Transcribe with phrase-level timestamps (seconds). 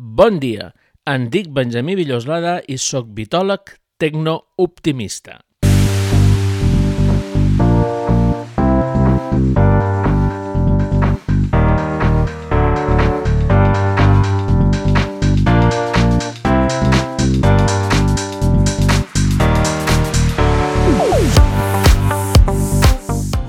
[0.00, 0.70] Bon dia,
[1.12, 5.34] em dic Benjamí Villoslada i sóc vitòleg tecnooptimista.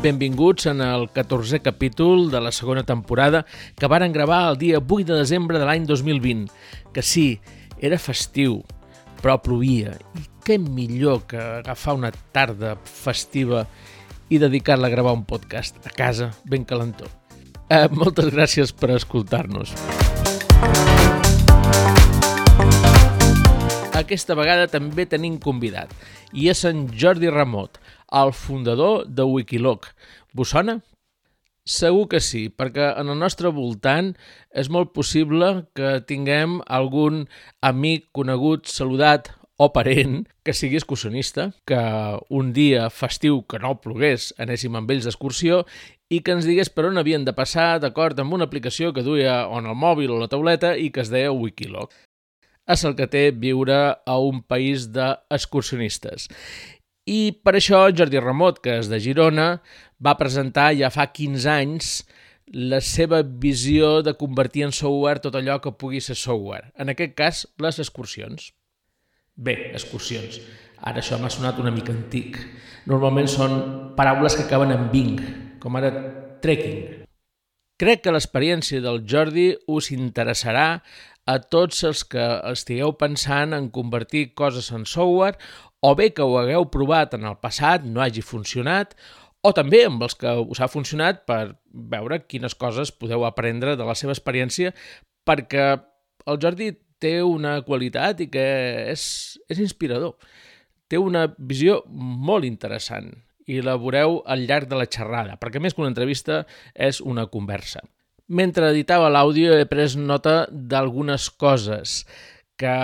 [0.01, 3.45] Benvinguts en el 14è capítol de la segona temporada
[3.77, 6.49] que varen gravar el dia 8 de desembre de l'any 2020.
[6.89, 7.37] Que sí,
[7.77, 8.63] era festiu,
[9.21, 9.93] però plovia.
[10.17, 13.67] I què millor que agafar una tarda festiva
[14.33, 17.05] i dedicar-la a gravar un podcast a casa, ben calentó.
[17.69, 19.75] Eh, moltes gràcies per escoltar-nos.
[24.01, 25.93] Aquesta vegada també tenim convidat,
[26.33, 27.77] i és en Jordi Ramot,
[28.11, 29.87] el fundador de Wikiloc.
[30.33, 30.81] Vos sona?
[31.63, 34.15] Segur que sí, perquè en el nostre voltant
[34.57, 37.27] és molt possible que tinguem algun
[37.61, 39.29] amic conegut, saludat
[39.61, 41.79] o parent que sigui excursionista, que
[42.33, 45.61] un dia festiu que no plogués anéssim amb ells d'excursió
[46.09, 49.45] i que ens digués per on havien de passar d'acord amb una aplicació que duia
[49.45, 51.93] on el mòbil o la tauleta i que es deia Wikiloc.
[52.65, 56.27] És el que té viure a un país d'excursionistes.
[57.09, 59.61] I per això Jordi Ramot, que és de Girona,
[59.97, 61.93] va presentar ja fa 15 anys
[62.51, 66.71] la seva visió de convertir en software tot allò que pugui ser software.
[66.75, 68.51] En aquest cas, les excursions.
[69.35, 70.41] Bé, excursions.
[70.81, 72.37] Ara això m'ha sonat una mica antic.
[72.89, 73.53] Normalment són
[73.97, 75.21] paraules que acaben en bing,
[75.61, 75.93] com ara
[76.43, 77.05] trekking.
[77.81, 80.83] Crec que l'experiència del Jordi us interessarà
[81.25, 85.37] a tots els que estigueu pensant en convertir coses en software
[85.81, 88.93] o bé que ho hagueu provat en el passat, no hagi funcionat,
[89.41, 93.87] o també amb els que us ha funcionat per veure quines coses podeu aprendre de
[93.87, 94.75] la seva experiència,
[95.25, 95.73] perquè
[96.29, 96.69] el Jordi
[97.01, 98.45] té una qualitat i que
[98.91, 99.03] és,
[99.49, 100.13] és inspirador.
[100.91, 103.09] Té una visió molt interessant
[103.49, 106.43] i la veureu al llarg de la xerrada, perquè més que una entrevista
[106.75, 107.81] és una conversa.
[108.31, 112.03] Mentre editava l'àudio he pres nota d'algunes coses
[112.61, 112.75] que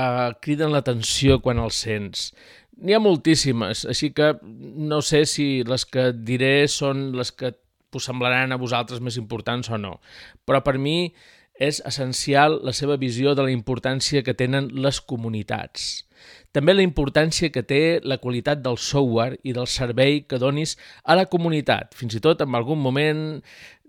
[0.41, 2.31] criden l'atenció quan els sents.
[2.77, 7.55] N'hi ha moltíssimes, així que no sé si les que diré són les que
[7.97, 9.97] us semblaran a vosaltres més importants o no.
[10.45, 11.13] Però per mi
[11.57, 16.05] és essencial la seva visió de la importància que tenen les comunitats.
[16.53, 21.17] També la importància que té la qualitat del software i del servei que donis a
[21.17, 21.93] la comunitat.
[21.97, 23.25] Fins i tot en algun moment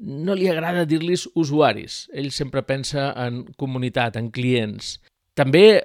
[0.00, 2.06] no li agrada dir-los usuaris.
[2.12, 4.99] Ell sempre pensa en comunitat, en clients.
[5.37, 5.84] També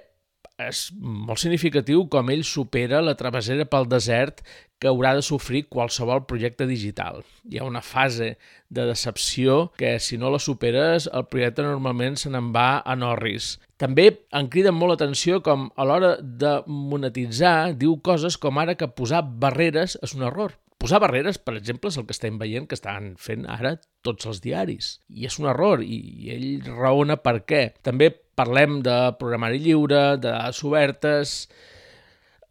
[0.62, 4.44] és molt significatiu com ell supera la travessera pel desert
[4.80, 7.22] que haurà de sofrir qualsevol projecte digital.
[7.50, 8.34] Hi ha una fase
[8.70, 13.58] de decepció que, si no la superes, el projecte normalment se n'en va a Norris.
[13.80, 18.92] També en crida molt l'atenció com a l'hora de monetitzar diu coses com ara que
[18.92, 20.54] posar barreres és un error.
[20.84, 24.42] Posar barreres, per exemple, és el que estem veient que estan fent ara tots els
[24.44, 24.98] diaris.
[25.08, 27.62] I és un error, i ell raona per què.
[27.88, 31.38] També parlem de programari lliure, de dades obertes,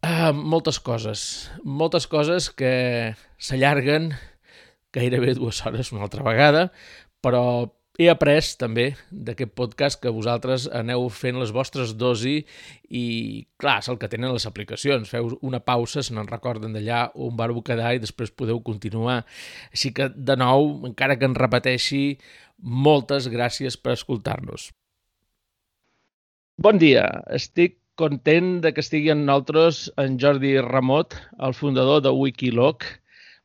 [0.00, 1.26] uh, moltes coses.
[1.82, 2.72] Moltes coses que
[3.36, 4.14] s'allarguen
[4.96, 6.70] gairebé dues hores una altra vegada,
[7.20, 7.44] però
[8.00, 12.38] he après també d'aquest podcast que vosaltres aneu fent les vostres dosi
[12.88, 13.04] i,
[13.60, 15.10] clar, és el que tenen les aplicacions.
[15.12, 19.22] Feu una pausa, se n'en recorden d'allà on vareu quedar i després podeu continuar.
[19.72, 22.04] Així que, de nou, encara que en repeteixi,
[22.62, 24.70] moltes gràcies per escoltar-nos.
[26.62, 27.04] Bon dia,
[27.34, 32.86] estic content de que estigui amb nosaltres en Jordi Ramot, el fundador de Wikiloc.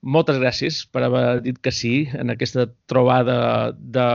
[0.05, 4.07] Moltes gràcies per haver dit que sí en aquesta trobada de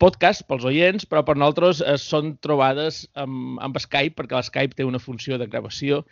[0.00, 4.84] podcast pels oients, però per nosaltres eh, són trobades amb, amb Skype, perquè l'Skype té
[4.84, 6.02] una funció de gravació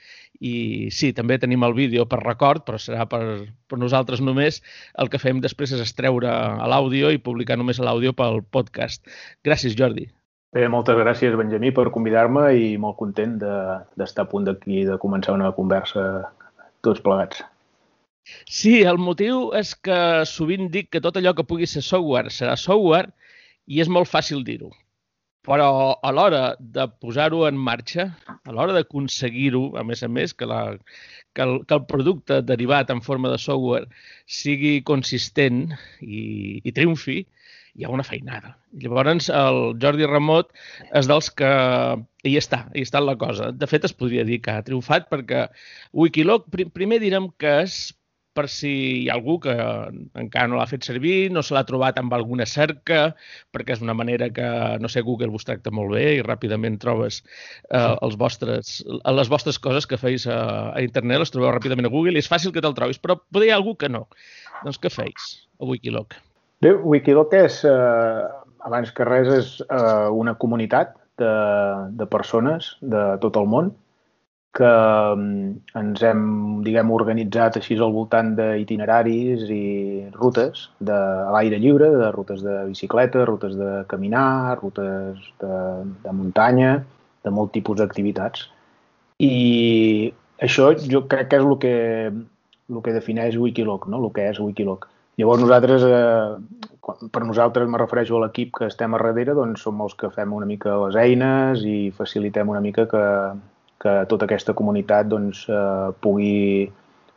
[0.40, 3.22] i sí, també tenim el vídeo per record, però serà per,
[3.68, 4.62] per nosaltres només.
[5.00, 6.32] El que fem després és estreure
[6.64, 9.04] l'àudio i publicar només l'àudio pel podcast.
[9.44, 10.08] Gràcies, Jordi.
[10.54, 15.00] Bé, moltes gràcies, Benjamí, per convidar-me i molt content d'estar de, a punt d'aquí de
[15.02, 16.30] començar una conversa
[16.86, 17.42] tots plegats.
[18.58, 19.98] Sí, el motiu és que
[20.28, 23.12] sovint dic que tot allò que pugui ser software serà software
[23.66, 24.70] i és molt fàcil dir-ho.
[25.44, 25.66] Però
[26.00, 30.60] a l'hora de posar-ho en marxa, a l'hora d'aconseguir-ho, a més a més, que, la,
[31.36, 33.90] que, el, que el producte derivat en forma de software
[34.24, 35.66] sigui consistent
[36.00, 37.18] i, i triomfi,
[37.76, 38.54] hi ha una feinada.
[38.80, 40.54] Llavors, el Jordi Ramot
[40.96, 41.50] és dels que
[42.24, 43.50] hi està, hi està la cosa.
[43.52, 45.44] De fet, es podria dir que ha triomfat perquè
[45.92, 47.76] Wikiloc, primer direm que és
[48.34, 48.72] per si
[49.04, 52.46] hi ha algú que encara no l'ha fet servir, no se l'ha trobat amb alguna
[52.50, 53.14] cerca,
[53.54, 54.48] perquè és una manera que,
[54.82, 58.76] no sé, Google vos tracta molt bé i ràpidament trobes eh, els vostres,
[59.20, 60.40] les vostres coses que feis a,
[60.74, 63.48] a internet, les trobeu ràpidament a Google i és fàcil que te'l trobis, però potser
[63.48, 64.06] hi ha algú que no.
[64.64, 66.18] Doncs què feis a Wikiloc?
[66.64, 68.26] Bé, Wikiloc és, eh,
[68.66, 71.32] abans que res, és eh, una comunitat de,
[71.94, 73.72] de persones de tot el món
[74.54, 74.70] que
[75.16, 76.24] mm, ens hem,
[76.66, 79.64] diguem, organitzat així al voltant d'itineraris i
[80.14, 80.98] rutes de,
[81.34, 85.56] l'aire lliure, de rutes de bicicleta, rutes de caminar, rutes de,
[86.04, 86.76] de muntanya,
[87.24, 88.46] de molt tipus d'activitats.
[89.24, 89.34] I
[90.42, 91.76] això jo crec que és el que,
[92.70, 94.02] el que defineix Wikiloc, no?
[94.02, 94.86] el que és Wikiloc.
[95.18, 99.82] Llavors nosaltres, eh, per nosaltres me refereixo a l'equip que estem a darrere, doncs som
[99.82, 103.02] els que fem una mica les eines i facilitem una mica que,
[103.84, 106.70] que tota aquesta comunitat doncs, eh, pugui,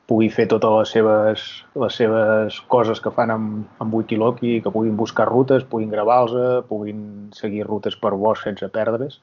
[0.07, 1.47] pugui fer totes les seves,
[1.83, 6.67] les seves coses que fan amb, amb Wikiloc i que puguin buscar rutes, puguin gravar-los,
[6.67, 7.01] puguin
[7.35, 9.19] seguir rutes per bosc sense perdre's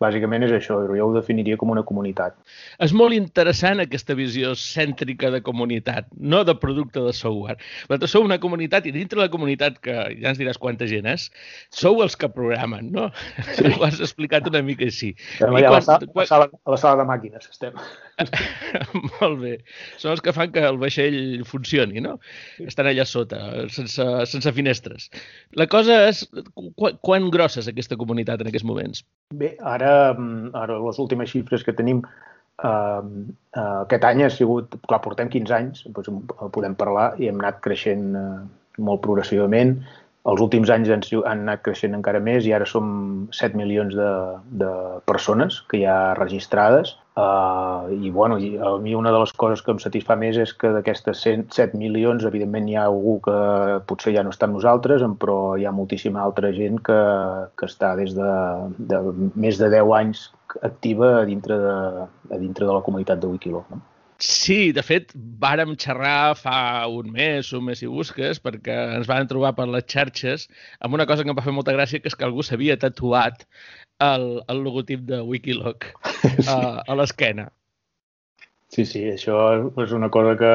[0.00, 2.36] bàsicament és això, jo ho definiria com una comunitat.
[2.82, 7.58] És molt interessant aquesta visió cèntrica de comunitat, no de producte de software.
[7.88, 11.08] Vosaltres sou una comunitat i dintre de la comunitat, que ja ens diràs quanta gent
[11.10, 11.28] és,
[11.82, 13.10] sou els que programen, no?
[13.52, 13.68] Sí.
[13.76, 15.12] Ho has explicat una mica així.
[15.36, 16.64] Estem allà quan, a, la sala, quan...
[16.64, 17.76] a la sala de màquines, estem.
[19.20, 19.52] molt bé.
[20.00, 22.16] Són els que fan que el vaixell funcioni, no?
[22.62, 23.40] Estan allà sota,
[23.72, 25.08] sense, sense finestres.
[25.58, 26.24] La cosa és,
[26.78, 29.04] quan, quan grossa és aquesta comunitat en aquests moments?
[29.36, 34.76] Bé, ara, mm, ara les últimes xifres que tenim eh, uh, aquest any ha sigut,
[34.88, 36.12] clar, portem 15 anys, doncs
[36.54, 38.40] podem parlar, i hem anat creixent uh,
[38.80, 39.78] molt progressivament.
[40.28, 44.10] Els últims anys han, han anat creixent encara més i ara som 7 milions de,
[44.62, 44.72] de
[45.08, 49.60] persones que hi ha registrades Uh, I, bueno, i a mi una de les coses
[49.66, 53.34] que em satisfà més és que d'aquestes 7 milions, evidentment hi ha algú que
[53.90, 57.00] potser ja no està amb nosaltres, però hi ha moltíssima altra gent que,
[57.58, 58.30] que està des de,
[58.92, 59.02] de
[59.34, 60.28] més de 10 anys
[60.62, 61.76] activa a dintre de,
[62.30, 63.66] a dintre de la comunitat de Wikiloc.
[63.74, 63.82] No?
[64.20, 66.56] Sí, de fet, vàrem xerrar fa
[66.92, 70.44] un mes, un mes i busques, perquè ens van trobar per les xarxes
[70.84, 73.46] amb una cosa que em va fer molta gràcia, que és que algú s'havia tatuat
[74.04, 75.88] el, el logotip de Wikiloc
[76.44, 76.58] a,
[76.90, 77.48] a l'esquena.
[78.70, 79.38] Sí, sí, això
[79.82, 80.54] és una cosa que...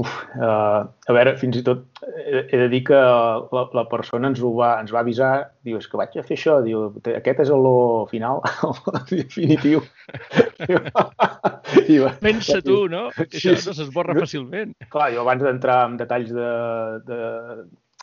[0.00, 4.30] Uf, uh, a veure, fins i tot he, he de dir que la, la persona
[4.30, 5.32] ens, ho va, ens va avisar,
[5.66, 6.86] diu, és que vaig a fer això, diu,
[7.18, 7.74] aquest és el lo
[8.12, 9.82] final, el definitiu.
[11.92, 13.08] I va, Pensa tu, no?
[13.18, 14.72] Que això sí, no s'esborra fàcilment.
[14.94, 16.50] Clar, jo abans d'entrar en detalls de,
[17.10, 17.20] de,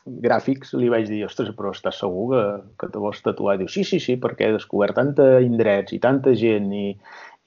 [0.08, 2.44] gràfics li vaig dir, ostres, però estàs segur que,
[2.80, 3.58] que te vols tatuar?
[3.60, 6.86] Diu, sí, sí, sí, perquè he descobert tanta indrets i tanta gent i,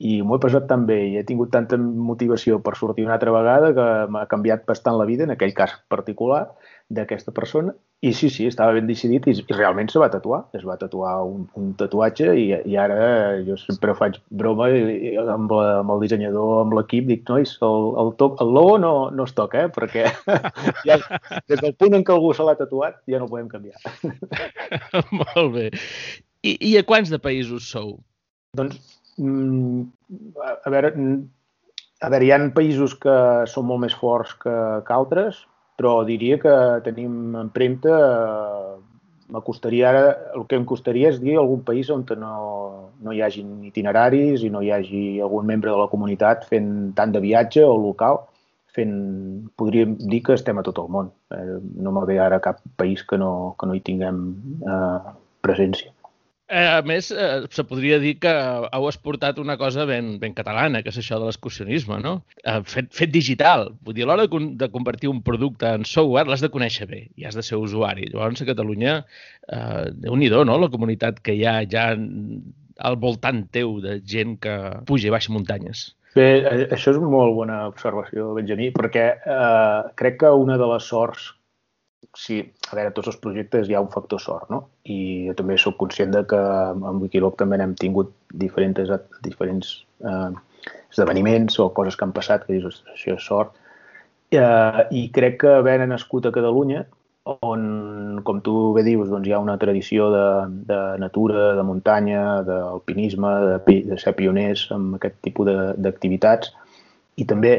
[0.00, 3.34] i m'ho he passat tan bé i he tingut tanta motivació per sortir una altra
[3.34, 6.46] vegada que m'ha canviat bastant la vida, en aquell cas particular,
[6.90, 7.74] d'aquesta persona.
[8.00, 10.40] I sí, sí, estava ben decidit i, i realment se va tatuar.
[10.56, 12.96] Es va tatuar un, un tatuatge i, i ara
[13.46, 14.80] jo sempre faig broma i,
[15.10, 18.78] i amb, la, amb el dissenyador, amb l'equip, dic, nois, el, el, to, el logo
[18.80, 19.72] no, no es toca, eh?
[19.74, 20.08] perquè
[20.88, 20.96] ja,
[21.44, 23.76] des del punt en què algú se l'ha tatuat ja no podem canviar.
[25.20, 25.68] Molt bé.
[26.40, 27.98] I, I a quants de països sou?
[28.56, 28.80] Doncs,
[29.20, 30.92] a veure,
[32.00, 33.16] a veure, hi ha països que
[33.52, 34.54] són molt més forts que,
[34.86, 35.44] que altres,
[35.80, 38.78] però diria que tenim empremta, eh,
[39.32, 40.06] m'acostaria ara,
[40.36, 42.32] el que em costaria és dir algun país on no,
[43.00, 47.14] no hi hagin itineraris i no hi hagi algun membre de la comunitat fent tant
[47.14, 48.24] de viatge o local,
[48.74, 48.96] fent,
[49.56, 51.12] podríem dir que estem a tot el món.
[51.34, 54.20] Eh, no me ve ara cap país que no, que no hi tinguem
[54.66, 55.94] eh, presència.
[56.50, 58.30] Eh, a més, eh, se podria dir que
[58.74, 62.16] heu exportat una cosa ben, ben catalana, que és això de l'excursionisme, no?
[62.42, 63.68] Eh, fet, fet digital.
[63.86, 67.04] Vull dir, a l'hora de, de convertir un producte en software l'has de conèixer bé
[67.14, 68.08] i has de ser usuari.
[68.10, 68.96] Llavors, a Catalunya,
[69.46, 74.56] eh, déu-n'hi-do, no?, la comunitat que hi ha ja al voltant teu de gent que
[74.90, 75.86] puja i baixa muntanyes.
[76.16, 80.66] Bé, eh, això és una molt bona observació, Benjamí, perquè eh, crec que una de
[80.72, 81.30] les sorts
[82.16, 82.40] sí,
[82.70, 84.64] a veure, tots els projectes hi ha un factor sort, no?
[84.84, 88.12] I jo també sóc conscient de que amb Wikiloc també hem tingut
[88.44, 88.92] diferents,
[89.24, 89.72] diferents
[90.04, 90.30] eh,
[90.90, 93.54] esdeveniments o coses que han passat que dius, això és sort.
[94.30, 96.84] Eh, I crec que haver nascut a Catalunya,
[97.44, 100.26] on, com tu bé dius, doncs hi ha una tradició de,
[100.70, 106.54] de natura, de muntanya, d'alpinisme, de, de ser pioners amb aquest tipus d'activitats,
[107.20, 107.54] i també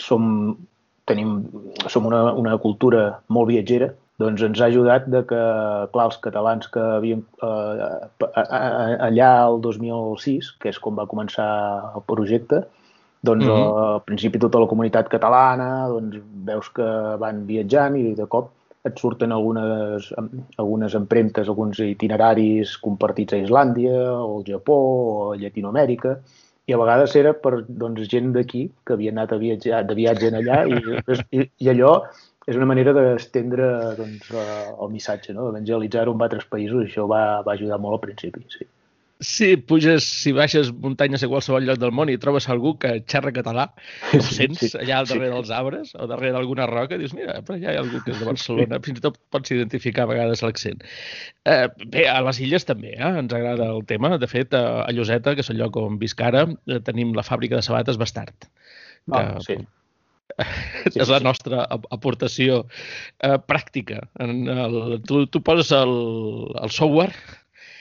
[0.00, 0.56] som
[1.08, 1.36] tenim,
[1.88, 3.90] som una, una cultura molt viatgera,
[4.22, 5.42] doncs ens ha ajudat de que,
[5.92, 7.88] clar, els catalans que havien eh,
[9.08, 11.48] allà el 2006, que és quan va començar
[11.94, 12.62] el projecte,
[13.24, 13.94] doncs mm -hmm.
[13.94, 16.20] al principi tota la comunitat catalana, doncs
[16.50, 18.52] veus que van viatjant i de cop
[18.84, 20.12] et surten algunes,
[20.60, 26.18] algunes empremtes, alguns itineraris compartits a Islàndia, o al Japó, o a Llatinoamèrica,
[26.66, 30.30] i a vegades era per doncs, gent d'aquí que havia anat a viatjar, de viatge
[30.30, 30.78] en allà i,
[31.38, 31.96] i, i allò
[32.46, 33.66] és una manera d'estendre
[33.98, 35.48] doncs, el missatge, no?
[35.48, 38.44] d'evangelitzar-ho en altres països i això va, va ajudar molt al principi.
[38.52, 38.68] Sí.
[39.22, 43.30] Si puges, si baixes muntanyes a qualsevol lloc del món i trobes algú que xerra
[43.36, 43.68] català,
[44.10, 45.36] ho sents sí, sí, allà al darrere sí.
[45.36, 48.18] dels arbres o darrere d'alguna roca, dius, mira, però allà hi ha algú que és
[48.18, 50.82] de Barcelona, fins i tot pots identificar a vegades l'accent.
[51.46, 53.12] Eh, bé, a les illes també, eh?
[53.22, 54.16] ens agrada el tema.
[54.18, 57.60] De fet, a Lloseta, que és el lloc on visc ara, eh, tenim la fàbrica
[57.60, 58.50] de sabates Bastard.
[59.12, 59.58] Ah, que, sí
[60.92, 62.64] Sí, és la nostra aportació
[63.22, 64.02] eh, pràctica.
[64.22, 65.94] En el, tu, tu poses el,
[66.60, 67.14] el software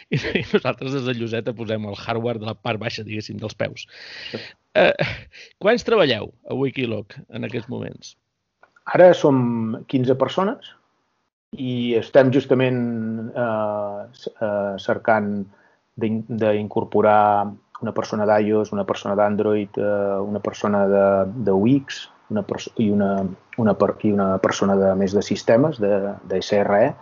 [0.09, 3.55] i, i nosaltres des de Lloseta posem el hardware de la part baixa, diguéssim, dels
[3.57, 3.87] peus.
[4.79, 4.93] Eh,
[5.61, 8.15] quants treballeu a Wikiloc en aquests moments?
[8.93, 10.73] Ara som 15 persones
[11.53, 12.79] i estem justament
[13.29, 13.99] eh,
[14.33, 15.35] eh, cercant
[15.93, 21.05] d'incorporar una persona d'iOS, una persona d'Android, eh, una persona de,
[21.45, 22.43] de Wix, una
[22.77, 23.09] i, una,
[23.57, 26.93] una, i una persona de més de sistemes, de, de SRE.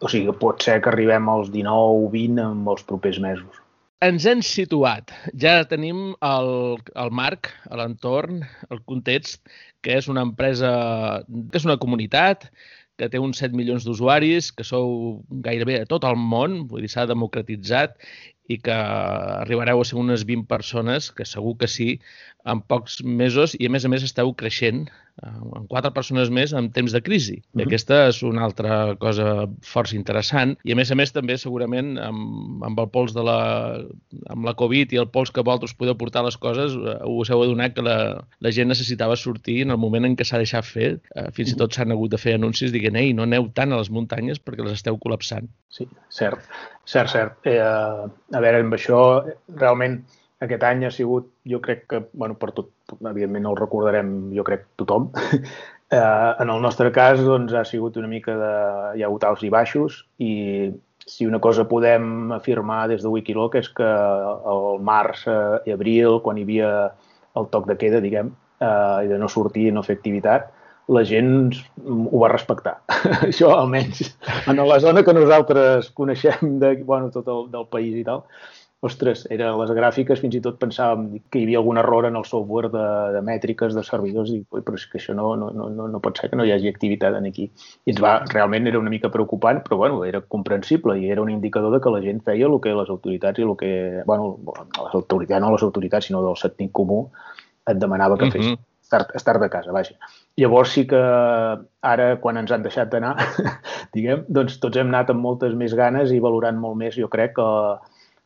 [0.00, 3.62] O sigui, pot ser que arribem als 19 o 20 en els propers mesos.
[4.04, 5.12] Ens hem situat.
[5.40, 6.50] Ja tenim el,
[7.00, 9.40] el marc, l'entorn, el context,
[9.80, 10.72] que és una empresa,
[11.24, 12.50] que és una comunitat,
[13.00, 16.92] que té uns 7 milions d'usuaris, que sou gairebé a tot el món, vull dir,
[16.92, 17.96] s'ha democratitzat
[18.52, 21.88] i que arribareu a ser unes 20 persones, que segur que sí,
[22.46, 24.86] en pocs mesos i a més a més esteu creixent
[25.24, 27.38] amb quatre persones més en temps de crisi.
[27.40, 27.66] I mhm.
[27.66, 32.64] aquesta és una altra cosa força interessant i a més a més també segurament amb,
[32.68, 33.38] amb el pols de la,
[34.32, 37.44] amb la Covid i el pols que vosaltres podeu portar les coses eh, us heu
[37.46, 37.96] adonat que la,
[38.44, 40.90] la gent necessitava sortir en el moment en què s'ha deixat fer.
[41.14, 41.62] Eh, fins i mhm.
[41.64, 44.66] tot s'han hagut de fer anuncis dient ei, no aneu tant a les muntanyes perquè
[44.66, 45.48] les esteu col·lapsant.
[45.72, 46.44] Sí, cert,
[46.84, 47.48] cert, cert.
[47.48, 49.00] Eh, a veure, amb això
[49.56, 50.00] realment
[50.44, 54.44] aquest any ha sigut, jo crec que, bueno, per tot, evidentment no el recordarem, jo
[54.44, 55.08] crec, tothom.
[55.96, 58.56] eh, en el nostre cas, doncs, ha sigut una mica de...
[58.96, 60.32] hi ha hagut alts i baixos i
[61.06, 66.20] si una cosa podem afirmar des de Wikiloc és que el març eh, i abril,
[66.24, 66.72] quan hi havia
[67.38, 70.50] el toc de queda, diguem, eh, i de no sortir i no fer activitat,
[70.92, 71.54] la gent
[71.86, 72.76] ho va respectar.
[73.28, 74.12] Això, almenys,
[74.50, 78.24] en la zona que nosaltres coneixem de, bueno, tot el, del país i tal,
[78.84, 82.26] ostres, era les gràfiques, fins i tot pensàvem que hi havia algun error en el
[82.28, 86.00] software de, de mètriques, de servidors, i però és que això no, no, no, no
[86.04, 87.48] pot ser que no hi hagi activitat en aquí.
[87.86, 91.32] I ens va, realment era una mica preocupant, però bueno, era comprensible i era un
[91.32, 93.72] indicador de que la gent feia el que les autoritats i el que,
[94.06, 97.06] bueno, les autoritats, no les autoritats, sinó del sentit comú,
[97.66, 98.44] et demanava que fes.
[98.44, 98.64] Uh -huh.
[98.86, 99.96] Estar, estar de casa, vaja.
[100.36, 100.96] Llavors sí que
[101.82, 103.16] ara, quan ens han deixat d'anar,
[103.94, 107.34] diguem, doncs tots hem anat amb moltes més ganes i valorant molt més, jo crec,
[107.34, 107.42] que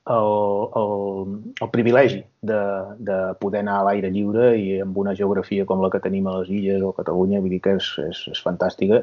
[0.08, 2.60] el, el, el privilegi de,
[2.98, 6.38] de poder anar a l'aire lliure i amb una geografia com la que tenim a
[6.40, 9.02] les illes o a Catalunya, vull dir que és, és, és fantàstica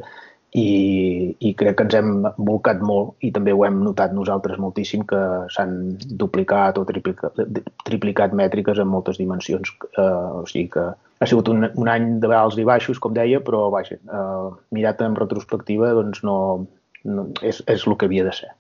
[0.56, 5.04] i, i crec que ens hem volcat molt i també ho hem notat nosaltres moltíssim
[5.08, 5.20] que
[5.54, 7.42] s'han duplicat o triplicat,
[7.86, 9.74] triplicat mètriques en moltes dimensions.
[9.92, 10.08] Eh,
[10.42, 13.68] o sigui que ha sigut un, un any de alts i baixos, com deia, però
[13.74, 16.40] vaja, eh, mirat en retrospectiva doncs no,
[17.04, 18.54] no, és, és el que havia de ser.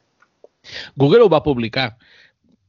[0.99, 1.93] Google ho va publicar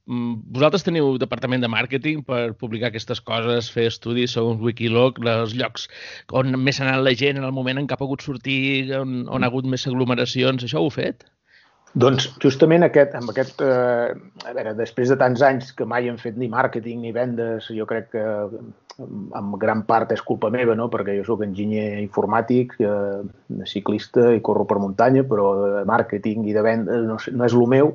[0.09, 5.89] vosaltres teniu departament de màrqueting per publicar aquestes coses, fer estudis segons Wikiloc, els llocs
[6.33, 9.27] on més ha anat la gent en el moment en què ha pogut sortir, on,
[9.29, 11.29] on ha hagut més aglomeracions, això ho heu fet?
[11.99, 14.13] Doncs justament aquest, amb aquest, eh,
[14.49, 17.87] a veure, després de tants anys que mai hem fet ni màrqueting ni vendes, jo
[17.89, 18.25] crec que
[18.99, 20.89] en gran part és culpa meva, no?
[20.93, 26.57] perquè jo sóc enginyer informàtic, eh, ciclista i corro per muntanya, però de màrqueting i
[26.57, 27.95] de vendes no, no és el meu,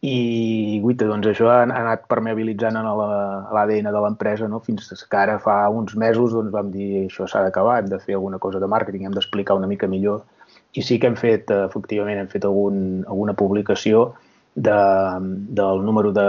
[0.00, 4.62] i guita, doncs això ha, anat permeabilitzant en l'ADN la, de l'empresa no?
[4.64, 8.16] fins que ara fa uns mesos doncs, vam dir això s'ha d'acabar, hem de fer
[8.16, 10.24] alguna cosa de màrqueting, hem d'explicar una mica millor
[10.72, 14.14] i sí que hem fet, efectivament, hem fet algun, alguna publicació
[14.54, 14.78] de,
[15.60, 16.28] del número de,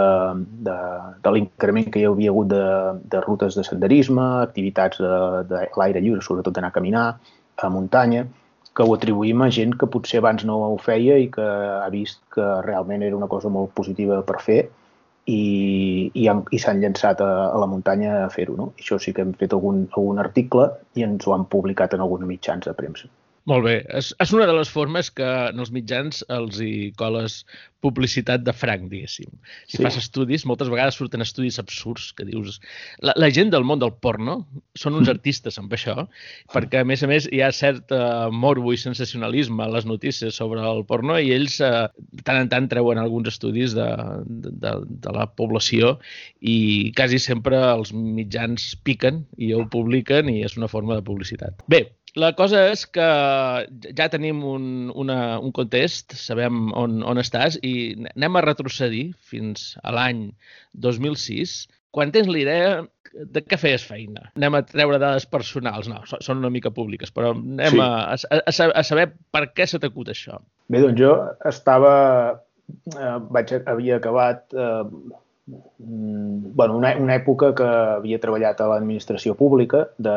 [0.68, 0.76] de,
[1.24, 2.64] de l'increment que hi havia hagut de,
[3.08, 5.16] de rutes de senderisme, activitats de,
[5.48, 7.06] de l'aire lliure, sobretot d'anar a caminar,
[7.56, 8.26] a muntanya,
[8.76, 12.22] que ho atribuïm a gent que potser abans no ho feia i que ha vist
[12.34, 14.60] que realment era una cosa molt positiva per fer
[15.26, 15.40] i,
[16.18, 18.56] i, i s'han llançat a, a la muntanya a fer-ho.
[18.58, 18.72] No?
[18.80, 22.26] Això sí que hem fet algun, algun article i ens ho han publicat en alguns
[22.28, 23.10] mitjans de premsa.
[23.50, 23.76] Molt bé.
[23.98, 27.42] És, és una de les formes que en els mitjans els hi coles
[27.82, 29.30] publicitat de franc, diguéssim.
[29.66, 29.82] Si sí.
[29.82, 32.60] fas estudis, moltes vegades surten estudis absurds que dius...
[33.02, 34.36] La, la gent del món del porno
[34.78, 35.14] són uns mm.
[35.16, 36.06] artistes amb això,
[36.54, 40.38] perquè, a més a més, hi ha cert uh, morbo i sensacionalisme a les notícies
[40.38, 41.88] sobre el porno i ells, uh,
[42.22, 43.88] tant en tant, treuen alguns estudis de,
[44.28, 45.96] de, de, de la població
[46.38, 51.66] i quasi sempre els mitjans piquen i ho publiquen i és una forma de publicitat.
[51.66, 51.88] Bé,
[52.20, 53.08] la cosa és que
[53.96, 54.64] ja tenim un,
[54.98, 57.74] una, un context, sabem on, on estàs i
[58.14, 60.26] anem a retrocedir fins a l'any
[60.84, 62.74] 2006, quan tens la idea
[63.12, 64.30] de què feies feina.
[64.36, 67.82] Anem a treure dades personals, no, són una mica públiques, però anem sí.
[67.84, 70.40] a, a, a saber per què se t'acut això.
[70.72, 71.12] Bé, doncs jo
[71.48, 71.94] estava,
[72.96, 74.80] eh, vaig, havia acabat eh,
[75.46, 80.14] bueno, una, una època que havia treballat a l'administració pública, de,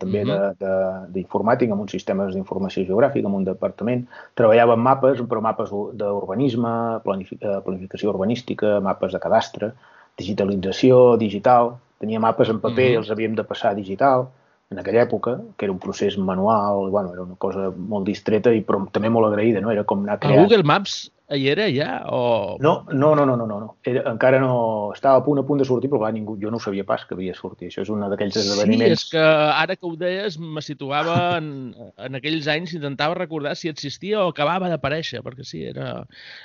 [0.00, 1.06] també uh -huh.
[1.12, 4.06] d'informàtica, amb uns sistemes d'informació geogràfica, en un departament.
[4.34, 7.00] Treballava en mapes, però mapes d'urbanisme,
[7.40, 9.72] eh, planificació urbanística, mapes de cadastre,
[10.16, 11.76] digitalització, digital.
[11.98, 12.98] Tenia mapes en paper, uh -huh.
[12.98, 14.28] els havíem de passar a digital
[14.70, 18.62] en aquella època, que era un procés manual, bueno, era una cosa molt distreta i
[18.62, 19.70] però també molt agraïda, no?
[19.70, 20.40] Era com anar creant...
[20.40, 22.04] A Google Maps hi era ja?
[22.06, 22.56] O...
[22.60, 23.76] No, no, no, no, no, no.
[23.82, 24.92] Era, encara no...
[24.94, 27.16] Estava a punt, a punt de sortir, però clar, ningú, jo no sabia pas que
[27.16, 27.72] havia sortit.
[27.72, 29.02] Això és un d'aquells esdeveniments...
[29.02, 33.56] Sí, és que ara que ho deies me situava en, en aquells anys, intentava recordar
[33.58, 36.04] si existia o acabava d'aparèixer, perquè sí, era...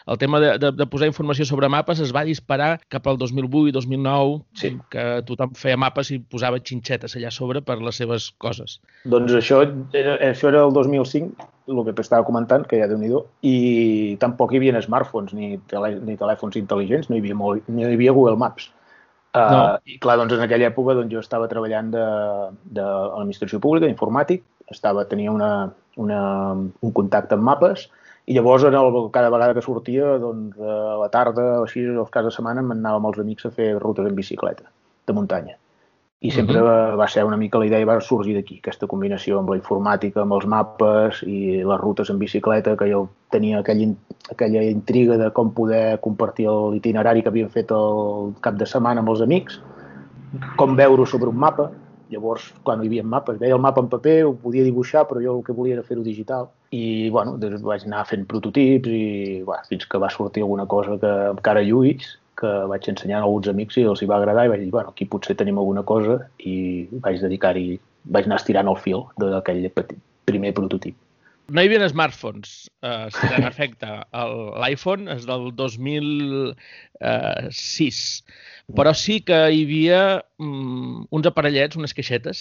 [0.10, 4.42] El tema de, de, de posar informació sobre mapes es va disparar cap al 2008-2009,
[4.58, 4.74] sí.
[4.90, 8.80] que tothom feia mapes i posava xinxetes allà sobre per les seves coses.
[9.06, 9.62] Doncs això
[9.94, 13.12] era, això era el 2005, el que t'estava comentant, que ja déu nhi
[13.48, 13.56] i
[14.22, 17.94] tampoc hi havia smartphones ni, tele, ni telèfons intel·ligents, no hi havia, molt, no hi
[17.94, 18.72] havia Google Maps.
[19.32, 19.60] Uh, no.
[19.88, 22.04] I clar, doncs en aquella època doncs, jo estava treballant de,
[22.76, 25.52] de, a l'administració pública, d'informàtic, estava, tenia una,
[26.02, 26.22] una,
[26.58, 27.88] un contacte amb mapes
[28.28, 32.12] i llavors en el, cada vegada que sortia doncs, a la tarda o així, els
[32.14, 34.68] cas de setmana, m'anava amb els amics a fer rutes en bicicleta
[35.08, 35.61] de muntanya.
[36.24, 36.98] I sempre uh -huh.
[36.98, 40.22] va ser una mica la idea i va sorgir d'aquí, aquesta combinació amb la informàtica,
[40.22, 43.88] amb els mapes i les rutes en bicicleta, que jo tenia aquella,
[44.30, 49.10] aquella intriga de com poder compartir l'itinerari que havíem fet el cap de setmana amb
[49.10, 49.60] els amics,
[50.58, 51.72] com veure-ho sobre un mapa,
[52.12, 55.38] llavors, quan hi havia mapes, veia el mapa en paper, ho podia dibuixar, però jo
[55.38, 56.50] el que volia era fer-ho digital.
[56.70, 61.00] I, bueno, doncs vaig anar fent prototips i, bueno, fins que va sortir alguna cosa
[61.00, 64.52] que encara lluís que vaig ensenyar a alguns amics i els hi va agradar i
[64.54, 66.56] vaig dir, bueno, aquí potser tenim alguna cosa i
[67.06, 67.80] vaig dedicar-hi,
[68.16, 69.70] vaig anar estirant el fil d'aquell
[70.26, 70.98] primer prototip.
[71.52, 73.88] No hi havia smartphones, eh, en efecte.
[74.16, 76.56] L'iPhone és del 2006.
[77.02, 77.44] Eh,
[78.78, 82.40] però sí que hi havia um, uns aparellets, unes caixetes,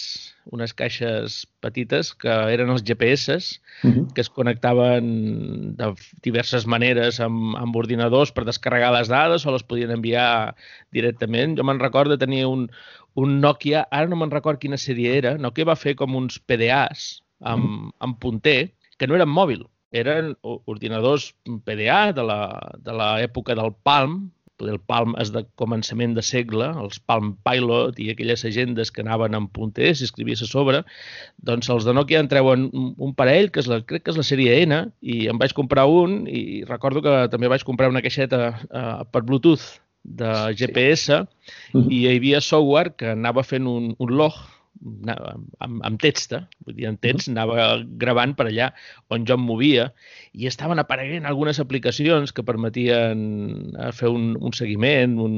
[0.55, 3.35] unes caixes petites que eren els GPS,
[3.83, 4.05] uh -huh.
[4.15, 5.93] que es connectaven de
[6.23, 10.55] diverses maneres amb, amb ordinadors per descarregar les dades o les podien enviar
[10.91, 11.57] directament.
[11.57, 12.71] Jo me'n recordo de tenir un,
[13.15, 17.23] un Nokia, ara no me'n record quina sèrie era, Nokia va fer com uns PDAs
[17.41, 17.91] amb, -huh.
[17.99, 18.71] amb punter,
[19.01, 19.65] que no eren mòbil,
[19.97, 21.31] eren ordinadors
[21.65, 24.29] PDA de l'època del Palm,
[24.61, 29.33] el Palm és de començament de segle, els Palm Pilot i aquelles agendes que anaven
[29.37, 30.83] amb punters i escrivies a sobre,
[31.49, 34.27] doncs els de Nokia en treuen un parell, que és la, crec que és la
[34.27, 38.51] sèrie N, i em vaig comprar un i recordo que també vaig comprar una caixeta
[38.69, 41.81] uh, per Bluetooth de GPS sí.
[41.81, 44.37] i hi havia software que anava fent un, un log
[44.81, 46.33] amb, amb text,
[46.65, 48.71] vull dir, en text, anava gravant per allà
[49.13, 49.89] on jo em movia
[50.33, 53.21] i estaven apareguent algunes aplicacions que permetien
[53.75, 55.35] eh, fer un, un seguiment, un,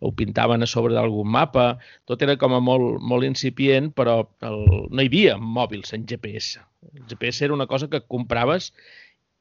[0.00, 1.74] ho pintaven a sobre d'algun mapa,
[2.10, 6.62] tot era com a molt, molt incipient, però el, no hi havia mòbils en GPS.
[6.94, 8.72] El GPS era una cosa que compraves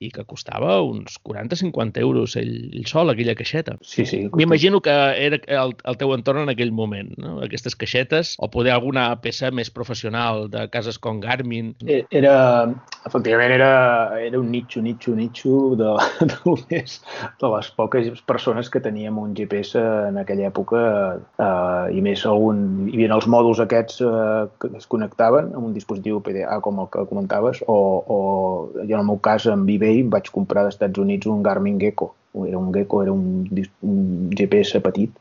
[0.03, 3.77] i que costava uns 40-50 euros ell, ell sol, aquella caixeta.
[3.81, 4.23] Sí, sí.
[4.33, 7.37] M'imagino que era el, el teu entorn en aquell moment, no?
[7.45, 11.73] aquestes caixetes, o poder alguna peça més professional de cases com Garmin.
[11.87, 12.35] Eh, era,
[13.05, 13.71] efectivament, era,
[14.19, 15.91] era un nicho, nicho, nicho de,
[16.31, 16.99] de, més,
[17.41, 20.83] de les poques persones que teníem un GPS en aquella època
[21.15, 25.75] eh, i més algun, hi havia els mòduls aquests eh, que es connectaven amb un
[25.75, 27.77] dispositiu PDA com el que comentaves o,
[28.15, 28.19] o
[28.79, 31.79] jo en el meu cas amb eBay eBay vaig comprar als Estats Units un Garmin
[31.79, 32.13] Gecko.
[32.47, 33.45] Era un Gecko, era un,
[33.81, 35.13] un GPS petit,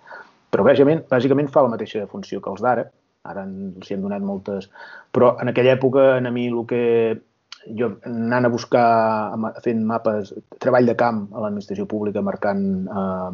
[0.51, 2.87] però bàsicament, bàsicament fa la mateixa funció que els d'ara.
[3.29, 4.71] Ara els hi han donat moltes...
[5.13, 6.83] Però en aquella època, a mi el que
[7.79, 8.87] jo anant a buscar,
[9.63, 13.31] fent mapes, treball de camp a l'administració pública, marcant eh,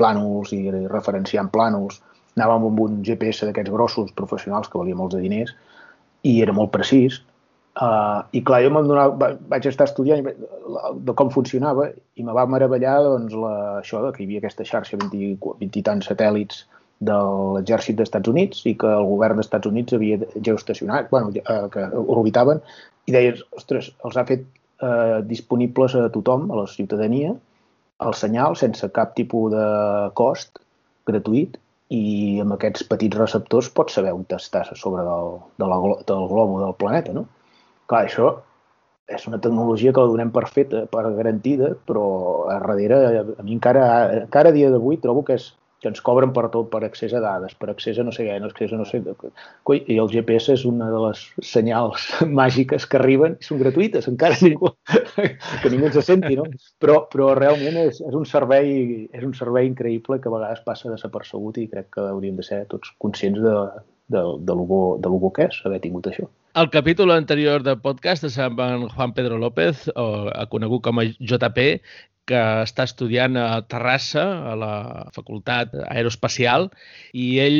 [0.00, 2.00] plànols i referenciant plànols,
[2.38, 5.54] anàvem amb un GPS d'aquests grossos professionals que valia molts de diners
[6.26, 7.20] i era molt precís
[7.78, 11.84] Uh, I clar, jo donava, vaig estar estudiant de com funcionava
[12.18, 15.78] i me va meravellar doncs, la, això de que hi havia aquesta xarxa 20, 20
[15.78, 16.64] i tants satèl·lits
[16.98, 17.18] de
[17.54, 21.60] l'exèrcit dels Estats Units i que el govern dels Estats Units havia geostacionat, bueno, eh,
[21.70, 21.86] que
[22.16, 22.64] orbitaven,
[23.06, 24.42] i deies, ostres, els ha fet
[24.82, 27.36] eh, disponibles a tothom, a la ciutadania,
[28.02, 29.64] el senyal sense cap tipus de
[30.18, 30.58] cost
[31.06, 31.54] gratuït
[31.94, 32.04] i
[32.42, 35.78] amb aquests petits receptors pots saber on estàs sobre del, de la,
[36.10, 37.28] del globo del planeta, no?
[37.88, 38.34] Clar, això
[39.08, 42.08] és una tecnologia que la donem per feta, per garantida, però
[42.52, 43.86] a darrere, a mi encara,
[44.26, 45.46] encara a dia d'avui trobo que, és,
[45.80, 48.36] que ens cobren per tot, per accés a dades, per accés a no sé què,
[48.42, 49.00] no accés a no sé...
[49.64, 51.22] Coi, I el GPS és una de les
[51.54, 52.08] senyals
[52.40, 54.74] màgiques que arriben i són gratuïtes, encara ningú,
[55.62, 56.44] que ningú se senti, no?
[56.82, 60.92] Però, però realment és, és, un servei, és un servei increïble que a vegades passa
[60.92, 63.56] desapercebut i crec que hauríem de ser tots conscients de,
[64.12, 66.28] de, de, lo bo, de lo bo que és haver tingut això.
[66.58, 70.06] El capítol anterior del podcast amb en Juan Pedro López, o
[70.50, 71.66] conegut com a JP,
[72.28, 74.72] que està estudiant a Terrassa, a la
[75.16, 76.68] Facultat Aeroespacial,
[77.16, 77.58] i ell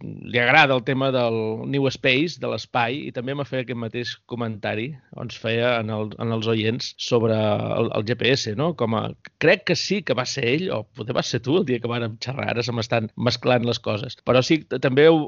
[0.00, 1.36] li agrada el tema del
[1.70, 4.88] New Space, de l'espai, i també m'ha fet aquest mateix comentari,
[5.20, 8.72] on es feia en, el, en els oients sobre el, el GPS, no?
[8.80, 9.04] Com a,
[9.42, 11.90] crec que sí que va ser ell, o potser va ser tu el dia que
[11.90, 14.18] vàrem xerrar, ara se m'estan mesclant les coses.
[14.26, 15.22] Però sí, també ho,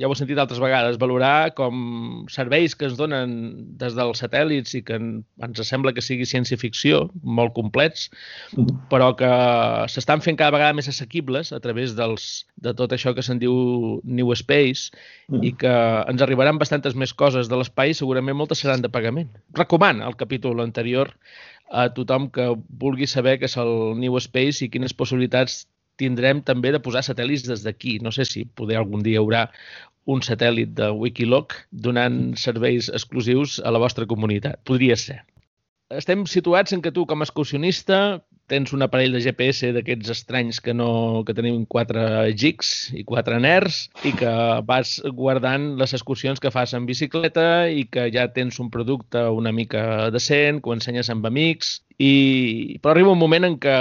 [0.00, 3.34] ja ho he sentit altres vegades, valorar com serveis que ens donen
[3.80, 8.10] des dels satèl·lits i que ens sembla que sigui ciència-ficció, molt complets, concrets,
[8.90, 9.30] però que
[9.88, 14.00] s'estan fent cada vegada més assequibles a través dels, de tot això que se'n diu
[14.04, 14.90] New Space
[15.28, 15.42] mm.
[15.42, 15.74] i que
[16.10, 19.30] ens arribaran bastantes més coses de l'espai i segurament moltes seran de pagament.
[19.54, 21.14] Recomana el capítol anterior
[21.70, 25.64] a tothom que vulgui saber què és el New Space i quines possibilitats
[25.96, 28.00] tindrem també de posar satèl·lits des d'aquí.
[28.02, 29.46] No sé si poder algun dia hi haurà
[30.10, 34.58] un satèl·lit de Wikiloc donant serveis exclusius a la vostra comunitat.
[34.68, 35.22] Podria ser
[35.92, 40.60] estem situats en que tu, com a excursionista, tens un aparell de GPS d'aquests estranys
[40.60, 42.02] que no que tenim quatre
[42.36, 44.32] gigs i quatre ners i que
[44.68, 49.52] vas guardant les excursions que fas en bicicleta i que ja tens un producte una
[49.52, 53.78] mica decent, que ho ensenyes amb amics i però arriba un moment en què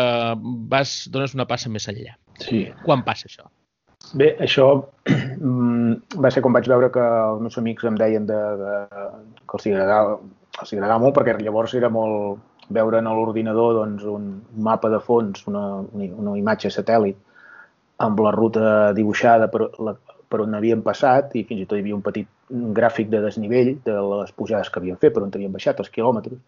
[0.71, 2.15] vas dones una passa més enllà.
[2.39, 2.65] Sí.
[2.85, 3.49] Quan passa això?
[4.19, 4.67] Bé, això
[6.23, 8.79] va ser quan vaig veure que els meus amics em deien de, de,
[9.43, 10.17] que els agradava
[10.61, 12.41] els agradava molt perquè llavors era molt
[12.73, 14.29] veure en l'ordinador doncs, un
[14.65, 17.17] mapa de fons, una, una imatge satèl·lit
[18.03, 19.95] amb la ruta dibuixada per, la,
[20.29, 22.29] per on havien passat i fins i tot hi havia un petit
[22.79, 26.39] gràfic de desnivell de les pujades que havien fet, per on havien baixat, els quilòmetres.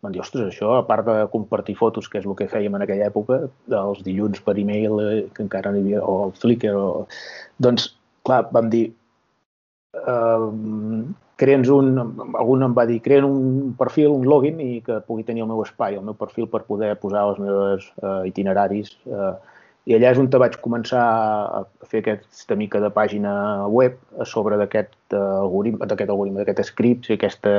[0.00, 2.84] Van dir, ostres, això, a part de compartir fotos, que és el que fèiem en
[2.86, 6.72] aquella època, dels dilluns per e-mail, eh, que encara no hi havia, o el Flickr,
[6.72, 6.86] o...
[7.60, 7.90] doncs,
[8.24, 8.86] clar, vam dir,
[9.94, 11.88] eh, un,
[12.36, 15.62] algun em va dir, crea'ns un perfil, un login i que pugui tenir el meu
[15.64, 18.92] espai, el meu perfil per poder posar els meus uh, itineraris.
[19.06, 19.32] Uh,
[19.88, 23.32] I allà és on vaig començar a fer aquesta mica de pàgina
[23.72, 27.54] web a sobre d'aquest uh, algoritme, d'aquest algoritme, d'aquest script i aquesta,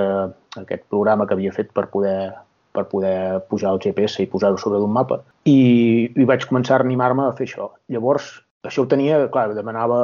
[0.61, 2.31] aquest programa que havia fet per poder
[2.71, 5.17] per poder pujar el GPS i posar-ho sobre d'un mapa.
[5.43, 7.67] I, I vaig començar a animar-me a fer això.
[7.91, 8.29] Llavors,
[8.67, 9.99] això ho tenia, clar, demanava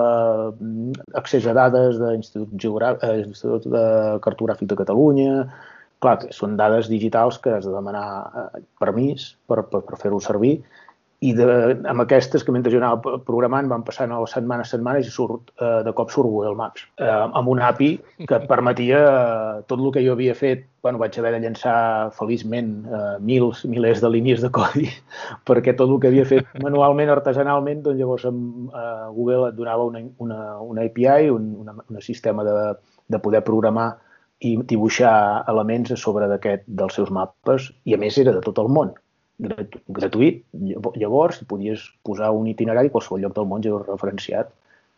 [0.58, 3.84] mm, accés a dades de l'Institut eh, de
[4.26, 5.34] Cartogràfic de Catalunya,
[6.04, 10.58] clar, són dades digitals que has de demanar eh, permís per, per, per fer-ho servir
[11.26, 11.46] i de,
[11.90, 15.80] amb aquestes que mentre jo anava programant van passant les setmanes, setmanes i surt, eh,
[15.86, 19.90] de cop surt Google Maps eh, amb un API que et permetia eh, tot el
[19.96, 21.78] que jo havia fet bueno, vaig haver de llançar
[22.20, 24.86] feliçment eh, mils, milers de línies de codi
[25.50, 29.90] perquè tot el que havia fet manualment, artesanalment, doncs llavors amb, eh, Google et donava
[29.90, 32.54] una, una, una API, un una, un sistema de,
[33.10, 33.96] de poder programar
[34.46, 35.18] i dibuixar
[35.50, 38.94] elements a sobre d'aquest dels seus mapes i a més era de tot el món
[39.40, 40.44] gratuït.
[40.98, 44.54] Llavors, podies posar un itinerari a qualsevol lloc del món referenciat.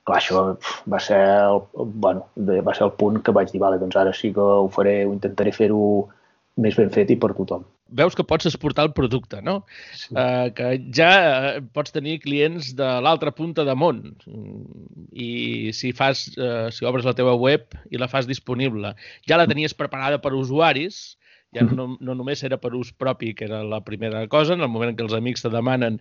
[0.08, 0.43] Clar, això
[0.89, 2.23] va ser, el, bueno,
[2.65, 5.13] va ser el punt que vaig dir, vale, doncs ara sí que ho faré, ho
[5.13, 5.84] intentaré fer-ho
[6.60, 7.67] més ben fet i per tothom.
[7.99, 9.63] Veus que pots exportar el producte, no?
[9.97, 10.12] Sí.
[10.13, 11.10] Uh, que ja
[11.58, 14.04] uh, pots tenir clients de l'altra punta de món
[15.10, 18.93] i si fas, uh, si obres la teva web i la fas disponible,
[19.25, 21.17] ja la tenies preparada per usuaris
[21.55, 24.69] Ja no, no només era per ús propi, que era la primera cosa, en el
[24.69, 25.95] moment en què els amics te demanen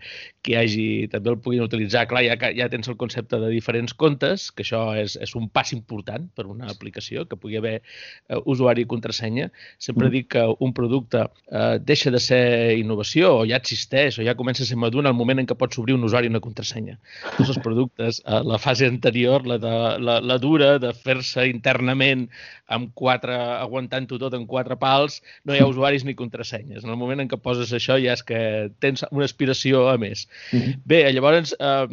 [0.45, 3.95] que hi hagi, també el puguin utilitzar, clar, ja, ja tens el concepte de diferents
[3.97, 8.43] comptes, que això és, és un pas important per una aplicació, que pugui haver uh,
[8.45, 9.47] usuari i contrasenya.
[9.81, 10.13] Sempre mm.
[10.19, 12.43] dic que un producte uh, deixa de ser
[12.77, 15.57] innovació o ja existeix o ja comença a ser madur en el moment en què
[15.57, 16.99] pots obrir un usuari i una contrasenya.
[17.39, 22.29] Tots els productes, uh, la fase anterior, la, de, la, la dura de fer-se internament
[22.69, 23.33] amb quatre,
[23.65, 26.85] aguantant-ho tot en quatre pals, no hi ha usuaris ni contrasenyes.
[26.85, 28.41] En el moment en què poses això ja és que
[28.85, 30.27] tens una aspiració a més.
[30.53, 30.81] Mm -hmm.
[30.85, 31.87] Bé, llavors eh,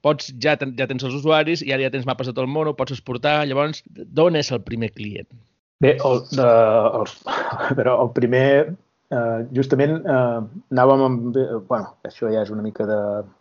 [0.00, 2.52] pots, ja, ten, ja tens els usuaris i ara ja tens mapes de tot el
[2.52, 3.46] món, ho pots exportar.
[3.46, 5.28] Llavors, d'on és el primer client?
[5.80, 6.48] Bé, el, de,
[7.00, 7.24] els,
[7.78, 8.76] però el primer
[9.10, 10.38] Uh, justament uh,
[10.70, 11.38] anàvem amb...
[11.66, 12.98] bueno, això ja és una mica de,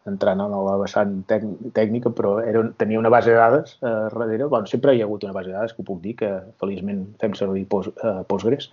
[0.10, 1.44] entrant en la vessant tec,
[1.78, 4.48] tècnica, però era, tenia una base de dades uh, darrere.
[4.50, 7.04] Bueno, sempre hi ha hagut una base de dades, que ho puc dir, que feliçment
[7.22, 8.72] fem servir post, uh, Postgres.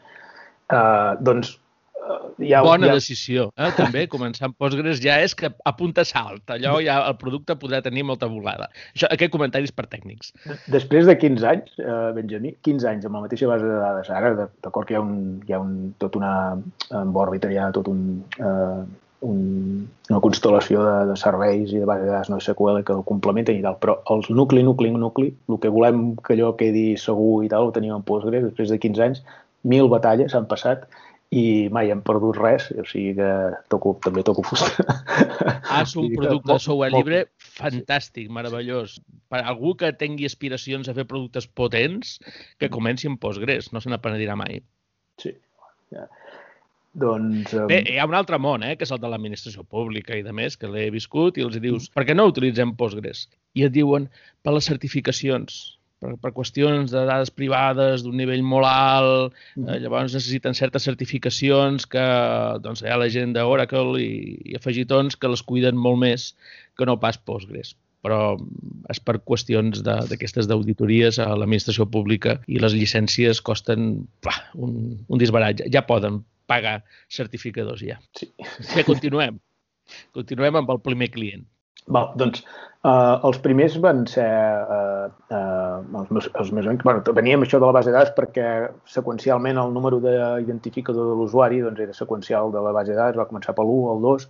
[0.67, 1.57] Uh, doncs
[2.39, 2.97] ja, Bona ja...
[2.97, 3.71] decisió, eh?
[3.77, 8.05] també, començar amb Postgres ja és que apunta salt, allò ja el producte podrà tenir
[8.09, 8.69] molta volada.
[8.95, 10.33] Això, aquest comentari és per tècnics.
[10.73, 14.35] Després de 15 anys, eh, Benjamí, 15 anys amb la mateixa base de dades, ara
[14.37, 16.37] d'acord que hi ha, un, hi ha un, tot una,
[16.93, 18.05] en òrbita hi ha tot un,
[18.39, 18.85] eh,
[19.27, 19.41] un,
[20.11, 23.59] una constel·lació de, de serveis i de base de dades no SQL que ho complementen
[23.59, 27.51] i tal, però els nucli, nucli, nucli, el que volem que allò quedi segur i
[27.53, 29.25] tal, ho tenim en Postgres, després de 15 anys,
[29.67, 30.87] mil batalles han passat
[31.35, 33.31] i mai hem perdut res, o sigui que
[33.73, 34.85] toco, també toco fusta.
[35.67, 37.25] Ah, és un producte de software llibre
[37.59, 39.01] fantàstic, meravellós.
[39.33, 42.17] Per algú que tingui aspiracions a fer productes potents,
[42.63, 44.63] que comenci amb Postgres, no se n'apenedirà mai.
[45.23, 45.35] Sí,
[45.95, 46.07] ja.
[46.97, 47.53] Doncs...
[47.53, 47.67] Um...
[47.69, 50.33] Bé, hi ha un altre món, eh, que és el de l'administració pública i de
[50.33, 53.27] més, que l'he viscut, i els dius, per què no utilitzem Postgres?
[53.59, 54.07] I et diuen,
[54.47, 60.15] per les certificacions per, per qüestions de dades privades d'un nivell molt alt, eh, llavors
[60.17, 62.05] necessiten certes certificacions que
[62.65, 64.13] doncs, hi ha la gent d'Oracle i,
[64.53, 66.31] i afegitons que les cuiden molt més
[66.77, 67.75] que no pas Postgres
[68.07, 68.37] però
[68.93, 75.19] és per qüestions d'aquestes d'auditories a l'administració pública i les llicències costen pla, un, un
[75.19, 75.65] disbarat.
[75.75, 76.77] Ja poden pagar
[77.11, 77.99] certificadors ja.
[78.15, 78.31] Sí.
[78.77, 79.41] Bé, continuem.
[80.15, 81.43] Continuem amb el primer client.
[81.95, 86.87] Val, doncs uh, els primers van ser uh, uh, els, meus, els meus amics.
[86.87, 88.47] Bueno, veníem això de la base de dades perquè
[88.91, 93.29] seqüencialment el número d'identificador de l'usuari doncs, era seqüencial de la base de dades, va
[93.31, 94.29] començar per l'1, el 2,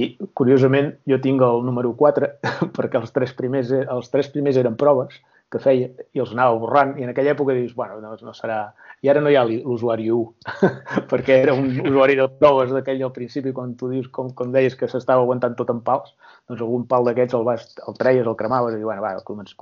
[0.00, 0.06] i
[0.38, 2.32] curiosament jo tinc el número 4
[2.76, 5.18] perquè els tres primers, els tres primers eren proves
[5.50, 8.60] que feia i els anava borrant i en aquella època dius, bueno, no, no serà...
[9.00, 10.50] I ara no hi ha l'usuari 1,
[11.10, 14.76] perquè era un usuari de proves d'aquell al principi, quan tu dius, com, com deies,
[14.76, 16.12] que s'estava aguantant tot en pals,
[16.50, 19.14] doncs algun pal d'aquests el, vas, el treies, el cremaves i, bueno, va,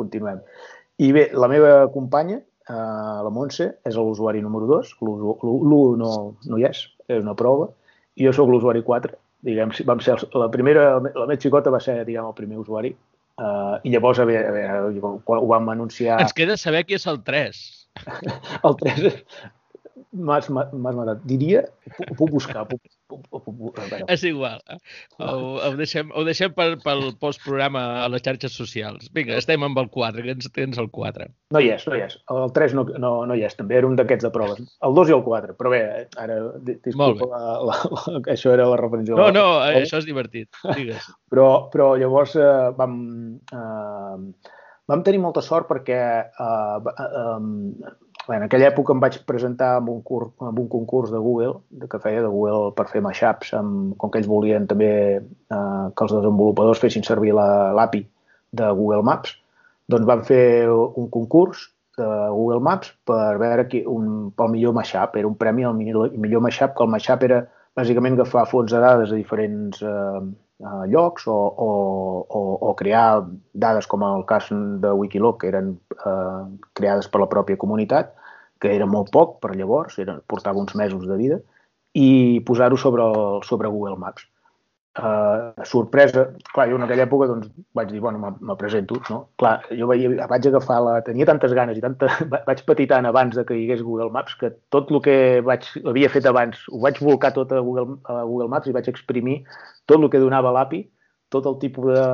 [0.03, 0.43] continuem.
[0.99, 6.59] I bé, la meva companya, eh, la Montse, és l'usuari número 2, l'1 no, no
[6.59, 7.71] hi és, és una prova,
[8.19, 9.15] i jo sóc l'usuari 4,
[9.47, 12.91] diguem, vam ser la primera, la meva xicota va ser, diguem, el primer usuari,
[13.39, 16.19] Uh, I llavors, a veure, a veure, ho vam anunciar...
[16.25, 17.61] Ens queda saber qui és el 3.
[18.67, 19.07] el 3
[20.19, 21.25] m'has matat.
[21.29, 21.65] Diria,
[22.09, 22.83] ho puc buscar, puc,
[24.09, 24.61] és igual.
[25.17, 29.09] Ho, ho, deixem, ho deixem per, pel postprograma a les xarxes socials.
[29.17, 31.29] Vinga, estem amb el 4, que ens tens el 4.
[31.57, 32.19] No hi és, no hi és.
[32.35, 34.61] El 3 no, no, no hi és, també era un d'aquests de proves.
[34.85, 35.83] El 2 i el 4, però bé,
[36.21, 36.37] ara,
[36.69, 39.17] disculpa, la, la, la, això era la referència.
[39.17, 41.09] No, no, eh, això és divertit, digues.
[41.33, 42.99] però, però llavors eh, vam,
[43.49, 44.53] eh,
[44.93, 47.97] vam tenir molta sort perquè eh, eh,
[48.29, 51.63] Bé, en aquella època em vaig presentar amb un, cur, amb un concurs de Google,
[51.81, 55.87] de que feia de Google per fer mashups, amb, com que ells volien també eh,
[55.97, 58.09] que els desenvolupadors fessin servir l'API la,
[58.61, 59.33] de Google Maps,
[59.89, 65.17] doncs van fer un concurs de Google Maps per veure qui, un, pel millor mashup.
[65.17, 67.41] Era un premi al millor, millor mashup, que el mashup era
[67.79, 70.21] bàsicament agafar fons de dades de diferents eh,
[70.61, 71.71] eh, llocs o, o,
[72.29, 76.43] o, o crear dades com el cas de Wikiloc, que eren eh,
[76.79, 78.15] creades per la pròpia comunitat,
[78.59, 81.39] que era molt poc per llavors, era, portava uns mesos de vida,
[81.95, 84.27] i posar-ho sobre, el, sobre Google Maps.
[84.99, 87.47] Uh, sorpresa, clar, jo en aquella època doncs,
[87.79, 89.21] vaig dir, bueno, me presento, no?
[89.39, 90.95] Clar, jo vaig, vaig agafar la...
[91.07, 92.09] Tenia tantes ganes i tanta...
[92.49, 95.69] vaig patir tant abans de que hi hagués Google Maps que tot el que vaig,
[95.87, 99.45] havia fet abans ho vaig volcar tot a Google, a Google Maps i vaig exprimir
[99.87, 100.83] tot el que donava l'API,
[101.31, 102.05] tot el tipus de,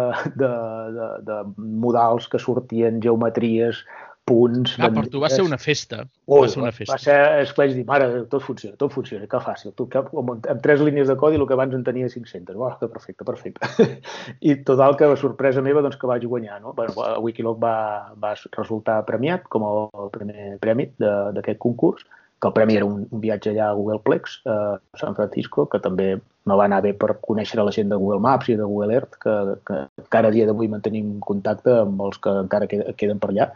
[0.43, 0.53] de,
[0.99, 3.81] de, de modals que sortien, geometries,
[4.25, 4.75] punts...
[4.81, 6.05] Ah, per tu va ser una festa.
[6.25, 6.95] Oh, va ser una festa.
[6.95, 9.75] Va ser, és que vaig dir, mare, tot funciona, tot funciona, que fàcil.
[9.77, 12.57] Tu, que, amb, amb tres línies de codi, el que abans en tenia 500.
[12.57, 13.91] Oh, que perfecte, perfecte.
[14.49, 16.73] I total, que la sorpresa meva, doncs, que vaig guanyar, no?
[16.77, 17.77] Bueno, Wikiloc va,
[18.21, 22.07] va resultar premiat com el primer premi d'aquest concurs,
[22.41, 24.57] que el premi era un, un viatge allà a Googleplex, a
[25.01, 28.51] San Francisco, que també me va anar bé per conèixer la gent de Google Maps
[28.53, 32.69] i de Google Earth, que, que encara dia d'avui mantenim contacte amb els que encara
[32.69, 33.49] queden per allà.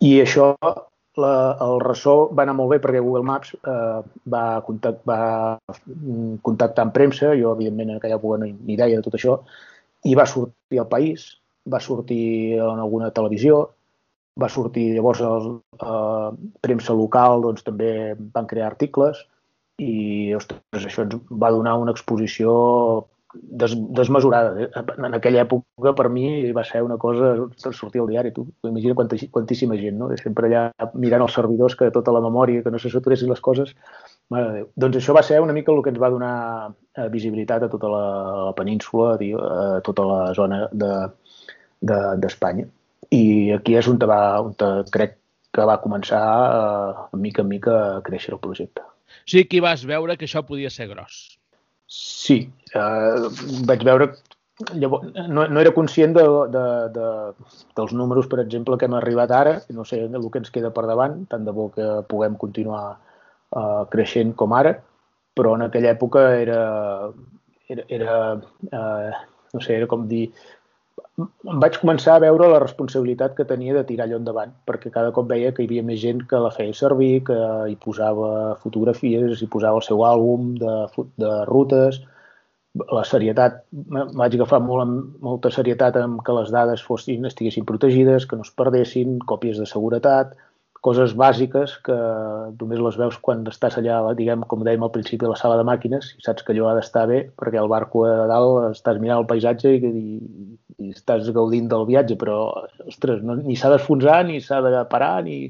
[0.00, 0.52] I això,
[1.20, 1.32] la,
[1.66, 3.98] el ressò va anar molt bé perquè Google Maps eh,
[4.34, 5.58] va, contact, va
[6.46, 9.36] contactar amb premsa, jo evidentment en aquella època no ni idea de tot això,
[10.08, 11.26] i va sortir al país,
[11.68, 13.60] va sortir en alguna televisió,
[14.40, 16.30] va sortir llavors a eh,
[16.64, 19.26] premsa local, doncs també van crear articles.
[19.80, 22.50] I ostres, això ens va donar una exposició
[23.34, 24.68] des, desmesurada.
[24.96, 28.32] En aquella època, per mi, va ser una cosa sortir al diari.
[28.32, 30.10] Tu imagina quanta, quantíssima gent, no?
[30.20, 33.74] Sempre allà mirant els servidors, que tota la memòria, que no se saturessin les coses.
[34.30, 34.68] Mare de Déu.
[34.84, 36.34] Doncs això va ser una mica el que ens va donar
[36.70, 38.04] eh, visibilitat a tota la,
[38.50, 42.66] la península, a tota la zona d'Espanya.
[42.66, 42.76] De, de,
[43.10, 44.54] i aquí és on, va, on
[44.94, 45.16] crec
[45.50, 48.84] que va començar a mica en mica a créixer el projecte.
[48.84, 51.39] O sigui, que vas veure que això podia ser gros.
[51.90, 52.36] Sí,
[52.74, 53.30] eh,
[53.68, 54.12] vaig veure...
[54.76, 56.22] Llavors, no, no era conscient de,
[56.52, 57.04] de, de,
[57.78, 60.84] dels números, per exemple, que hem arribat ara, no sé el que ens queda per
[60.90, 64.74] davant, tant de bo que puguem continuar eh, creixent com ara,
[65.32, 66.60] però en aquella època era,
[67.72, 68.18] era, era
[68.68, 69.22] eh,
[69.56, 70.26] no sé, era com dir,
[71.62, 75.28] vaig començar a veure la responsabilitat que tenia de tirar allò endavant, perquè cada cop
[75.28, 77.36] veia que hi havia més gent que la feia servir, que
[77.68, 78.30] hi posava
[78.62, 80.76] fotografies, hi posava el seu àlbum de,
[81.20, 82.00] de rutes,
[82.94, 83.64] la serietat,
[84.20, 84.92] vaig agafar molt,
[85.26, 89.66] molta serietat amb que les dades fossin, estiguessin protegides, que no es perdessin, còpies de
[89.66, 90.36] seguretat,
[90.84, 91.96] coses bàsiques que
[92.60, 95.66] només les veus quan estàs allà, diguem, com dèiem al principi, a la sala de
[95.68, 99.20] màquines, i saps que allò ha d'estar bé, perquè al barco a dalt estàs mirant
[99.20, 100.16] el paisatge i, i,
[100.80, 102.40] i estàs gaudint del viatge, però,
[102.86, 105.46] ostres, no, ni s'ha d'esfonsar, ni s'ha de parar, ni...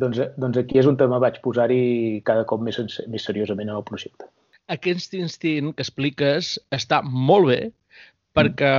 [0.00, 2.78] Doncs, doncs aquí és on me vaig posar-hi cada cop més,
[3.12, 4.30] més seriosament en el projecte.
[4.72, 7.60] Aquest instint que expliques està molt bé
[8.38, 8.70] perquè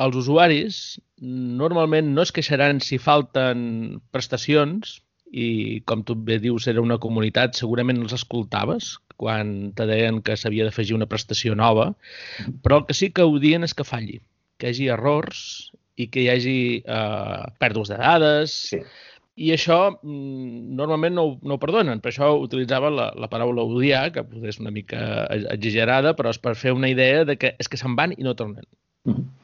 [0.00, 0.78] els usuaris
[1.20, 5.01] normalment no es queixaran si falten prestacions
[5.32, 10.36] i, com tu bé dius, era una comunitat, segurament els escoltaves quan te deien que
[10.36, 11.92] s'havia d'afegir una prestació nova,
[12.64, 14.20] però el que sí que ho dien és que falli,
[14.58, 15.40] que hi hagi errors
[15.96, 18.82] i que hi hagi eh, pèrdues de dades, sí.
[19.40, 24.10] I això mm, normalment no, no ho perdonen, per això utilitzava la, la paraula odiar,
[24.12, 25.00] que potser és una mica
[25.54, 28.36] exagerada, però és per fer una idea de que és que se'n van i no
[28.36, 28.66] tornen.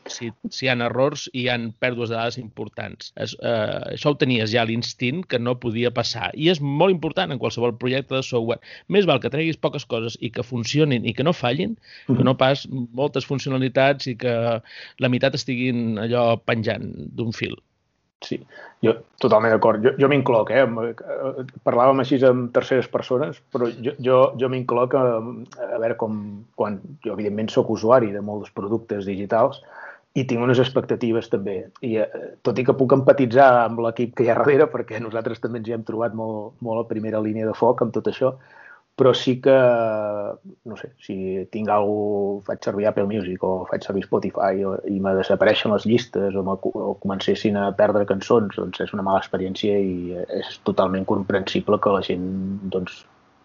[0.08, 3.10] Si, si hi ha errors i hi ha pèrdues de dades importants.
[3.24, 6.30] Es, eh, això ho tenies ja l'instint que no podia passar.
[6.34, 8.62] I és molt important en qualsevol projecte de software.
[8.96, 12.16] Més val que treguis poques coses i que funcionin i que no fallin, mm -hmm.
[12.16, 12.66] que no pas
[13.02, 14.34] moltes funcionalitats i que
[14.98, 17.58] la meitat estiguin allò penjant d'un fil.
[18.26, 18.40] Sí,
[18.82, 19.82] jo totalment d'acord.
[19.84, 20.64] Jo, jo m'incloc, eh?
[21.66, 25.04] Parlàvem així amb terceres persones, però jo, jo, jo m'incloc a,
[25.68, 26.16] a veure com,
[26.58, 29.62] quan jo evidentment sóc usuari de molts productes digitals
[30.18, 31.60] i tinc unes expectatives també.
[31.86, 32.08] I eh,
[32.42, 35.70] tot i que puc empatitzar amb l'equip que hi ha darrere, perquè nosaltres també ens
[35.70, 38.34] hi hem trobat molt, molt a primera línia de foc amb tot això,
[38.98, 39.54] però sí que,
[40.66, 41.14] no sé, si
[41.54, 45.86] tinc alguna faig servir Apple Music o faig servir Spotify o, i me desapareixen les
[45.86, 51.06] llistes o, o comencessin a perdre cançons, doncs és una mala experiència i és totalment
[51.06, 52.26] comprensible que la gent
[52.74, 53.04] doncs,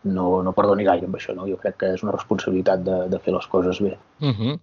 [0.09, 1.37] no, no perdoni gaire amb això.
[1.37, 1.47] No?
[1.47, 3.97] Jo crec que és una responsabilitat de, de fer les coses bé.
[4.19, 4.37] Uh mhm.
[4.41, 4.59] -huh.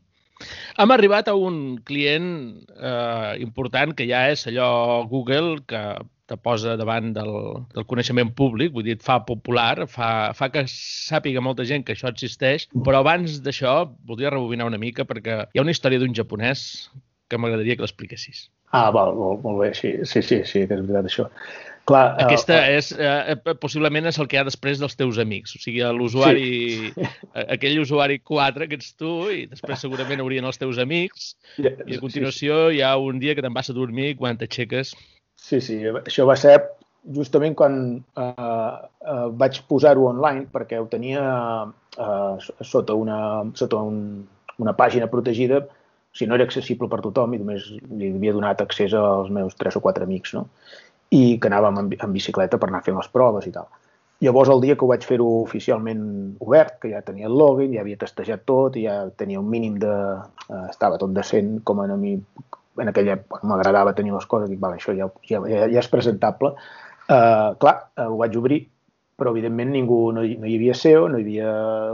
[0.81, 5.83] Hem arribat a un client eh, important que ja és allò Google, que
[6.31, 7.35] te posa davant del,
[7.75, 11.97] del coneixement públic, vull dir, et fa popular, fa, fa que sàpiga molta gent que
[11.97, 16.14] això existeix, però abans d'això voldria rebobinar una mica perquè hi ha una història d'un
[16.16, 16.62] japonès
[17.31, 18.49] que m'agradaria que l'expliquessis.
[18.71, 21.27] Ah, val, molt, molt bé, sí, sí, sí, sí, que és veritat això.
[21.90, 25.57] Clar, Aquesta uh, és, uh, possiblement és el que hi ha després dels teus amics,
[25.57, 27.09] o sigui, l'usuari, sí.
[27.57, 31.66] aquell usuari 4 que ets tu i després segurament haurien els teus amics i
[31.97, 32.79] a continuació sí, sí.
[32.79, 34.93] hi ha un dia que te'n vas a dormir quan t'aixeques
[35.40, 36.59] Sí, sí, això va ser
[37.16, 38.74] justament quan eh,
[39.12, 41.22] eh, vaig posar-ho online perquè ho tenia
[41.96, 43.20] eh, sota, una,
[43.57, 44.03] sota un,
[44.61, 45.62] una pàgina protegida,
[46.12, 49.79] si no era accessible per tothom i només li havia donat accés als meus tres
[49.79, 50.48] o quatre amics, no?
[51.11, 53.66] i que anàvem en, en bicicleta per anar fent les proves i tal.
[54.20, 56.03] Llavors, el dia que ho vaig fer-ho oficialment
[56.44, 59.94] obert, que ja tenia el login, ja havia testejat tot, ja tenia un mínim de...
[60.50, 62.18] Eh, estava tot decent com a mi
[62.83, 66.55] en aquella època m'agradava tenir les coses, dic, vale, això ja, ja, ja és presentable.
[67.11, 68.61] Uh, clar, uh, ho vaig obrir,
[69.21, 71.51] però evidentment ningú, no hi, no hi havia SEO, no hi havia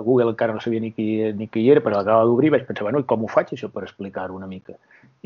[0.07, 3.03] Google, encara no sabia ni qui, ni qui era, però l'acabava d'obrir vaig pensar, bueno,
[3.11, 4.77] com ho faig això per explicar-ho una mica?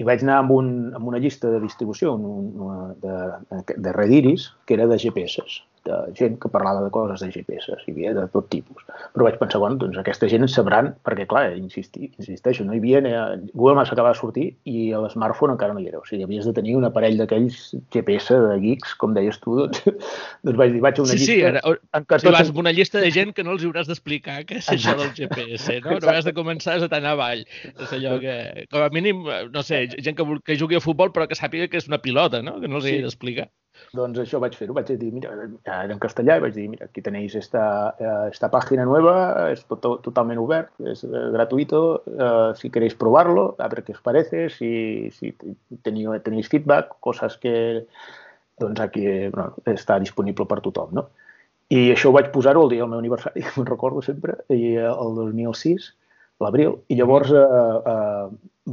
[0.01, 4.49] I vaig anar amb, un, amb una llista de distribució un, una, de, de Rediris,
[4.64, 5.44] que era de GPS,
[5.87, 8.85] de gent que parlava de coses de GPS, hi havia de tot tipus.
[9.14, 12.83] Però vaig pensar, bueno, doncs aquesta gent en sabran, perquè clar, insisti, insisteixo, no hi
[12.83, 16.03] havia, eh, Google Maps acaba de sortir i l'smartphone encara no hi era.
[16.03, 17.61] O sigui, havies de tenir un aparell d'aquells
[17.95, 19.83] GPS de geeks, com deies tu, doncs,
[20.45, 21.33] doncs vaig dir, vaig a una sí, llista...
[21.33, 21.64] Sí, ara,
[21.97, 24.70] en què vas amb una llista de gent que no els hauràs d'explicar què és
[24.76, 25.97] això del GPS, no?
[26.01, 27.47] No has de començar a anar avall.
[27.70, 28.37] És allò que,
[28.70, 29.24] com a mínim,
[29.55, 32.43] no sé, gent que, que jugui a futbol però que sàpiga que és una pilota,
[32.45, 32.59] no?
[32.61, 32.97] Que no els Sí.
[32.97, 33.03] sí.
[33.07, 33.49] d'explicar.
[33.97, 35.31] Doncs això vaig fer-ho, vaig dir, mira,
[35.64, 37.62] era en castellà, i vaig dir, mira, aquí tenéis esta,
[38.31, 39.14] esta página nueva,
[39.53, 44.01] es to- totalment obert, es eh, gratuito, eh, si queréis probarlo, a ver qué os
[44.01, 45.35] parece, si, si
[45.83, 47.87] teniu, tenéis feedback, cosas que,
[48.61, 51.09] doncs aquí eh, bueno, està disponible per tothom, no?
[51.70, 55.14] I això ho vaig posar-ho el dia del meu aniversari, me'n recordo sempre, i el
[55.18, 55.93] 2006,
[56.43, 57.45] l'abril, i llavors eh,
[57.93, 58.26] eh,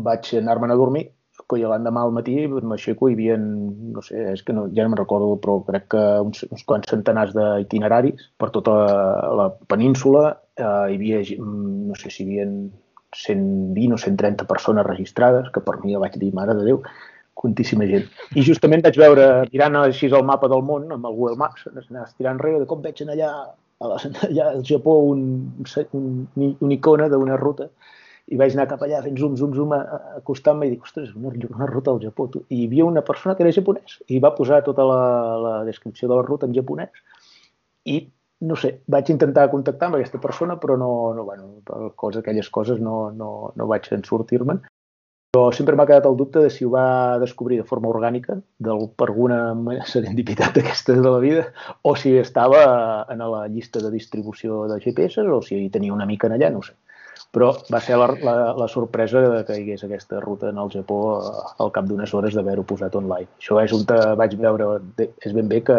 [0.07, 1.07] vaig anar-me'n a dormir
[1.57, 4.91] i l'endemà al matí m'aixeco i hi havia, no sé, és que no, ja no
[4.91, 8.95] me'n recordo, però crec que uns, uns quants centenars d'itineraris per tota la,
[9.41, 10.23] la península.
[10.57, 12.47] Eh, hi havia, no sé si hi havia
[13.15, 16.81] 120 o 130 persones registrades, que per mi jo vaig dir, mare de Déu,
[17.37, 18.09] quantíssima gent.
[18.35, 22.17] I justament vaig veure, tirant així el mapa del món, amb el Google Maps, anaves
[22.17, 23.31] tirant enrere de com veig allà,
[24.27, 25.21] allà al Japó un,
[25.93, 26.09] un,
[26.41, 27.69] una icona d'una ruta
[28.27, 29.73] i vaig anar cap allà fent zoom, zoom, zoom,
[30.19, 32.27] acostant-me i dic, ostres, una, una ruta al Japó.
[32.33, 32.43] Tu.
[32.51, 35.01] I hi havia una persona que era japonès i va posar tota la,
[35.45, 37.03] la descripció de la ruta en japonès
[37.87, 38.01] i
[38.47, 42.49] no sé, vaig intentar contactar amb aquesta persona, però no, no bueno, per coses, aquelles
[42.53, 44.59] coses no, no, no vaig en sortir-me'n.
[45.33, 49.07] Però sempre m'ha quedat el dubte de si ho va descobrir de forma orgànica, per
[49.07, 49.39] alguna
[49.89, 51.47] serendipitat d'aquestes de la vida,
[51.81, 52.61] o si estava
[53.13, 56.61] en la llista de distribució de GPS o si tenia una mica en allà, no
[56.65, 56.77] sé.
[57.35, 60.69] Però va ser la, la, la sorpresa de que hi hagués aquesta ruta en el
[60.73, 61.31] Japó eh,
[61.63, 63.27] al cap d'unes hores d'haver-ho posat online.
[63.41, 63.83] Això és on
[64.17, 64.69] vaig veure,
[65.25, 65.77] és ben bé que,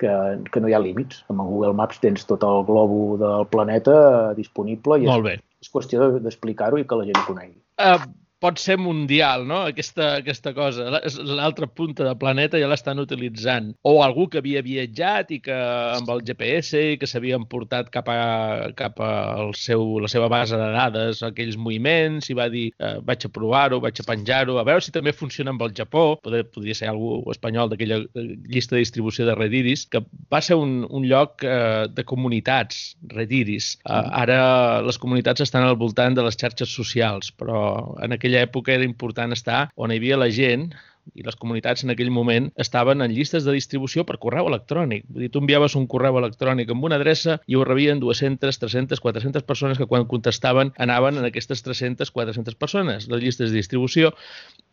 [0.00, 0.12] que,
[0.52, 1.24] que no hi ha límits.
[1.32, 3.96] Amb el Google Maps tens tot el globo del planeta
[4.30, 5.34] eh, disponible i és, Molt bé.
[5.60, 7.58] és qüestió de- d'explicar-ho i que la gent ho conegui.
[7.82, 7.98] Uh,
[8.42, 10.88] pot ser mundial, no?, aquesta, aquesta cosa.
[11.24, 13.72] L'altra punta del planeta ja l'estan utilitzant.
[13.86, 18.10] O algú que havia viatjat i que amb el GPS i que s'havien portat cap
[18.12, 18.18] a,
[18.76, 22.96] cap a el seu, la seva base de dades, aquells moviments, i va dir, eh,
[23.06, 26.06] vaig a provar-ho, vaig a penjar-ho, a veure si també funciona amb el Japó.
[26.24, 30.60] Podria, podria ser algú espanyol d'aquella eh, llista de distribució de Rediris, que va ser
[30.60, 33.74] un, un lloc eh, de comunitats, Rediris.
[33.86, 38.74] Eh, ara les comunitats estan al voltant de les xarxes socials, però en aquella època
[38.74, 40.70] era important estar on hi havia la gent
[41.14, 45.04] i les comunitats en aquell moment estaven en llistes de distribució per correu electrònic.
[45.06, 48.98] Vull dir, tu enviaves un correu electrònic amb una adreça i ho rebien 200, 300,
[49.04, 54.10] 400 persones que quan contestaven anaven en aquestes 300, 400 persones, les llistes de distribució,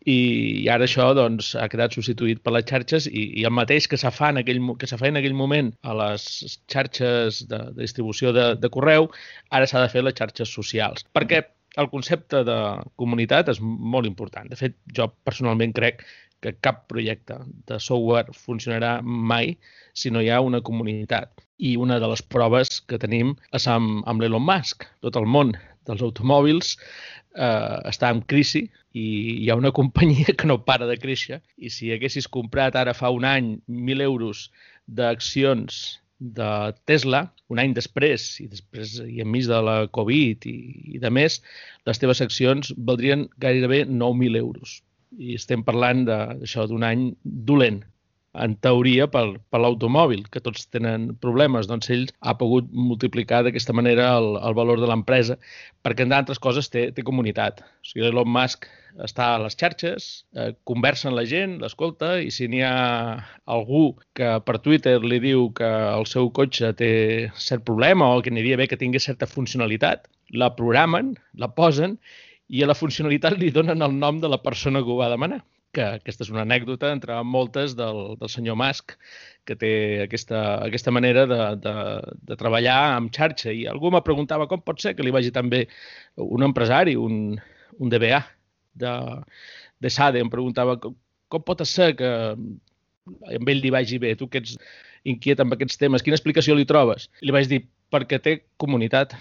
[0.02, 0.18] i,
[0.64, 4.00] i ara això doncs, ha quedat substituït per les xarxes i, i el mateix que
[4.00, 6.26] se fa en aquell, que se feia en aquell moment a les
[6.66, 9.12] xarxes de, de distribució de, de correu,
[9.54, 11.06] ara s'ha de fer les xarxes socials.
[11.14, 11.46] Perquè
[11.80, 12.58] el concepte de
[13.00, 14.48] comunitat és molt important.
[14.50, 16.04] De fet, jo personalment crec
[16.44, 19.54] que cap projecte de software funcionarà mai
[19.96, 21.32] si no hi ha una comunitat.
[21.58, 24.84] I una de les proves que tenim és amb, amb l'Elon Musk.
[25.06, 25.54] Tot el món
[25.88, 29.06] dels automòbils eh, està en crisi i
[29.42, 33.10] hi ha una companyia que no para de créixer i si haguessis comprat ara fa
[33.14, 34.48] un any 1.000 euros
[34.86, 35.98] d'accions
[36.38, 36.50] de
[36.88, 40.56] Tesla, un any després, i després i enmig de la Covid i,
[40.96, 41.40] i de més,
[41.88, 44.78] les teves accions valdrien gairebé 9.000 euros.
[45.20, 47.82] I estem parlant d'això d'un any dolent,
[48.34, 51.68] en teoria, per, per l'automòbil, que tots tenen problemes.
[51.70, 55.36] Doncs ell ha pogut multiplicar d'aquesta manera el, el valor de l'empresa,
[55.86, 57.62] perquè, entre altres coses, té, té comunitat.
[57.62, 58.66] O sigui, Elon Musk
[59.04, 60.08] està a les xarxes,
[60.38, 62.74] eh, conversa amb la gent, l'escolta, i si n'hi ha
[63.50, 63.86] algú
[64.18, 66.92] que per Twitter li diu que el seu cotxe té
[67.38, 71.98] cert problema o que aniria bé que tingués certa funcionalitat, la programen, la posen,
[72.48, 75.42] i a la funcionalitat li donen el nom de la persona que ho va demanar
[75.74, 78.94] que aquesta és una anècdota entre moltes del, del senyor Musk,
[79.48, 79.72] que té
[80.04, 81.74] aquesta, aquesta manera de, de,
[82.30, 83.52] de treballar amb xarxa.
[83.52, 85.64] I algú me preguntava com pot ser que li vagi tan bé
[86.16, 87.36] un empresari, un,
[87.78, 88.22] un DBA
[88.84, 88.94] de,
[89.82, 90.96] de SADE, em preguntava com,
[91.28, 92.10] com pot ser que
[93.04, 94.56] amb ell li vagi bé, tu que ets
[95.04, 97.10] inquiet amb aquests temes, quina explicació li trobes?
[97.20, 99.12] I li vaig dir, perquè té comunitat,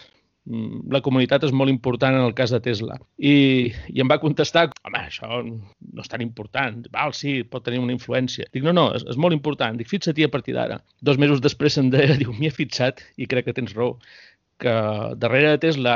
[0.44, 2.98] la comunitat és molt important en el cas de Tesla.
[3.18, 6.82] I, i em va contestar, home, això no és tan important.
[6.92, 8.50] Val, sí, pot tenir una influència.
[8.52, 9.80] Dic, no, no, és, és molt important.
[9.80, 10.82] Dic, fixa't a partir d'ara.
[11.02, 13.96] Dos mesos després em deia, diu, m'hi he fixat i crec que tens raó
[14.64, 14.74] que
[15.22, 15.96] darrere té la...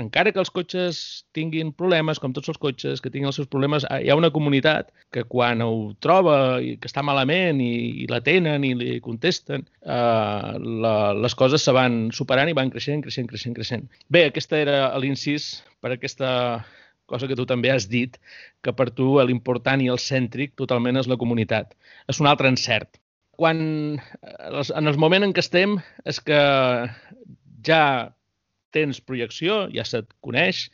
[0.00, 1.00] Encara que els cotxes
[1.36, 4.90] tinguin problemes, com tots els cotxes, que tinguin els seus problemes, hi ha una comunitat
[5.14, 5.72] que quan ho
[6.04, 7.72] troba i que està malament i,
[8.04, 10.50] i l'atenen i li contesten, eh,
[10.84, 13.88] la, les coses se van superant i van creixent, creixent, creixent, creixent.
[14.10, 16.30] Bé, aquesta era l'incís per aquesta
[17.08, 18.18] cosa que tu també has dit,
[18.62, 21.72] que per tu l'important i el cèntric totalment és la comunitat.
[22.12, 23.00] És un altre encert.
[23.38, 23.60] Quan,
[24.02, 25.78] en el moment en què estem,
[26.10, 26.38] és que
[27.66, 28.14] ja
[28.74, 30.66] tens projecció, ja se't coneix,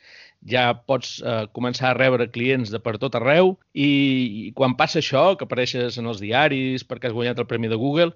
[0.45, 4.99] ja pots eh, començar a rebre clients de per tot arreu i, i quan passa
[5.01, 8.11] això, que apareixes en els diaris perquè has guanyat el premi de Google,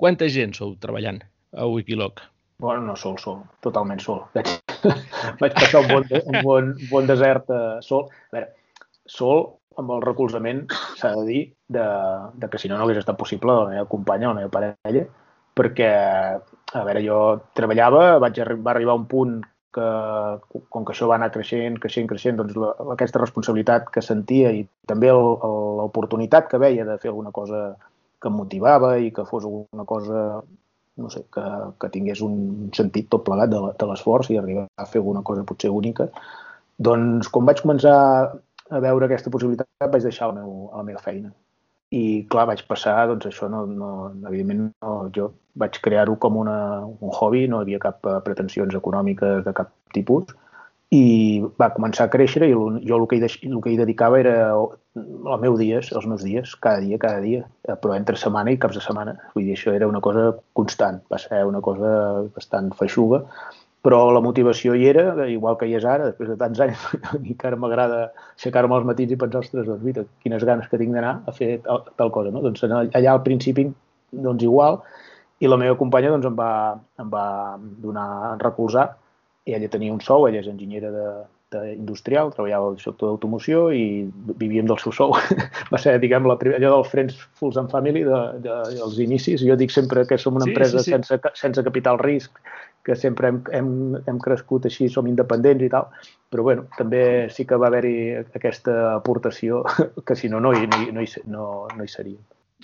[0.00, 1.20] quanta gent sou treballant
[1.52, 2.22] a Wikiloc?
[2.62, 4.22] Bueno, no sol, sol, totalment sol.
[4.34, 4.48] Vaig,
[5.42, 8.06] vaig passar un bon, un bon, bon desert uh, sol.
[8.30, 8.48] A veure,
[9.10, 9.44] sol
[9.80, 10.62] amb el recolzament,
[11.00, 11.42] s'ha de dir,
[11.74, 11.84] de,
[12.38, 15.02] de que si no no hagués estat possible la meva companya, la meva parella,
[15.58, 15.90] perquè,
[16.72, 17.18] a veure, jo
[17.58, 19.40] treballava, vaig arri va arribar a un punt
[19.74, 19.88] que,
[20.70, 24.64] com que això va anar creixent, creixent, creixent, doncs la, aquesta responsabilitat que sentia i
[24.90, 27.64] també l'oportunitat que veia de fer alguna cosa
[28.22, 30.20] que em motivava i que fos alguna cosa
[30.96, 31.44] no sé, que,
[31.82, 35.46] que tingués un sentit tot plegat de, de l'esforç i arribar a fer alguna cosa
[35.46, 36.06] potser única,
[36.78, 37.96] doncs quan vaig començar
[38.70, 41.34] a veure aquesta possibilitat vaig deixar el meu, la meva feina
[41.94, 43.90] i clar, vaig passar, doncs això no, no
[44.28, 45.30] evidentment no, jo
[45.60, 50.34] vaig crear-ho com una, un hobby, no havia cap eh, pretensions econòmiques de cap tipus
[50.94, 54.34] i va començar a créixer i jo el que, hi, el que hi dedicava era
[54.54, 58.60] el meu dies, els meus dies, cada dia, cada dia, eh, però entre setmana i
[58.62, 59.16] caps de setmana.
[59.34, 61.90] Vull dir, això era una cosa constant, va ser una cosa
[62.36, 63.24] bastant feixuga
[63.84, 66.84] però la motivació hi era, igual que hi és ara, després de tants anys,
[67.30, 67.98] i que ara m'agrada
[68.32, 71.58] aixecar-me als matins i pensar, ostres, doncs mira, quines ganes que tinc d'anar a fer
[71.66, 72.40] tal, tal cosa, no?
[72.46, 73.66] Doncs allà al principi,
[74.24, 74.80] doncs igual,
[75.44, 76.50] i la meva companya doncs, em, va,
[77.02, 77.26] em va
[77.84, 78.88] donar a recolzar,
[79.44, 81.06] i ella tenia un sou, ella és enginyera de,
[81.52, 83.84] de industrial, treballava al sector d'automoció i
[84.40, 85.12] vivíem del seu sou.
[85.72, 89.44] va ser, diguem, la, allò dels Friends Fools and Family de, de, dels inicis.
[89.44, 90.96] Jo dic sempre que som una sí, empresa sí, sí.
[90.96, 92.40] Sense, sense capital risc,
[92.84, 93.70] que sempre hem, hem,
[94.04, 95.88] hem crescut així, som independents i tal,
[96.30, 97.96] però bueno, també sí que va haver-hi
[98.36, 99.62] aquesta aportació
[100.06, 102.20] que si no, no, hi, no, no, hi, no, no hi seria.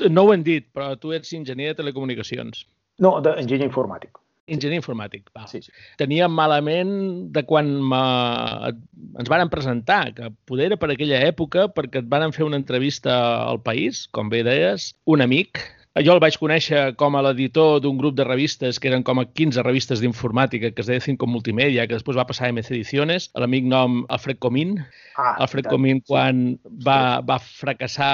[0.08, 2.66] No ho hem dit, però tu ets enginyer de telecomunicacions.
[3.00, 4.20] No, d'enginyer informàtic.
[4.50, 5.46] Enginyer informàtic, va.
[5.48, 5.72] Sí, sí.
[6.00, 6.92] Tenia malament
[7.34, 12.46] de quan ens varen presentar, que poder era per aquella època, perquè et van fer
[12.48, 13.14] una entrevista
[13.46, 15.62] al País, com bé deies, un amic
[15.98, 19.24] jo el vaig conèixer com a l'editor d'un grup de revistes que eren com a
[19.26, 23.26] 15 revistes d'informàtica que es deia Cinco Multimedia, que després va passar a MC Ediciones,
[23.34, 24.76] l'amic nom Alfred Comín.
[25.16, 25.74] Ah, Alfred tant.
[25.74, 26.44] Comín, quan
[26.86, 28.12] va, va fracassar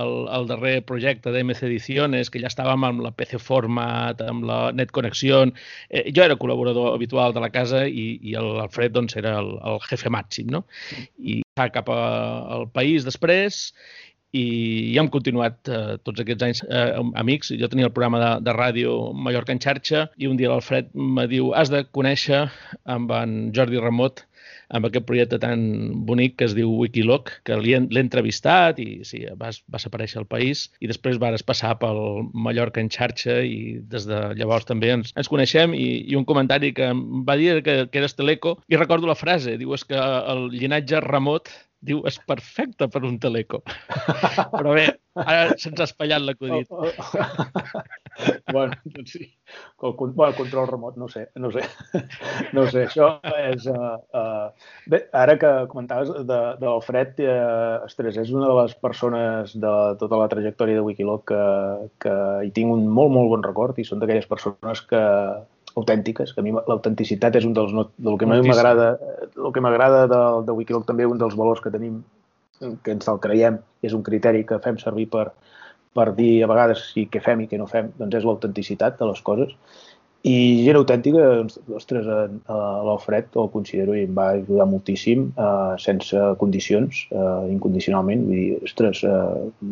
[0.00, 4.62] el, el darrer projecte d'MC Ediciones, que ja estàvem amb la PC Format, amb la
[4.72, 5.52] Net Connexión,
[5.90, 9.82] eh, jo era col·laborador habitual de la casa i, i l'Alfred doncs, era el, el
[9.90, 10.64] jefe màxim, no?
[11.20, 12.02] I cap a,
[12.56, 13.74] al país després
[14.32, 14.44] i
[14.94, 17.52] ja hem continuat eh, tots aquests anys eh, amics.
[17.60, 21.28] Jo tenia el programa de, de ràdio Mallorca en xarxa i un dia l'Alfred me
[21.30, 22.46] diu has de conèixer
[22.96, 24.24] amb en Jordi Ramot
[24.72, 25.62] amb aquest projecte tan
[26.08, 30.64] bonic que es diu Wikiloc, que l'he entrevistat i sí, vas, vas aparèixer al país
[30.80, 32.00] i després vas passar pel
[32.32, 36.72] Mallorca en xarxa i des de llavors també ens, ens coneixem i, i un comentari
[36.76, 40.00] que em va dir que, que eres teleco i recordo la frase, diu és que
[40.00, 41.52] el llinatge remot
[41.82, 43.60] diu, és perfecte per un teleco.
[44.54, 44.86] Però bé,
[45.18, 46.70] ara se'ns ha espatllat l'acudit.
[46.70, 47.82] Oh, oh.
[48.54, 49.26] bueno, doncs sí.
[49.82, 51.66] El, bueno, control remot, no sé, no sé.
[52.56, 53.08] No sé, això
[53.40, 53.66] és...
[53.70, 54.72] Uh, uh...
[54.92, 59.72] Bé, ara que comentaves de, de l'Alfred, uh, ostres, és una de les persones de
[60.00, 61.42] tota la trajectòria de Wikiloc que,
[62.04, 62.14] que
[62.46, 65.02] hi tinc un molt, molt bon record i són d'aquelles persones que,
[65.76, 67.72] autèntiques, que a mi l'autenticitat és un dels...
[67.76, 71.72] No, del que m'agrada el que m'agrada de, de Wikiloc també un dels valors que
[71.74, 72.02] tenim
[72.84, 75.30] que ens el creiem, és un criteri que fem servir per,
[75.96, 79.08] per dir a vegades si què fem i què no fem, doncs és l'autenticitat de
[79.10, 79.54] les coses.
[80.22, 82.06] I gent autèntica, doncs, ostres,
[82.46, 88.28] l'Alfred el considero i em va ajudar moltíssim, eh, sense condicions, eh, incondicionalment.
[88.28, 89.66] Vull dir, ostres, eh,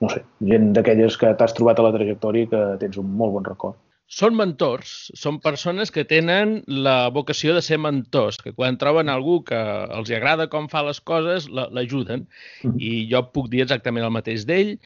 [0.00, 0.22] no sé,
[0.52, 3.76] gent d'aquelles que t'has trobat a la trajectòria que tens un molt bon record
[4.06, 9.40] són mentors, són persones que tenen la vocació de ser mentors, que quan troben algú
[9.48, 9.58] que
[9.98, 12.26] els agrada com fa les coses, l'ajuden.
[12.62, 12.76] Mm.
[12.78, 14.76] I jo puc dir exactament el mateix d'ell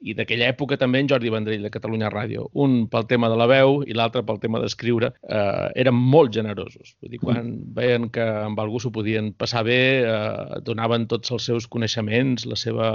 [0.00, 2.46] i d'aquella època també en Jordi Vendrell de Catalunya Ràdio.
[2.64, 5.12] Un pel tema de la veu i l'altre pel tema d'escriure.
[5.22, 6.94] Eh, eren molt generosos.
[7.00, 11.46] Vull dir, quan veien que amb algú s'ho podien passar bé, eh, donaven tots els
[11.52, 12.90] seus coneixements, la seva,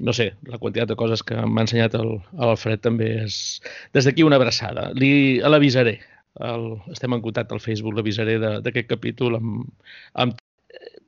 [0.00, 3.60] no sé, la quantitat de coses que m'ha ensenyat l'Alfred també és...
[3.94, 4.90] Des d'aquí una abraçada.
[4.94, 5.98] Li l'avisaré
[6.40, 9.68] el, estem en contacte al Facebook, l'avisaré d'aquest capítol amb,
[10.14, 10.40] amb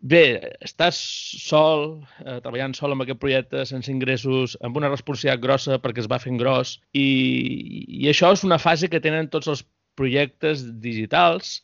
[0.07, 0.99] Bé, estàs
[1.43, 1.87] sol,
[2.23, 6.21] eh, treballant sol amb aquest projecte, sense ingressos, amb una responsabilitat grossa perquè es va
[6.23, 7.07] fent gros i,
[8.03, 9.65] i això és una fase que tenen tots els
[9.99, 11.57] projectes digitals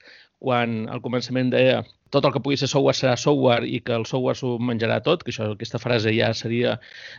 [0.43, 1.82] quan al començament deia
[2.13, 5.23] tot el que pugui ser software serà software i que el software s'ho menjarà tot,
[5.25, 6.75] que això, aquesta frase ja seria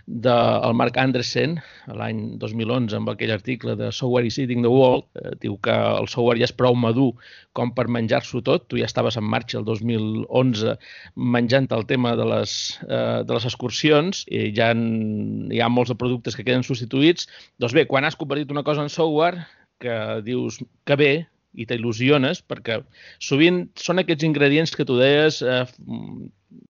[0.06, 1.58] del Mark Andreessen,
[2.00, 6.10] l'any 2011, amb aquell article de Software is eating the world, eh, diu que el
[6.12, 7.10] software ja és prou madur
[7.58, 10.78] com per menjar-s'ho tot, tu ja estaves en marxa el 2011
[11.16, 15.98] menjant el tema de les, eh, de les excursions, i ja hi ha molts de
[15.98, 17.28] productes que queden substituïts,
[17.58, 19.48] doncs bé, quan has convertit una cosa en software,
[19.82, 21.14] que dius que bé,
[21.54, 22.80] i t'il·lusiones perquè
[23.22, 25.66] sovint són aquests ingredients que tu deies eh,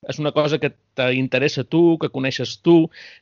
[0.08, 2.76] és una cosa que t'interessa tu, que coneixes tu,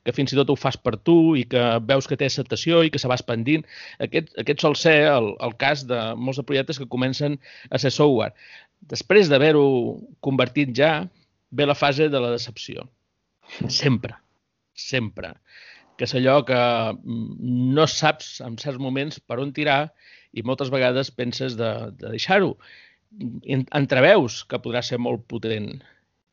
[0.07, 2.91] que fins i tot ho fas per tu i que veus que té acceptació i
[2.95, 3.67] que se va expandint.
[4.05, 7.39] Aquest, aquest sol ser el, el cas de molts de projectes que comencen
[7.71, 8.35] a ser software.
[8.91, 9.67] Després d'haver-ho
[10.25, 10.93] convertit ja,
[11.51, 12.87] ve la fase de la decepció.
[13.69, 14.15] Sempre,
[14.75, 15.35] sempre.
[15.99, 16.61] Que és allò que
[17.03, 19.81] no saps en certs moments per on tirar
[20.33, 22.57] i moltes vegades penses de, de deixar-ho.
[23.49, 25.71] Entreveus que podrà ser molt potent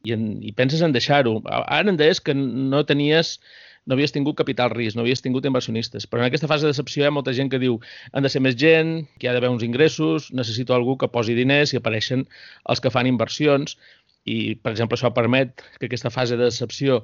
[0.06, 1.40] i, en, i penses en deixar-ho.
[1.48, 3.38] Ara em deies que no tenies
[3.86, 6.08] no havies tingut capital risc, no havies tingut inversionistes.
[6.10, 7.78] Però en aquesta fase de decepció hi ha molta gent que diu
[8.14, 11.38] han de ser més gent, que hi ha d'haver uns ingressos, necessito algú que posi
[11.38, 12.26] diners i apareixen
[12.66, 13.78] els que fan inversions
[14.26, 17.04] i, per exemple, això permet que aquesta fase de decepció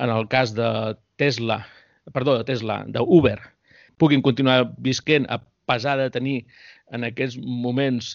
[0.00, 1.60] en el cas de Tesla,
[2.16, 3.36] perdó, de Tesla, d'Uber,
[4.00, 5.42] puguin continuar visquent a
[5.72, 6.38] pesar de tenir
[6.92, 8.14] en aquests moments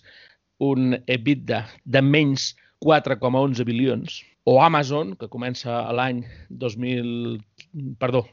[0.63, 2.53] un EBITDA de menys
[2.85, 7.41] 4,11 bilions, o Amazon, que comença l'any 2000,
[7.99, 8.23] perdó,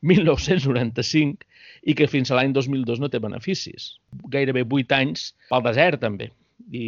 [0.00, 1.44] 1995
[1.90, 3.96] i que fins a l'any 2002 no té beneficis.
[4.32, 6.30] Gairebé 8 anys pel desert, també.
[6.72, 6.86] I,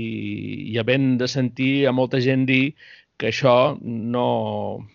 [0.73, 2.75] i havent de sentir a molta gent dir
[3.21, 4.27] que això no,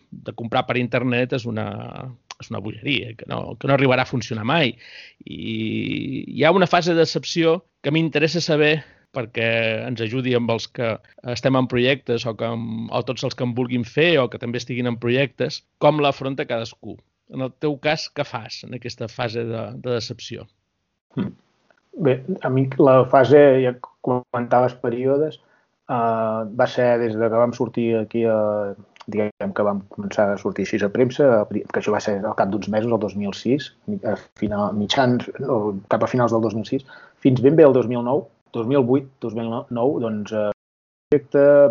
[0.10, 1.68] de comprar per internet és una,
[2.42, 4.76] és una bogeria, que no, que no arribarà a funcionar mai.
[5.26, 8.76] I hi ha una fase de decepció que m'interessa saber
[9.16, 9.48] perquè
[9.88, 10.96] ens ajudi amb els que
[11.32, 14.60] estem en projectes o, que, o tots els que en vulguin fer o que també
[14.60, 16.98] estiguin en projectes, com l'afronta cadascú.
[17.34, 20.46] En el teu cas, què fas en aquesta fase de, de decepció?
[21.16, 21.32] Hmm.
[22.06, 23.72] Bé, a mi la fase, ja
[24.04, 25.40] comentaves períodes,
[25.88, 28.76] uh, va ser des de que vam sortir aquí a,
[29.12, 32.49] diguem que vam començar a sortir així a premsa, que això va ser al cap
[32.51, 33.70] d'uns mesos, el 2006,
[34.12, 35.60] a final, mitjans, no,
[35.91, 36.86] cap a finals del 2006,
[37.24, 38.26] fins ben bé el 2009,
[38.56, 40.51] 2008, 2009, doncs eh,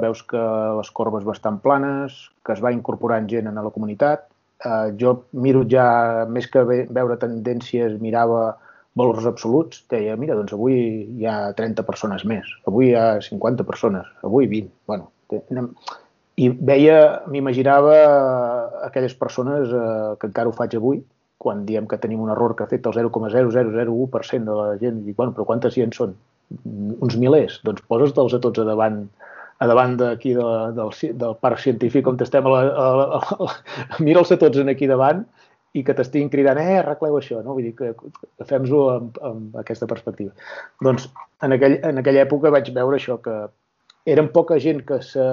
[0.01, 0.43] veus que
[0.78, 4.28] les corbes bastant planes, que es va incorporant gent a la comunitat.
[4.64, 8.55] Eh, jo miro ja, més que veure tendències, mirava
[8.95, 10.76] valors absoluts, deia, mira, doncs avui
[11.18, 14.70] hi ha 30 persones més, avui hi ha 50 persones, avui 20.
[14.87, 15.11] Bueno,
[15.51, 15.72] anem,
[16.37, 16.99] i veia,
[17.30, 17.97] m'imaginava
[18.89, 21.03] aquelles persones eh, que encara ho faig avui,
[21.39, 25.11] quan diem que tenim un error que ha fet el 0,0001% de la gent, i
[25.11, 26.16] dic, bueno, però quantes gent són?
[27.05, 27.61] Uns milers.
[27.66, 29.05] Doncs posa'ls a tots a davant
[29.62, 32.49] a davant d'aquí de, del, del parc científic on estem,
[34.07, 35.22] mira'ls a tots en aquí davant
[35.74, 37.55] i que t'estiguin cridant, eh, arregleu això, no?
[37.55, 40.35] Vull dir que, que fem-ho amb, amb aquesta perspectiva.
[40.82, 41.09] Doncs
[41.43, 43.35] en, aquell, en aquella època vaig veure això, que
[44.05, 45.24] eren poca gent que se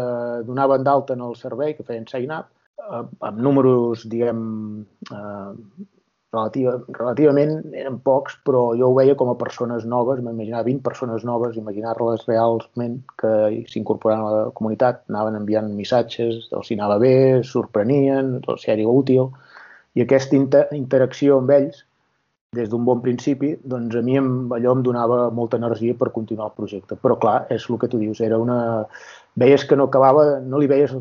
[0.48, 5.88] donaven d'alta en el servei, que feien sign-up, eh, amb números, diguem, eh,
[6.32, 11.26] relativa, relativament eren pocs, però jo ho veia com a persones noves, m'imaginava 20 persones
[11.28, 13.34] noves, imaginar-les realment que
[13.68, 19.32] s'incorporaven a la comunitat, anaven enviant missatges, els anava bé, sorprenien, els hi era útil,
[19.96, 21.84] i aquesta inter interacció amb ells
[22.56, 26.50] des d'un bon principi, doncs a mi em, allò em donava molta energia per continuar
[26.50, 26.98] el projecte.
[27.00, 28.58] Però clar, és el que tu dius, era una...
[29.40, 30.92] Veies que no acabava, no li veies...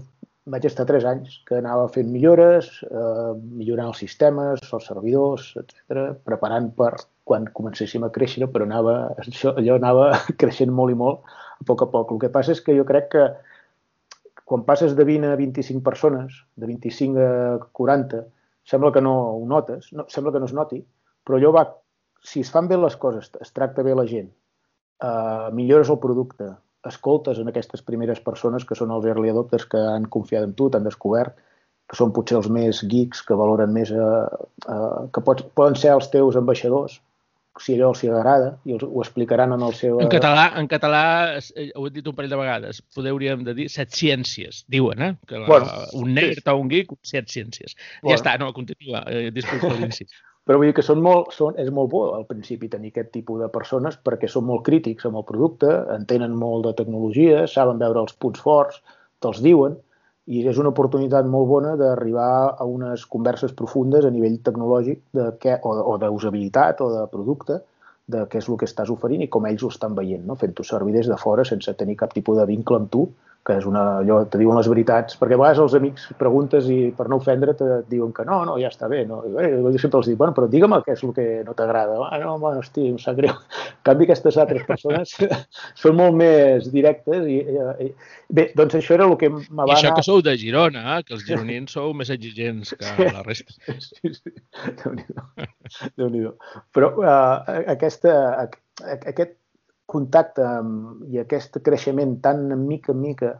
[0.51, 6.15] Vaig estar tres anys que anava fent millores, eh, millorant els sistemes, els servidors, etc,
[6.27, 6.93] preparant per
[7.29, 8.95] quan comencéssim a créixer, però anava,
[9.25, 10.07] això, allò anava
[10.41, 12.15] creixent molt i molt a poc a poc.
[12.15, 13.27] El que passa és que jo crec que
[14.47, 18.25] quan passes de 20 a 25 persones, de 25 a 40,
[18.71, 20.83] sembla que no ho notes, no, sembla que no es noti,
[21.31, 21.63] però allò va,
[22.27, 24.33] si es fan bé les coses, es tracta bé la gent,
[24.99, 26.49] eh, millores el producte,
[26.91, 30.67] escoltes en aquestes primeres persones que són els early adopters que han confiat en tu,
[30.71, 31.37] t'han descobert,
[31.87, 35.95] que són potser els més geeks, que valoren més, eh, eh, que pots, poden ser
[35.95, 36.99] els teus ambaixadors,
[37.61, 39.99] si allò els agrada, i els, ho explicaran en el seu...
[40.01, 41.03] En català, en català
[41.37, 45.03] eh, ho he dit un parell de vegades, poder hauríem de dir set ciències, diuen,
[45.05, 45.13] eh?
[45.29, 46.49] Que la, bueno, un nerd sí.
[46.49, 47.77] o un geek, set ciències.
[48.01, 48.15] Bueno.
[48.15, 50.09] Ja està, no, continua, eh, disculpa l'inici.
[50.49, 53.43] Però vull dir que són molt, són, és molt bo al principi tenir aquest tipus
[53.43, 58.03] de persones perquè són molt crítics amb el producte, entenen molt de tecnologia, saben veure
[58.07, 58.81] els punts forts,
[59.21, 59.77] te'ls diuen,
[60.31, 65.27] i és una oportunitat molt bona d'arribar a unes converses profundes a nivell tecnològic de
[65.43, 67.61] què, o, o d'usabilitat o de producte,
[68.11, 70.37] de què és el que estàs oferint i com ells ho estan veient, no?
[70.39, 73.09] fent-ho servir des de fora sense tenir cap tipus de vincle amb tu,
[73.47, 76.91] que és una, allò, te diuen les veritats, perquè a vegades els amics preguntes i
[76.97, 79.01] per no ofendre te diuen que no, no, ja està bé.
[79.09, 79.23] No?
[79.25, 81.97] I, bé, jo sempre els dic, bueno, però digue'm què és el que no t'agrada.
[82.11, 83.33] Ah, no, bueno, hosti, em sap greu.
[83.71, 85.17] En canvi, aquestes altres persones
[85.83, 87.89] són molt més directes i, i,
[88.29, 89.97] bé, doncs això era el que me va I això anar...
[89.97, 91.03] que sou de Girona, eh?
[91.09, 93.57] que els gironins sou més exigents que la resta.
[93.81, 94.33] Sí, sí.
[94.85, 95.25] Déu-n'hi-do.
[95.97, 96.33] Déu
[96.77, 98.13] Però uh, aquesta,
[98.85, 99.40] aquest
[99.91, 103.33] contacte amb, i aquest creixement tan mica en mica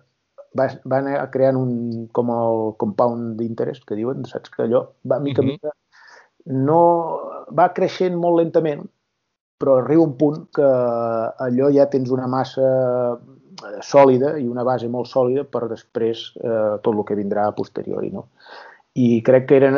[0.59, 1.75] va, va anar creant un,
[2.17, 5.75] com el compound d'interès que diuen, saps que allò va mica en mica
[6.69, 6.81] no
[7.57, 8.87] va creixent molt lentament
[9.61, 10.67] però arriba un punt que
[11.47, 12.69] allò ja tens una massa
[13.85, 18.09] sòlida i una base molt sòlida per després eh, tot el que vindrà a posteriori.
[18.15, 18.29] No?
[18.97, 19.77] I crec que eren,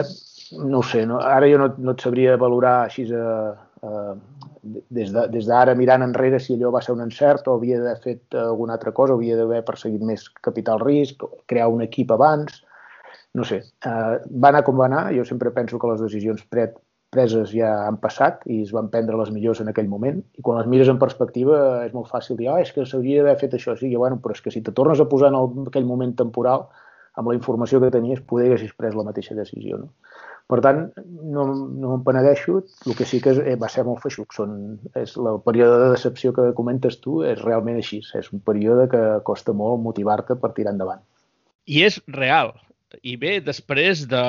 [0.63, 1.19] no sé, no?
[1.19, 3.27] ara jo no, no et sabria valorar així a,
[3.83, 4.15] a,
[4.63, 8.37] des d'ara de, mirant enrere si allò va ser un encert o havia d'haver fet
[8.39, 12.63] alguna altra cosa, havia d'haver perseguit més capital risc, crear un equip abans,
[13.35, 13.63] no sé.
[13.85, 16.71] Uh, va anar com va anar, jo sempre penso que les decisions pre
[17.13, 20.57] preses ja han passat i es van prendre les millors en aquell moment i quan
[20.57, 23.75] les mires en perspectiva és molt fàcil dir, oh, és que s'hauria d'haver fet això,
[23.77, 26.15] sí, bueno, però és que si te tornes a posar en, el, en aquell moment
[26.17, 26.65] temporal
[27.21, 29.83] amb la informació que tenies, poder haguessis pres la mateixa decisió.
[29.83, 29.91] No?
[30.51, 34.03] Per tant, no, no me'n penedeixo, el que sí que és, eh, va ser molt
[34.03, 34.35] feixuc.
[34.37, 34.57] Són,
[34.99, 38.03] és el període de decepció que comentes tu és realment així.
[38.19, 41.01] És un període que costa molt motivar-te per tirar endavant.
[41.71, 42.53] I és real.
[43.01, 44.21] I bé, després de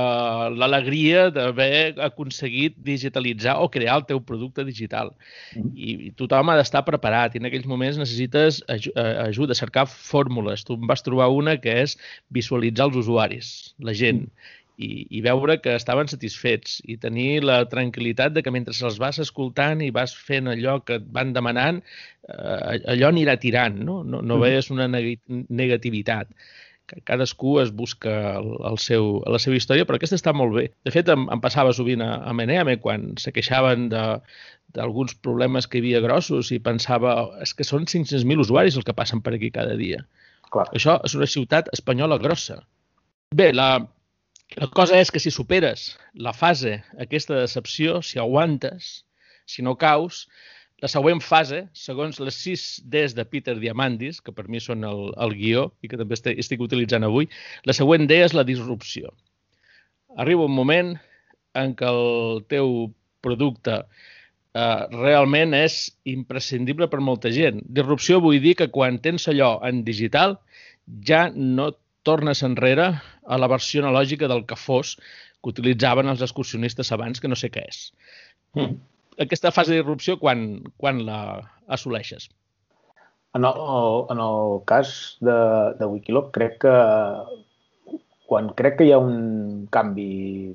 [0.55, 5.11] l'alegria d'haver aconseguit digitalitzar o crear el teu producte digital.
[5.57, 5.74] Mm.
[5.76, 9.89] I, I tothom ha d'estar preparat i en aquells moments necessites aj eh, ajuda, cercar
[9.91, 10.64] fórmules.
[10.64, 11.97] Tu em vas trobar una que és
[12.32, 13.49] visualitzar els usuaris,
[13.84, 14.30] la gent.
[14.30, 18.99] Mm i, i veure que estaven satisfets i tenir la tranquil·litat de que mentre se'ls
[19.01, 21.82] vas escoltant i vas fent allò que et van demanant,
[22.28, 24.01] eh, allò anirà tirant, no?
[24.03, 26.34] No, no veies una negativitat.
[27.07, 30.65] Cadascú es busca el, el seu, la seva història, però aquesta està molt bé.
[30.86, 34.03] De fet, em, em passava sovint a, a Meneame quan se queixaven de,
[34.76, 37.15] d'alguns problemes que hi havia grossos i pensava,
[37.45, 40.03] és que són 500.000 usuaris el que passen per aquí cada dia.
[40.53, 40.67] Clar.
[40.76, 42.59] Això és una ciutat espanyola grossa.
[43.34, 43.69] Bé, la,
[44.60, 49.06] la cosa és que si superes la fase, aquesta decepció, si aguantes,
[49.50, 50.28] si no caus,
[50.84, 55.06] la següent fase, segons les 6 Ds de Peter Diamandis, que per mi són el,
[55.26, 57.30] el guió i que també estic, estic utilitzant avui,
[57.64, 59.14] la següent D és la disrupció.
[60.20, 60.91] Arriba un moment
[61.58, 62.91] en què el teu
[63.24, 65.78] producte eh, realment és
[66.10, 67.64] imprescindible per molta gent.
[67.64, 70.38] Disrupció vull dir que quan tens allò en digital
[71.08, 71.72] ja no
[72.04, 72.89] tornes enrere
[73.24, 77.49] a la versió analògica del que fos que utilitzaven els excursionistes abans, que no sé
[77.51, 77.86] què és.
[78.56, 78.78] Mm.
[79.24, 81.20] Aquesta fase d'irrupció, quan, quan la
[81.68, 82.30] assoleixes?
[83.34, 83.58] En el,
[84.14, 85.38] en el cas de,
[85.80, 86.76] de Wikiloc, crec que
[88.30, 90.54] quan crec que hi ha un canvi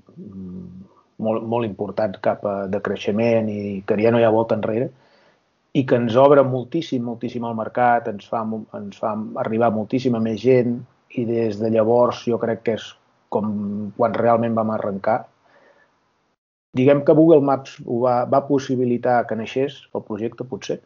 [1.18, 4.88] molt, molt important cap a de creixement i que ja no hi ha volta enrere
[5.78, 8.40] i que ens obre moltíssim, moltíssim al mercat, ens fa,
[8.78, 10.78] ens fa arribar moltíssima més gent,
[11.16, 12.86] i des de llavors jo crec que és
[13.32, 15.22] com quan realment vam arrencar.
[16.76, 20.78] Diguem que Google Maps ho va, va possibilitar que naixés el projecte, potser,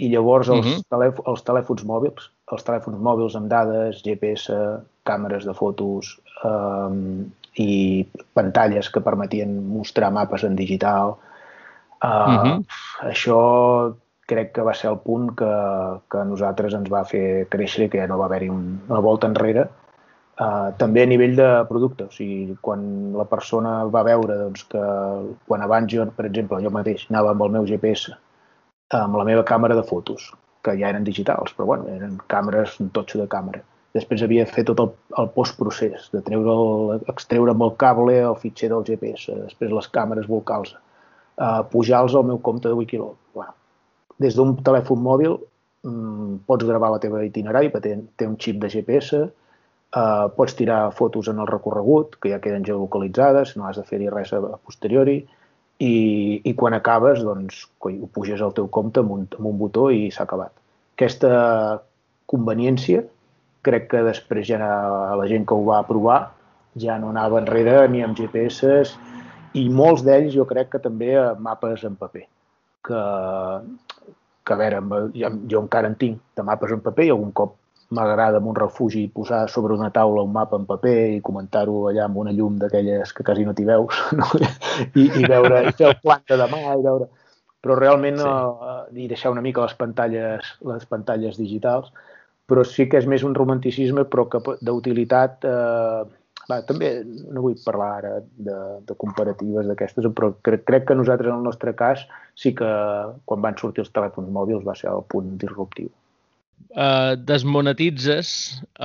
[0.00, 0.84] i llavors els, uh -huh.
[0.90, 4.52] telèf els telèfons mòbils, els telèfons mòbils amb dades, GPS,
[5.04, 11.16] càmeres de fotos um, i pantalles que permetien mostrar mapes en digital.
[12.02, 12.64] Uh, uh -huh.
[13.12, 13.94] Això
[14.30, 15.50] crec que va ser el punt que,
[16.12, 19.30] que nosaltres ens va fer créixer i que ja no va haver-hi un, una volta
[19.30, 19.66] enrere.
[20.40, 24.84] Uh, també a nivell de producte, o sigui, quan la persona va veure doncs, que
[25.50, 28.14] quan abans jo, per exemple, jo mateix anava amb el meu GPS,
[28.96, 30.30] amb la meva càmera de fotos,
[30.64, 33.60] que ja eren digitals, però bueno, eren càmeres, un totxo de càmera.
[33.96, 38.36] Després havia fet tot el, el postprocés, de treure el, extreure amb el cable el
[38.40, 40.76] fitxer del GPS, després les càmeres vocals,
[41.36, 43.18] uh, pujar-los al meu compte de Wikiloc.
[43.34, 43.56] Bueno,
[44.20, 45.36] des d'un telèfon mòbil
[45.86, 50.80] mmm, pots gravar la teva itinerari, perquè té, un xip de GPS, eh, pots tirar
[50.96, 55.20] fotos en el recorregut, que ja queden geolocalitzades, no has de fer-hi res a, posteriori,
[55.80, 55.94] i,
[56.44, 59.88] i quan acabes, doncs, coi, ho puges al teu compte amb un, amb un botó
[59.90, 60.52] i s'ha acabat.
[60.98, 61.30] Aquesta
[62.28, 63.06] conveniència,
[63.64, 66.20] crec que després ja la gent que ho va provar
[66.80, 68.92] ja no anava enrere ni amb GPS
[69.58, 71.12] i molts d'ells jo crec que també
[71.42, 72.24] mapes en paper,
[72.86, 73.00] que,
[74.44, 74.82] que a veure,
[75.14, 77.56] jo, jo encara en tinc de mapes en paper i algun cop
[77.90, 82.04] m'agrada amb un refugi posar sobre una taula un mapa en paper i comentar-ho allà
[82.06, 84.28] amb una llum d'aquelles que quasi no t'hi veus no?
[84.94, 87.10] I, i veure i fer el plan de demà i veure
[87.60, 88.28] però realment sí.
[88.28, 91.90] uh, i deixar una mica les pantalles les pantalles digitals
[92.50, 96.02] però sí que és més un romanticisme però que d'utilitat eh,
[96.48, 98.12] va, també no vull parlar ara
[98.48, 102.06] de, de comparatives d'aquestes, però crec, crec que nosaltres, en el nostre cas,
[102.38, 102.68] sí que
[103.28, 105.90] quan van sortir els telèfons mòbils va ser el punt disruptiu.
[106.70, 108.28] Uh, desmonetitzes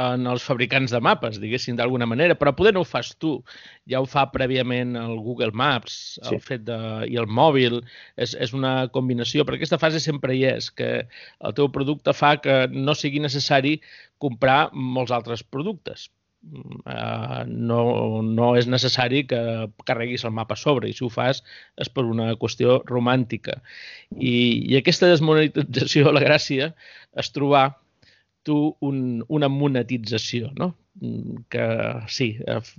[0.02, 3.36] en els fabricants de mapes, diguéssim, d'alguna manera, però poder no ho fas tu.
[3.92, 6.32] Ja ho fa prèviament el Google Maps, sí.
[6.32, 6.80] el fet de...
[7.12, 7.84] i el mòbil.
[8.18, 12.34] És, és una combinació, però aquesta fase sempre hi és, que el teu producte fa
[12.42, 13.78] que no sigui necessari
[14.18, 16.10] comprar molts altres productes
[16.86, 17.80] uh, no,
[18.22, 19.40] no és necessari que
[19.88, 21.42] carreguis el mapa a sobre i si ho fas
[21.82, 23.60] és per una qüestió romàntica.
[24.16, 24.36] I,
[24.70, 26.72] i aquesta desmonetització, la gràcia,
[27.18, 27.68] és trobar
[28.46, 30.76] tu un, una monetització, no?
[31.52, 31.66] que
[32.08, 32.38] sí,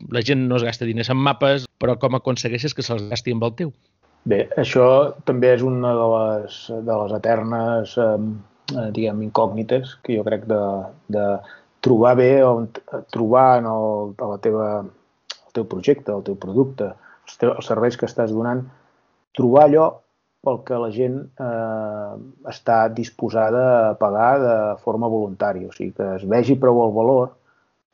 [0.08, 3.44] la gent no es gasta diners en mapes, però com aconsegueixes que se'ls gasti amb
[3.44, 3.72] el teu?
[4.26, 4.86] Bé, això
[5.28, 6.56] també és una de les,
[6.86, 10.62] de les eternes, eh, diguem, incògnites que jo crec de,
[11.14, 11.26] de,
[11.86, 12.66] trobar bé on
[13.14, 16.90] trobar en el, a la teva, el teu projecte, el teu producte,
[17.26, 18.64] els, teus, els serveis que estàs donant,
[19.36, 19.86] trobar allò
[20.46, 22.12] pel que la gent eh,
[22.50, 25.70] està disposada a pagar de forma voluntària.
[25.70, 27.32] O sigui, que es vegi prou el valor,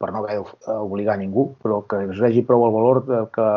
[0.02, 3.48] per no haver d'obligar ningú, però que es vegi prou el valor de que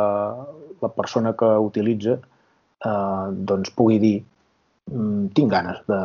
[0.86, 4.18] la persona que utilitza eh, doncs pugui dir
[4.92, 6.02] mm, tinc ganes de...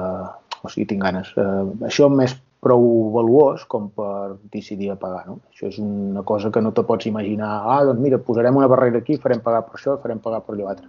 [0.61, 1.31] O sigui, tinc ganes.
[1.41, 5.24] Eh, això més prou valuós com per decidir a pagar.
[5.28, 5.38] No?
[5.50, 7.50] Això és una cosa que no te pots imaginar.
[7.64, 10.68] Ah, doncs mira, posarem una barrera aquí, farem pagar per això, farem pagar per allò
[10.72, 10.88] altre.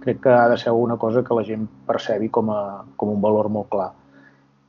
[0.00, 3.20] Crec que ha de ser una cosa que la gent percebi com, a, com un
[3.20, 3.90] valor molt clar.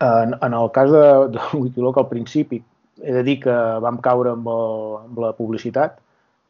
[0.04, 2.60] En, en el cas de, de Wikiloc, al principi,
[3.02, 6.02] he de dir que vam caure amb, el, amb la publicitat,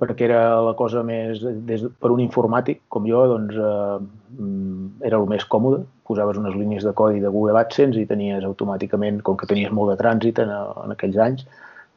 [0.01, 3.97] perquè era la cosa més, des, per un informàtic com jo, doncs eh,
[4.37, 5.83] mm, era el més còmode.
[6.09, 9.93] Posaves unes línies de codi de Google AdSense i tenies automàticament, com que tenies molt
[9.93, 10.53] de trànsit en,
[10.85, 11.45] en aquells anys,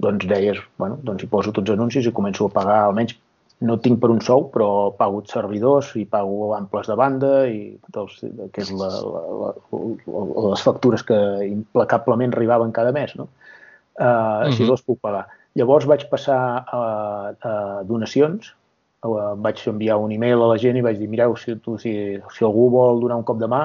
[0.05, 3.17] doncs deies, bueno, doncs hi poso tots anuncis i començo a pagar, almenys
[3.65, 7.61] no tinc per un sou, però pago servidors i pago amples de banda i
[7.95, 8.19] dels,
[8.53, 13.31] que és la, la, la, les factures que implacablement arribaven cada mes, no?
[13.95, 14.71] Uh, així uh -huh.
[14.75, 15.29] les puc pagar.
[15.59, 16.83] Llavors vaig passar a,
[17.39, 17.55] a
[17.87, 18.51] donacions,
[19.05, 21.95] vaig enviar un e-mail a la gent i vaig dir, mireu, si, tu, si,
[22.35, 23.63] si algú vol donar un cop de mà,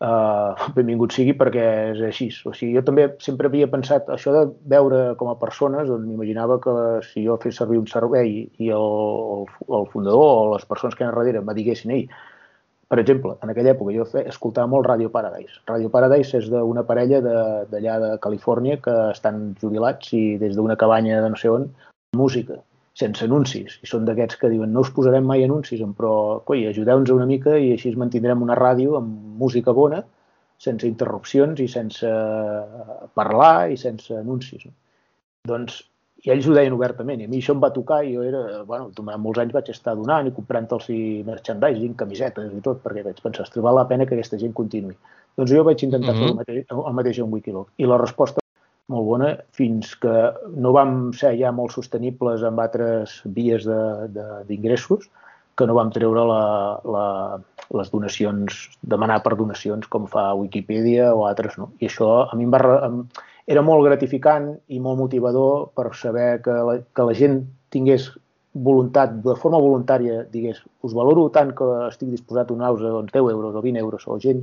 [0.00, 2.30] uh, benvingut sigui perquè és així.
[2.46, 6.60] O sigui, jo també sempre havia pensat això de veure com a persones, doncs m'imaginava
[6.62, 6.74] que
[7.10, 11.16] si jo fes servir un servei i el, el, fundador o les persones que eren
[11.16, 12.06] darrere me diguessin, ei,
[12.90, 15.60] per exemple, en aquella època jo fe, escoltava molt Radio Paradise.
[15.68, 20.74] Radio Paradise és d'una parella d'allà de, de Califòrnia que estan jubilats i des d'una
[20.80, 21.68] cabanya de no sé on,
[22.18, 22.58] música,
[22.98, 23.76] sense anuncis.
[23.84, 27.54] I són d'aquests que diuen no us posarem mai anuncis, però coi, ajudeu-nos una mica
[27.54, 30.02] i així mantindrem una ràdio amb música bona,
[30.58, 32.10] sense interrupcions i sense
[33.14, 34.66] parlar i sense anuncis.
[35.46, 35.78] Doncs
[36.24, 38.42] i ells ho deien obertament, i a mi això em va tocar i jo era,
[38.68, 43.04] bueno, durant molts anys vaig estar donant i comprant-los i merchandising, camisetes i tot, perquè
[43.06, 44.96] vaig pensar, es la pena que aquesta gent continuï.
[45.38, 46.20] Doncs jo vaig intentar mm -hmm.
[46.20, 46.38] fer el mhm.
[46.38, 47.68] mateix, el mateix en Wikiloc.
[47.78, 48.40] I la resposta
[48.90, 50.14] molt bona fins que
[50.56, 53.66] no vam ser ja molt sostenibles amb altres vies
[54.48, 55.08] d'ingressos,
[55.60, 56.44] que no vam treure la,
[56.96, 57.06] la,
[57.76, 58.62] les donacions,
[58.94, 61.70] demanar per donacions com fa Wikipedia o altres, no?
[61.80, 63.04] I això a mi em va, em,
[63.50, 67.42] era molt gratificant i molt motivador per saber que la, que la gent
[67.74, 68.10] tingués
[68.52, 73.30] voluntat, de forma voluntària, digués, us valoro tant que estic disposat a donar-vos doncs, 10
[73.30, 74.42] euros o 20 euros, o gent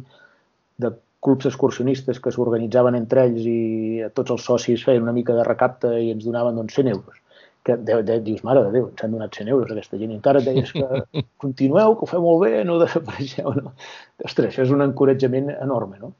[0.79, 0.93] de
[1.23, 5.91] clubs excursionistes que s'organitzaven entre ells i tots els socis feien una mica de recapte
[5.99, 7.19] i ens donaven doncs, 100 euros.
[7.67, 10.13] Que de, de, dius, mare de Déu, ens han donat 100 euros aquesta gent.
[10.13, 11.01] I encara deies que
[11.43, 13.51] continueu, que ho feu molt bé, no desapareixeu.
[13.59, 13.75] No?
[14.23, 16.13] Ostres, això és un encoratjament enorme, no?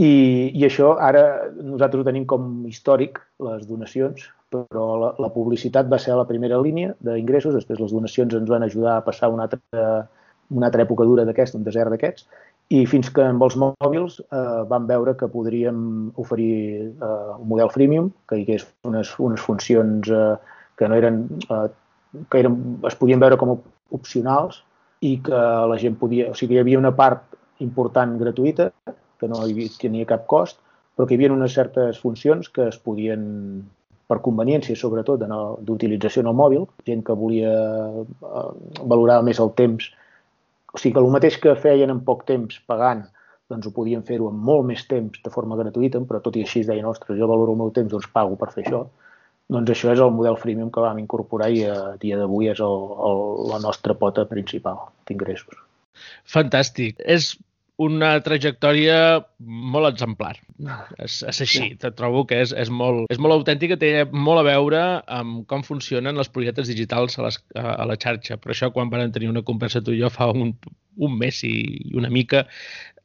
[0.00, 0.12] I,
[0.56, 5.98] I això ara nosaltres ho tenim com històric, les donacions, però la, la publicitat va
[6.00, 9.90] ser la primera línia d'ingressos, després les donacions ens van ajudar a passar una altra,
[10.50, 12.24] una altra època dura d'aquest, un desert d'aquests,
[12.70, 15.80] i fins que amb els mòbils eh, vam veure que podríem
[16.22, 16.54] oferir
[16.86, 20.34] eh, un model freemium, que hi hagués unes, unes funcions eh,
[20.80, 21.68] que no eren, eh,
[22.32, 22.56] que eren,
[22.88, 23.58] es podien veure com
[23.92, 24.62] opcionals
[25.04, 28.70] i que la gent podia, o sigui, hi havia una part important gratuïta
[29.20, 30.58] que no hi tenia cap cost,
[30.96, 33.22] però que hi havia unes certes funcions que es podien
[34.10, 35.22] per conveniència, sobretot,
[35.68, 38.46] d'utilització en el mòbil, gent que volia eh,
[38.82, 39.86] valorar més el temps.
[40.74, 43.04] O sigui que el mateix que feien en poc temps pagant,
[43.50, 46.64] doncs ho podien fer-ho en molt més temps de forma gratuïta, però tot i així
[46.66, 48.84] deien, ostres, jo valoro el meu temps, doncs pago per fer això.
[49.50, 52.82] Doncs això és el model freemium que vam incorporar i a dia d'avui és el,
[53.08, 54.78] el, la nostra pota principal
[55.10, 55.58] d'ingressos.
[56.30, 57.00] Fantàstic.
[57.02, 57.34] És
[57.80, 58.96] una trajectòria
[59.40, 60.34] molt exemplar.
[61.00, 64.46] És, és així, te trobo que és, és, molt, és molt autèntica, té molt a
[64.50, 64.82] veure
[65.20, 68.36] amb com funcionen les projectes digitals a, les, a la xarxa.
[68.42, 70.52] Per això, quan vam tenir una conversa tu i jo fa un,
[71.00, 71.54] un mes i
[71.96, 72.44] una mica,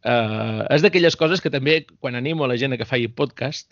[0.05, 3.71] eh, és d'aquelles coses que també, quan animo a la gent a que faci podcast,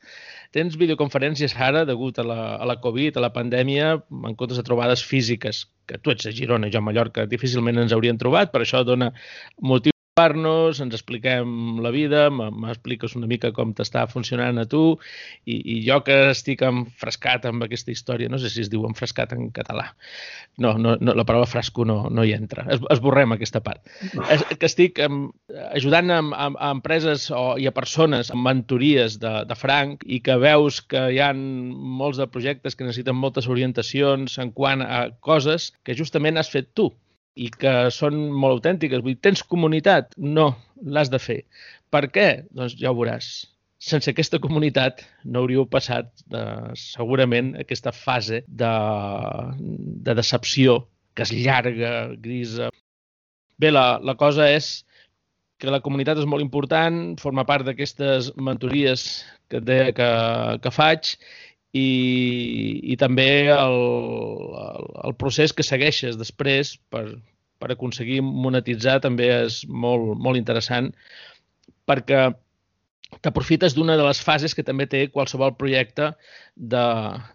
[0.54, 4.68] tens videoconferències ara, degut a la, a la Covid, a la pandèmia, en comptes de
[4.68, 8.64] trobades físiques, que tu ets a Girona, jo a Mallorca, difícilment ens haurien trobat, per
[8.66, 9.14] això dona
[9.62, 15.00] motiu nos ens expliquem la vida, m'expliques una mica com t'està funcionant a tu
[15.50, 19.34] i, i jo que estic enfrescat amb aquesta història, no sé si es diu enfrescat
[19.34, 19.88] en català,
[20.62, 23.82] no, no, no la paraula frasco no, no hi entra, es, esborrem aquesta part,
[24.30, 25.32] es, que estic um,
[25.74, 30.22] ajudant a, a, a empreses o, i a persones amb mentories de, de franc i
[30.22, 31.42] que veus que hi han
[31.74, 36.70] molts de projectes que necessiten moltes orientacions en quant a coses que justament has fet
[36.78, 36.92] tu
[37.36, 39.02] i que són molt autèntiques.
[39.02, 40.14] Vull dir, tens comunitat?
[40.18, 40.52] No,
[40.86, 41.42] l'has de fer.
[41.94, 42.28] Per què?
[42.54, 43.32] Doncs ja ho veuràs.
[43.84, 48.72] Sense aquesta comunitat no hauríeu passat eh, segurament aquesta fase de,
[50.08, 50.80] de decepció
[51.14, 52.70] que és llarga, grisa.
[53.60, 54.82] Bé, la, la cosa és
[55.62, 59.06] que la comunitat és molt important, forma part d'aquestes mentories
[59.52, 60.10] que, de, que,
[60.64, 61.14] que faig
[61.74, 61.88] i,
[62.94, 63.78] i també el,
[64.64, 67.06] el, el procés que segueixes després per,
[67.60, 70.92] per aconseguir monetitzar també és molt, molt interessant
[71.90, 72.30] perquè
[73.22, 76.12] t'aprofites d'una de les fases que també té qualsevol projecte
[76.56, 76.86] de,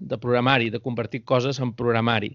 [0.01, 2.32] de programari, de convertir coses en programari,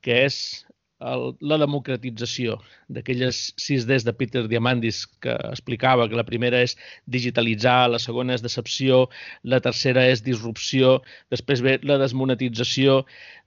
[0.00, 0.65] que és
[1.00, 2.56] el, la democratització
[2.88, 8.36] d'aquelles sis Ds de Peter Diamandis que explicava que la primera és digitalitzar, la segona
[8.36, 9.06] és decepció,
[9.44, 11.00] la tercera és disrupció,
[11.32, 13.02] després ve la desmonetització,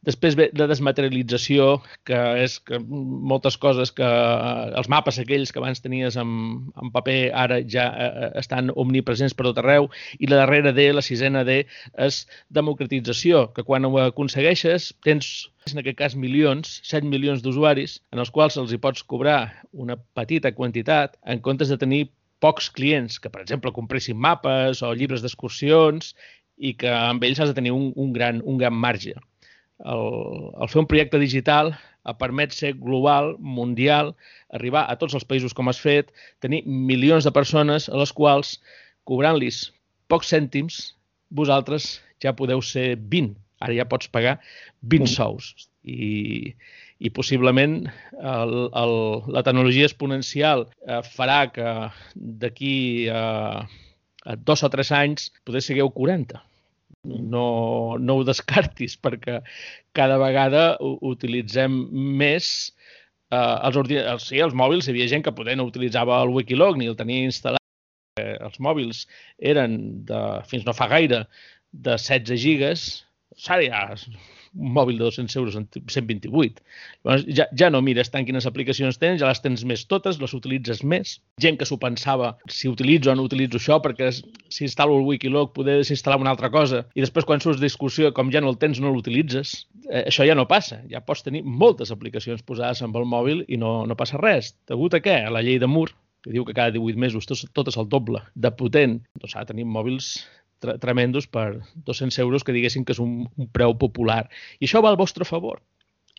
[0.05, 4.07] després ve la desmaterialització, que és que moltes coses que
[4.79, 6.31] els mapes aquells que abans tenies en,
[6.79, 9.89] en paper ara ja eh, estan omnipresents per tot arreu,
[10.19, 11.63] i la darrera D, la sisena D,
[11.97, 18.21] és democratització, que quan ho aconsegueixes tens en aquest cas milions, 7 milions d'usuaris, en
[18.23, 19.39] els quals els hi pots cobrar
[19.71, 22.01] una petita quantitat en comptes de tenir
[22.43, 26.13] pocs clients que, per exemple, compressin mapes o llibres d'excursions
[26.57, 29.15] i que amb ells has de tenir un, un, gran, un gran marge.
[29.79, 30.05] El,
[30.59, 31.73] el fer un projecte digital
[32.19, 34.13] permet ser global, mundial,
[34.55, 36.09] arribar a tots els països com has fet,
[36.41, 38.55] tenir milions de persones a les quals,
[39.05, 39.67] cobrant-los
[40.09, 40.79] pocs cèntims,
[41.29, 44.37] vosaltres ja podeu ser 20 Ara ja pots pagar
[44.81, 45.11] 20 mm.
[45.13, 46.53] sous i,
[46.99, 47.81] i possiblement
[48.19, 48.95] el, el,
[49.35, 51.73] la tecnologia exponencial eh, farà que
[52.15, 53.65] d'aquí a,
[54.25, 56.39] a dos o tres anys potser sigueu 40.
[57.07, 57.45] No,
[57.95, 59.39] no ho descartis perquè
[59.95, 61.77] cada vegada utilitzem
[62.19, 62.49] més
[63.31, 66.79] eh, els, els, sí, els mòbils, hi havia gent que poder no utilitzava el Wikiloc
[66.79, 67.63] ni el tenia instal·lat.
[68.19, 69.05] Eh, els mòbils
[69.39, 69.79] eren,
[70.09, 71.23] de, fins no fa gaire,
[71.71, 72.89] de 16 gigas,
[73.39, 73.85] ja
[74.57, 76.61] un mòbil de 200 euros en 128.
[77.03, 80.33] Llavors, ja, ja no mires tant quines aplicacions tens, ja les tens més totes, les
[80.33, 81.19] utilitzes més.
[81.41, 85.53] Gent que s'ho pensava, si utilitzo o no utilitzo això, perquè si instal·lo el Wikiloc
[85.53, 88.81] poder desinstal·lar una altra cosa, i després quan surts discussió, com ja no el tens,
[88.81, 89.67] no l'utilitzes.
[89.89, 90.81] Eh, això ja no passa.
[90.89, 94.55] Ja pots tenir moltes aplicacions posades amb el mòbil i no, no passa res.
[94.69, 95.21] Degut a què?
[95.25, 95.93] A la llei de Moore,
[96.25, 99.47] que diu que cada 18 mesos tot, tot és el doble de potent, doncs ara
[99.53, 104.25] tenim mòbils tre tremendos per 200 euros que diguessin que és un, un preu popular.
[104.59, 105.61] I això va al vostre favor.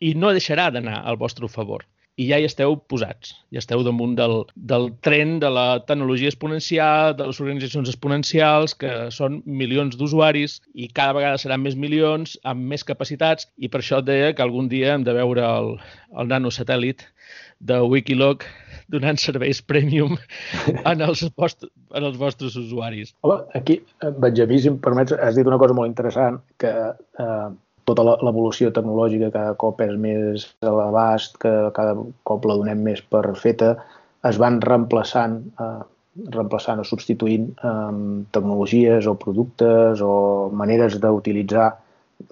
[0.00, 1.84] I no deixarà d'anar al vostre favor.
[2.20, 7.14] I ja hi esteu posats, ja esteu damunt del, del tren de la tecnologia exponencial,
[7.16, 12.66] de les organitzacions exponencials, que són milions d'usuaris i cada vegada seran més milions, amb
[12.72, 15.72] més capacitats, i per això et deia que algun dia hem de veure el,
[16.18, 17.06] el nanosatèl·lit
[17.60, 18.44] de Wikiloc
[18.90, 20.16] donant serveis premium
[20.90, 23.14] en els, vostres, en els vostres usuaris.
[23.26, 23.80] Home, aquí,
[24.22, 27.48] Benjamí, si em permets, has dit una cosa molt interessant, que eh,
[27.88, 31.96] tota l'evolució tecnològica cada cop és més a l'abast, que cada
[32.28, 33.74] cop la donem més per feta,
[34.28, 35.80] es van reemplaçant, eh,
[36.34, 37.92] reemplaçant o substituint eh,
[38.36, 40.14] tecnologies o productes o
[40.52, 41.70] maneres d'utilitzar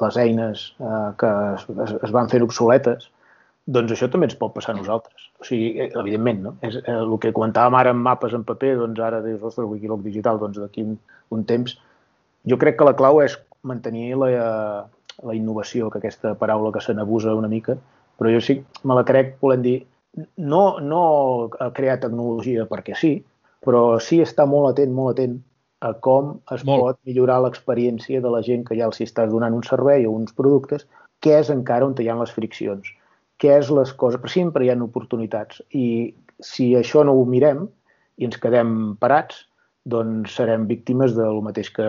[0.03, 3.09] les eines eh, que es, es van fent obsoletes
[3.69, 5.29] doncs això també ens pot passar a nosaltres.
[5.41, 6.55] O sigui, eh, evidentment, no?
[6.65, 10.03] És, eh, el que comentàvem ara amb mapes en paper, doncs ara des del Wikiloc
[10.07, 10.97] digital, doncs d'aquí un,
[11.37, 11.77] un temps,
[12.49, 14.31] jo crec que la clau és mantenir la,
[15.23, 17.77] la innovació, que aquesta paraula que se n'abusa una mica,
[18.19, 19.79] però jo sí me la crec, volem dir,
[20.37, 21.03] no, no
[21.77, 23.13] crear tecnologia perquè sí,
[23.65, 25.37] però sí està molt atent, molt atent
[25.85, 26.81] a com es molt.
[26.81, 30.35] pot millorar l'experiència de la gent que ja els estàs donant un servei o uns
[30.35, 30.89] productes,
[31.23, 32.89] què és encara on hi ha les friccions,
[33.39, 37.67] què és les coses, però sempre hi ha oportunitats i si això no ho mirem
[38.19, 39.45] i ens quedem parats,
[39.89, 41.87] doncs serem víctimes del mateix que,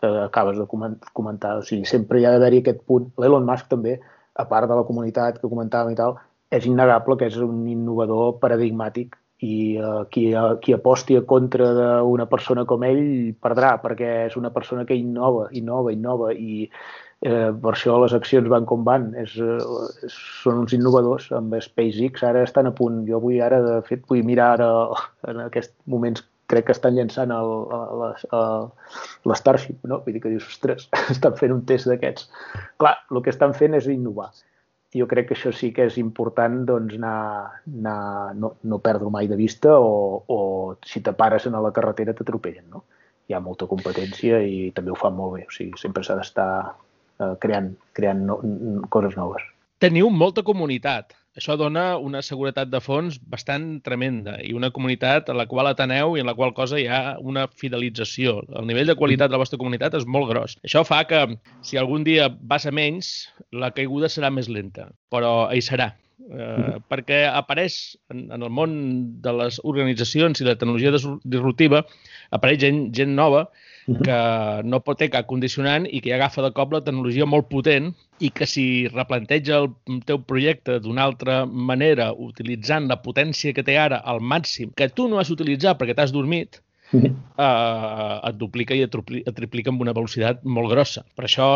[0.00, 0.66] que acabes de
[1.12, 1.58] comentar.
[1.58, 3.10] O sigui, sempre hi ha d'haver-hi aquest punt.
[3.20, 3.98] L'Elon Musk també,
[4.34, 6.16] a part de la comunitat que comentàvem i tal,
[6.54, 10.28] és innegable que és un innovador paradigmàtic i uh, qui,
[10.62, 15.48] qui aposti a contra d'una persona com ell perdrà, perquè és una persona que innova,
[15.52, 16.68] innova, innova i
[17.24, 19.08] eh, per això les accions van com van.
[19.20, 20.10] És, eh,
[20.44, 23.02] són uns innovadors amb SpaceX, ara estan a punt.
[23.08, 24.70] Jo vull ara, de fet, vull mirar ara
[25.32, 27.32] en aquests moments crec que estan llançant
[29.24, 30.02] l'Starship, no?
[30.04, 32.28] Vull dir que dius, ostres, estan fent un test d'aquests.
[32.82, 34.30] Clar, el que estan fent és innovar.
[34.94, 37.18] Jo crec que això sí que és important doncs, anar,
[37.66, 40.38] anar, no, no perdre mai de vista o, o
[40.86, 42.84] si te pares a la carretera t'atropellen, no?
[43.26, 45.46] Hi ha molta competència i també ho fan molt bé.
[45.48, 46.76] O sigui, sempre s'ha d'estar
[47.20, 48.40] eh, creant, creant no,
[48.94, 49.44] coses noves.
[49.82, 55.34] Teniu molta comunitat això dona una seguretat de fons bastant tremenda i una comunitat a
[55.34, 58.36] la qual ateneu i en la qual cosa hi ha una fidelització.
[58.54, 60.54] El nivell de qualitat de la vostra comunitat és molt gros.
[60.62, 61.24] Això fa que
[61.66, 63.10] si algun dia vas a menys,
[63.50, 65.90] la caiguda serà més lenta, però hi serà.
[66.14, 67.76] Eh, perquè apareix
[68.12, 68.74] en, en el món
[69.22, 71.80] de les organitzacions i la tecnologia disruptiva,
[72.38, 73.48] apareix gent, gent nova
[73.84, 74.18] que
[74.64, 77.90] no pot ter cap condicionant i que agafa de cop la tecnologia molt potent
[78.24, 81.42] i que si replanteja el teu projecte d'una altra
[81.72, 85.98] manera, utilitzant la potència que té ara al màxim, que tu no has utilitzat perquè
[85.98, 86.62] t'has dormit,
[87.46, 91.04] eh, et duplica i et, et triplica amb una velocitat molt grossa.
[91.16, 91.48] Per això,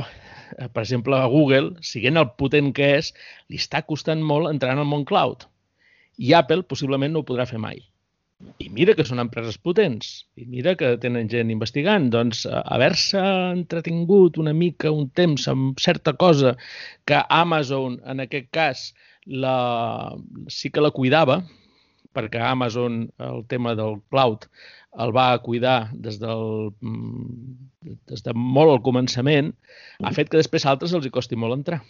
[0.56, 3.12] eh, per exemple, a Google, siguent el potent que és,
[3.48, 5.46] li està costant molt entrar en el món cloud.
[6.18, 7.80] I Apple possiblement no ho podrà fer mai.
[8.62, 13.22] I mira que són empreses potents, i mira que tenen gent investigant, doncs haver-se
[13.54, 16.52] entretingut una mica, un temps amb certa cosa
[17.04, 18.84] que Amazon, en aquest cas,
[19.26, 19.56] la,
[20.46, 21.40] sí que la cuidava,
[22.16, 24.48] perquè Amazon, el tema del cloud,
[24.98, 26.70] el va cuidar des, del,
[28.10, 29.52] des de molt al començament,
[30.02, 31.80] ha fet que després altres els hi costi molt entrar.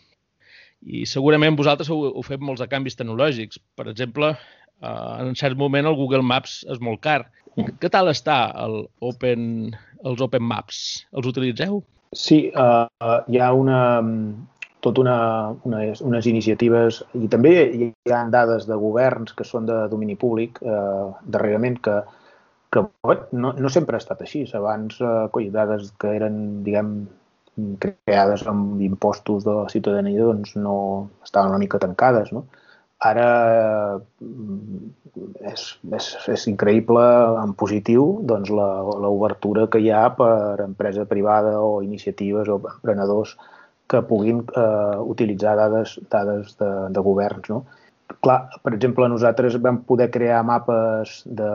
[0.82, 3.58] I segurament vosaltres heu, heu fet molts de canvis tecnològics.
[3.78, 4.34] Per exemple,
[4.82, 7.22] uh, en cert moment el Google Maps és molt car.
[7.58, 9.72] Què tal està el Open,
[10.06, 11.06] els Open Maps?
[11.10, 11.80] Els utilitzeu?
[12.14, 12.86] Sí, uh,
[13.28, 13.80] hi ha una,
[14.84, 15.16] tot una,
[15.66, 20.60] unes, unes iniciatives i també hi ha dades de governs que són de domini públic
[20.62, 21.96] uh, darrerament que,
[22.70, 22.84] que
[23.32, 24.44] no, no sempre ha estat així.
[24.54, 26.92] Abans, uh, coi, dades que eren, diguem,
[27.82, 30.76] creades amb impostos de la ciutadania doncs no
[31.26, 32.44] estaven una mica tancades, no?
[33.06, 33.26] Ara
[34.22, 34.86] mm,
[35.46, 35.66] és,
[35.98, 37.04] és, és increïble
[37.42, 43.36] en positiu doncs, l'obertura que hi ha per empresa privada o iniciatives o emprenedors
[43.88, 47.48] que puguin eh, utilitzar dades, dades de, de governs.
[47.52, 47.62] No?
[48.24, 51.48] Clar, per exemple, nosaltres vam poder crear mapes de,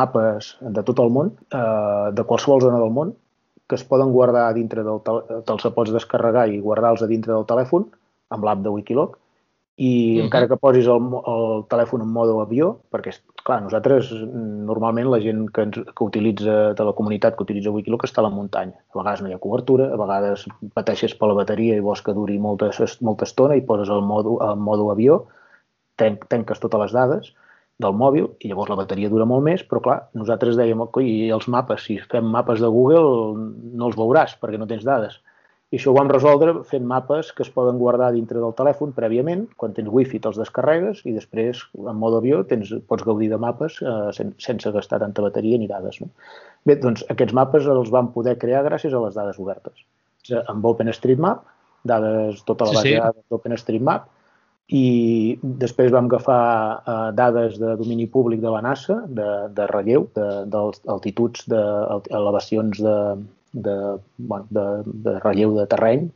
[0.00, 3.14] mapes de tot el món, eh, de qualsevol zona del món,
[3.68, 5.00] que es poden guardar dintre del...
[5.48, 7.88] Te'ls pots descarregar i guardar-los a dintre del telèfon
[8.32, 9.18] amb l'app de Wikiloc
[9.78, 10.24] i uh -huh.
[10.24, 10.98] encara que posis el,
[11.32, 13.12] el telèfon en modo avió, perquè,
[13.46, 14.10] clar, nosaltres,
[14.70, 18.26] normalment, la gent que, ens, que utilitza, de la comunitat que utilitza Wikiloc està a
[18.26, 18.74] la muntanya.
[18.74, 22.12] A vegades no hi ha cobertura, a vegades pateixes per la bateria i vols que
[22.12, 22.70] duri molta,
[23.00, 25.26] molta estona i poses el modo, el modo avió,
[25.94, 27.32] ten, tenques totes les dades
[27.78, 31.46] del mòbil i llavors la bateria dura molt més, però clar, nosaltres dèiem, i els
[31.46, 33.46] mapes, si fem mapes de Google
[33.78, 35.20] no els veuràs perquè no tens dades.
[35.68, 39.42] I això ho vam resoldre fent mapes que es poden guardar dintre del telèfon prèviament,
[39.60, 43.76] quan tens wifi te'ls descarregues i després, en mode avió, tens, pots gaudir de mapes
[43.84, 46.00] eh, sen, sense gastar tanta bateria ni dades.
[46.00, 46.08] No?
[46.64, 49.84] Bé, doncs aquests mapes els vam poder crear gràcies a les dades obertes.
[50.48, 51.44] Amb OpenStreetMap,
[51.88, 52.96] dades, tota la base sí, sí.
[52.96, 54.08] de dades d'OpenStreetMap,
[54.68, 56.42] i després vam agafar
[56.80, 62.80] eh, dades de domini públic de la NASA, de, de relleu, d'altituds, de, de, elevacions
[62.80, 62.96] de,
[63.52, 63.76] de,
[64.18, 64.66] bueno, de,
[65.06, 66.08] de relleu de terreny,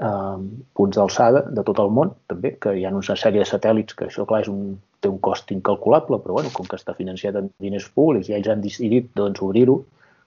[0.00, 0.38] eh,
[0.76, 4.08] punts d'alçada de tot el món, també, que hi ha una sèrie de satèl·lits que
[4.08, 7.52] això, clar, és un, té un cost incalculable, però bueno, com que està financiat amb
[7.62, 9.80] diners públics i ells han decidit doncs, obrir-ho,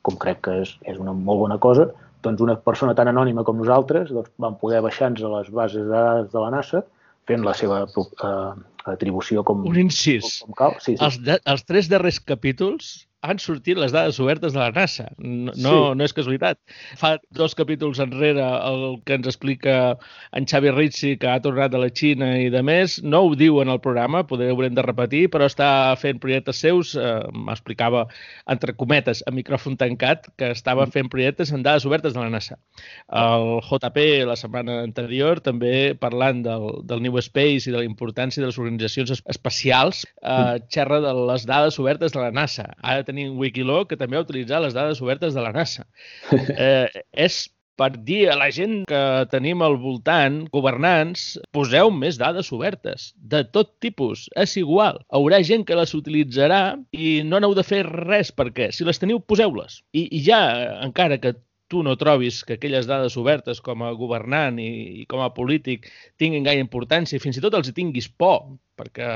[0.03, 1.87] com crec que és, és una molt bona cosa,
[2.23, 5.91] doncs una persona tan anònima com nosaltres doncs, van poder baixar-nos a les bases de
[5.91, 6.83] dades de la NASA
[7.27, 8.53] fent la seva eh,
[8.91, 10.39] atribució com, Un incís.
[10.41, 10.77] Com, com cal.
[10.79, 11.03] Sí, sí.
[11.05, 12.93] Els, de, els tres darrers capítols
[13.23, 15.07] han sortit les dades obertes de la NASA.
[15.17, 15.97] No, no, sí.
[15.97, 16.59] no és casualitat.
[16.99, 19.95] Fa dos capítols enrere el que ens explica
[20.35, 23.61] en Xavi Rizzi, que ha tornat de la Xina i de més, no ho diu
[23.63, 25.69] en el programa, poder haurem de repetir, però està
[26.01, 27.13] fent projectes seus, eh,
[27.47, 28.05] m'explicava,
[28.51, 32.59] entre cometes, a micròfon tancat, que estava fent projectes en dades obertes de la NASA.
[33.07, 38.43] El JP, la setmana anterior, també parlant del, del New Space i de la importància
[38.43, 42.67] de les organitzacions espacials, eh, xerra de les dades obertes de la NASA.
[43.13, 45.85] Ara tenim Wikiloc, que també ha utilitzat les dades obertes de la NASA.
[46.63, 52.51] Eh, és per dir a la gent que tenim al voltant, governants, poseu més dades
[52.53, 55.01] obertes, de tot tipus, és igual.
[55.09, 59.19] Haurà gent que les utilitzarà i no n'heu de fer res perquè si les teniu,
[59.19, 59.81] poseu-les.
[59.93, 60.41] I, I ja,
[60.85, 61.33] encara que
[61.73, 64.69] tu no trobis que aquelles dades obertes com a governant i,
[65.01, 65.87] i com a polític
[66.21, 69.09] tinguin gaire importància i fins i tot els hi tinguis por, perquè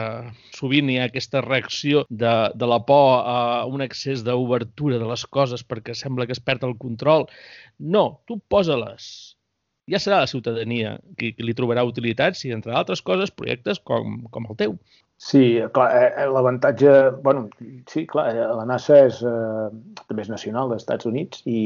[0.58, 3.38] sovint hi ha aquesta reacció de, de la por a
[3.70, 7.28] un excés d'obertura de les coses perquè sembla que es perd el control.
[7.78, 9.10] No, tu posa-les.
[9.88, 14.24] Ja serà la ciutadania qui, qui li trobarà utilitat si, entre altres coses, projectes com,
[14.34, 14.80] com el teu.
[15.20, 17.10] Sí, clar, eh, eh, l'avantatge...
[17.24, 17.50] bueno,
[17.90, 21.62] sí, clar, eh, la NASA és, eh, també és nacional dels Estats Units, i,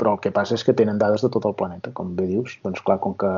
[0.00, 2.56] però el que passa és que tenen dades de tot el planeta, com bé dius.
[2.64, 3.32] Doncs clar, com que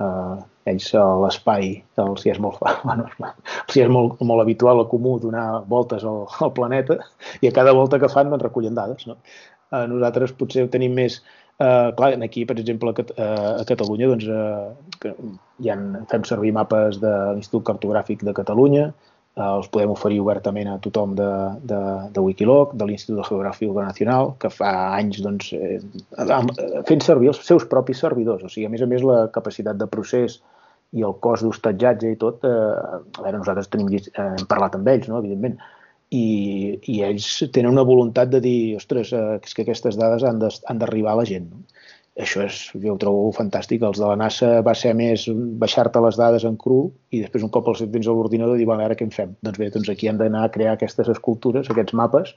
[0.00, 0.36] eh,
[0.72, 1.74] ells a l'espai
[2.06, 2.56] els hi és molt,
[2.88, 6.96] bueno, els hi és molt, molt habitual o comú donar voltes al, al planeta
[7.44, 9.04] i a cada volta que fan doncs recullen dades.
[9.10, 9.20] No?
[9.76, 11.20] Eh, nosaltres potser ho tenim més
[11.56, 13.26] Uh, clar, aquí, per exemple, a,
[13.62, 15.14] a Catalunya doncs, uh, que
[15.64, 15.76] ja
[16.10, 21.14] fem servir mapes de l'Institut Cartogràfic de Catalunya, uh, els podem oferir obertament a tothom
[21.16, 21.28] de,
[21.70, 21.78] de,
[22.12, 25.80] de Wikiloc, de l'Institut Geogràfic Nacional, que fa anys doncs, eh,
[26.90, 28.44] fent servir els seus propis servidors.
[28.44, 30.36] O sigui, a més a més, la capacitat de procés
[30.92, 34.92] i el cost d'hostatjatge i tot, eh, a veure, nosaltres tenim, eh, hem parlat amb
[34.92, 35.24] ells, no?
[35.24, 35.56] evidentment,
[36.14, 40.40] i, i ells tenen una voluntat de dir, ostres, eh, és que aquestes dades han
[40.78, 41.50] d'arribar a la gent.
[41.50, 41.64] No?
[42.16, 43.82] Això és, jo ho trobo fantàstic.
[43.84, 45.26] Els de la NASA va ser més
[45.60, 48.86] baixar-te les dades en cru i després un cop els tens a l'ordinador dir, bueno,
[48.86, 49.34] ara què en fem?
[49.44, 52.32] Doncs bé, doncs aquí hem d'anar a crear aquestes escultures, aquests mapes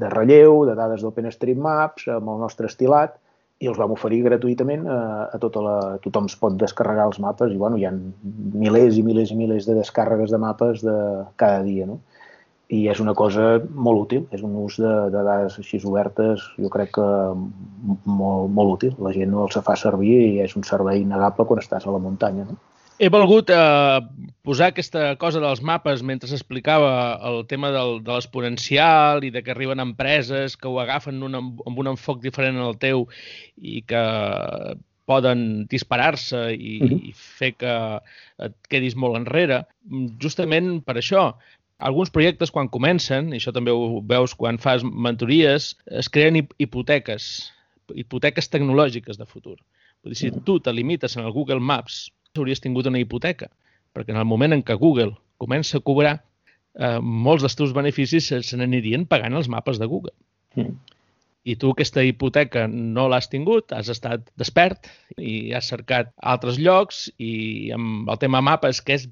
[0.00, 3.18] de relleu, de dades d'OpenStreetMaps, amb el nostre estilat,
[3.58, 5.00] i els vam oferir gratuïtament a,
[5.34, 5.76] a tota la...
[6.04, 9.66] Tothom es pot descarregar els mapes i, bueno, hi ha milers i milers i milers
[9.68, 10.96] de descàrregues de mapes de
[11.42, 11.98] cada dia, no?
[12.68, 16.68] I és una cosa molt útil, és un ús de, de dades així obertes, jo
[16.72, 17.06] crec que
[18.04, 18.96] molt, molt útil.
[19.04, 22.02] La gent no els fa servir i és un servei innegable quan estàs a la
[22.02, 22.44] muntanya.
[22.50, 22.58] No?
[22.98, 24.00] He volgut eh,
[24.42, 26.90] posar aquesta cosa dels mapes mentre s'explicava
[27.30, 31.78] el tema del, de l'exponencial i de que arriben empreses que ho agafen un, amb
[31.78, 33.06] un enfoc diferent al teu
[33.56, 34.02] i que
[35.08, 36.98] poden disparar-se i, uh -huh.
[37.08, 37.74] i fer que
[38.44, 39.62] et quedis molt enrere.
[40.20, 41.32] Justament per això,
[41.78, 47.28] alguns projectes, quan comencen, i això també ho veus quan fas mentories, es creen hipoteques,
[47.94, 49.56] hipoteques tecnològiques de futur.
[50.02, 53.48] Vull dir, si tu te limites en el Google Maps, hauries tingut una hipoteca,
[53.94, 56.18] perquè en el moment en què Google comença a cobrar,
[56.78, 60.14] eh, molts dels teus beneficis se n'anirien pagant els mapes de Google.
[60.54, 60.76] Mm.
[61.48, 67.06] I tu aquesta hipoteca no l'has tingut, has estat despert i has cercat altres llocs
[67.16, 69.06] i amb el tema mapes, que és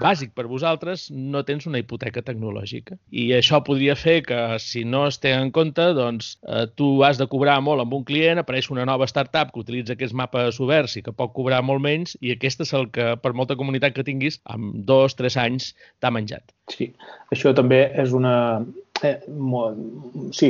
[0.00, 2.98] bàsic per vosaltres, no tens una hipoteca tecnològica.
[3.10, 7.20] I això podria fer que, si no es té en compte, doncs eh, tu has
[7.20, 10.98] de cobrar molt amb un client, apareix una nova startup que utilitza aquests mapes oberts
[10.98, 14.06] i que pot cobrar molt menys, i aquest és el que, per molta comunitat que
[14.06, 16.54] tinguis, amb dos, tres anys t'ha menjat.
[16.72, 16.92] Sí,
[17.34, 18.34] això també és una,
[19.02, 19.18] Eh,
[20.30, 20.48] sí,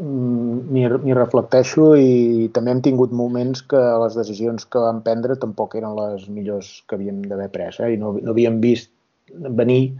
[0.00, 5.92] m'hi reflecteixo i també hem tingut moments que les decisions que vam prendre tampoc eren
[5.98, 7.92] les millors que havíem d'haver pres eh?
[7.94, 8.90] i no, no havíem vist
[9.60, 9.92] venir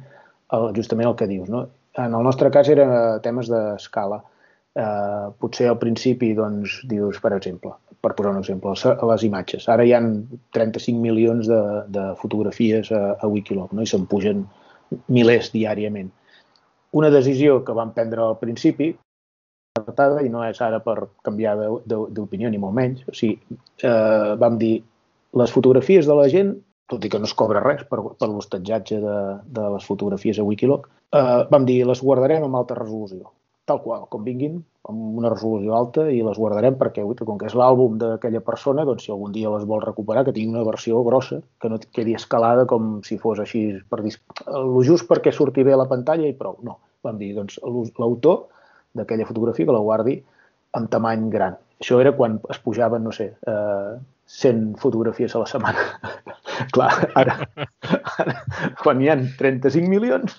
[0.56, 1.52] el, justament el que dius.
[1.52, 1.66] No?
[2.00, 4.22] En el nostre cas eren temes d'escala.
[4.74, 8.72] Eh, potser al principi doncs, dius, per exemple, per posar un exemple,
[9.12, 9.68] les imatges.
[9.70, 10.10] Ara hi han
[10.56, 11.62] 35 milions de,
[11.94, 13.84] de fotografies a, a Wikiloc no?
[13.84, 14.48] i se'n pugen
[15.12, 16.10] milers diàriament
[16.94, 18.92] una decisió que vam prendre al principi,
[19.74, 21.56] i no és ara per canviar
[21.86, 23.02] d'opinió ni molt menys.
[23.10, 24.76] O sigui, eh, vam dir
[25.34, 26.54] les fotografies de la gent,
[26.88, 29.16] tot i que no es cobra res per, per l'hostatjatge de,
[29.56, 33.32] de les fotografies a Wikiloc, eh, vam dir les guardarem amb alta resolució,
[33.68, 34.58] tal qual, com vinguin,
[34.88, 39.06] amb una resolució alta i les guardarem perquè, com que és l'àlbum d'aquella persona, doncs
[39.06, 42.66] si algun dia les vol recuperar, que tingui una versió grossa, que no quedi escalada
[42.68, 44.12] com si fos així, per dir,
[44.52, 46.58] el just perquè surti bé a la pantalla i prou.
[46.66, 47.56] No, vam dir, doncs
[48.00, 48.44] l'autor
[48.94, 50.18] d'aquella fotografia que la guardi
[50.76, 51.56] amb tamany gran.
[51.80, 53.94] Això era quan es pujaven, no sé, eh,
[54.26, 55.80] 100 fotografies a la setmana.
[56.74, 57.40] Clar, ara,
[58.20, 58.36] ara,
[58.82, 60.38] quan hi han 35 milions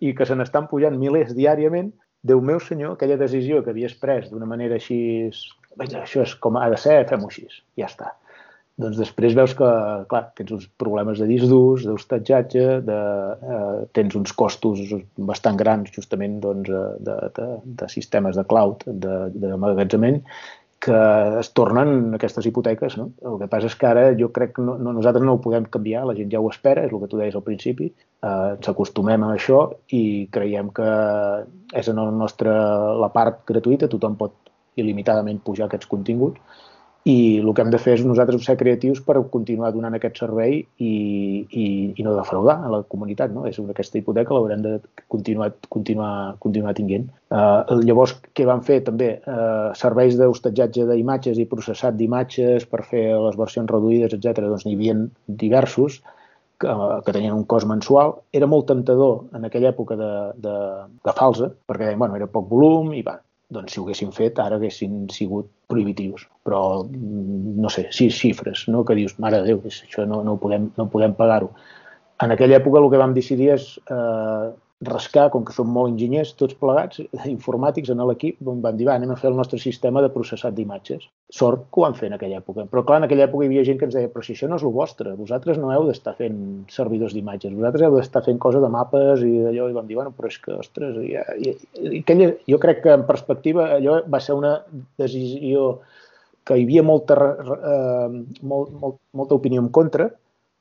[0.00, 1.90] i que se n'estan pujant milers diàriament,
[2.26, 5.30] Déu meu senyor, aquella decisió que havies pres d'una manera així,
[5.80, 7.46] això és com ha de ser, fem-ho així,
[7.80, 8.10] ja està.
[8.80, 9.68] Doncs després veus que,
[10.08, 13.00] clar, tens uns problemes de disc durs, d'hostatjatge, de,
[13.56, 14.80] eh, tens uns costos
[15.30, 16.70] bastant grans justament doncs,
[17.08, 17.48] de, de,
[17.82, 20.22] de sistemes de cloud, de, de magatzament,
[20.80, 20.98] que
[21.38, 22.96] es tornen aquestes hipoteques.
[22.96, 23.10] No?
[23.20, 25.66] El que passa és que ara jo crec que no, no, nosaltres no ho podem
[25.68, 28.70] canviar, la gent ja ho espera, és el que tu deies al principi, eh, ens
[28.72, 29.60] acostumem a això
[29.96, 30.02] i
[30.32, 30.88] creiem que
[31.76, 32.54] és en el nostre,
[33.04, 34.50] la part gratuïta, tothom pot
[34.80, 36.40] il·limitadament pujar aquests continguts,
[37.08, 40.58] i el que hem de fer és nosaltres ser creatius per continuar donant aquest servei
[40.60, 40.90] i,
[41.48, 41.64] i,
[41.96, 43.32] i no defraudar a la comunitat.
[43.32, 43.46] No?
[43.48, 44.74] És una, aquesta hipoteca l'haurem de
[45.08, 46.12] continuar, continuar,
[46.44, 47.08] continuar tinguent.
[47.32, 49.14] Uh, llavors, què van fer també?
[49.24, 54.44] Uh, serveis d'hostatjatge d'imatges i processat d'imatges per fer les versions reduïdes, etc.
[54.44, 54.98] Doncs n'hi havia
[55.40, 56.02] diversos
[56.60, 58.18] que, que tenien un cost mensual.
[58.36, 60.60] Era molt tentador en aquella època de, de,
[61.00, 63.16] de falsa, perquè bueno, era poc volum i va,
[63.50, 66.26] doncs si ho haguessin fet ara haguessin sigut prohibitius.
[66.46, 68.84] Però, mm, no sé, sis xifres, no?
[68.84, 71.50] que dius, mare de Déu, això no, no podem, no podem pagar-ho.
[72.22, 76.32] En aquella època el que vam decidir és eh, rascar, com que som molt enginyers,
[76.40, 80.08] tots plegats, informàtics en l'equip, vam dir, va, anem a fer el nostre sistema de
[80.14, 81.04] processat d'imatges.
[81.36, 82.64] Sort que ho van fer en aquella època.
[82.70, 84.56] Però clar, en aquella època hi havia gent que ens deia, però si això no
[84.56, 86.38] és el vostre, vosaltres no heu d'estar fent
[86.72, 90.14] servidors d'imatges, vosaltres heu d'estar fent coses de mapes i d'allò, i vam dir, bueno,
[90.16, 91.54] però és que, ostres, ja, ja,
[92.00, 94.56] aquella, jo crec que en perspectiva allò va ser una
[95.00, 95.74] decisió
[96.48, 98.08] que hi havia molta, eh,
[98.40, 100.08] molt, molt, molta opinió en contra,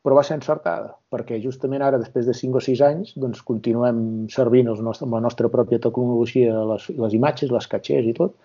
[0.06, 4.28] però va ser encertada, perquè justament ara, després de 5 o 6 anys, doncs continuem
[4.32, 8.38] servint els nostres, amb la nostra pròpia tecnologia, les, les imatges, les catxers i tot,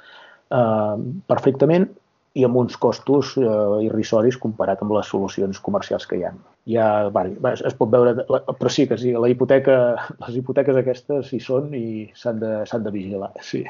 [0.51, 0.97] eh,
[1.31, 1.87] perfectament
[2.35, 3.47] i amb uns costos eh,
[3.87, 6.35] irrisoris comparat amb les solucions comercials que hi ha.
[6.75, 9.79] Ja, va, es pot veure, però sí que sí, la hipoteca,
[10.27, 11.87] les hipoteques aquestes hi són i
[12.19, 13.63] s'han de, de vigilar, sí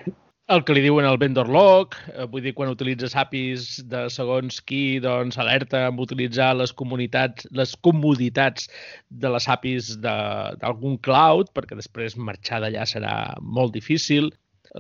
[0.53, 4.61] el que li diuen el vendor lock, eh, vull dir, quan utilitzes APIs de segons
[4.69, 8.69] qui, doncs alerta amb utilitzar les comunitats, les comoditats
[9.09, 14.31] de les APIs d'algun cloud, perquè després marxar d'allà serà molt difícil.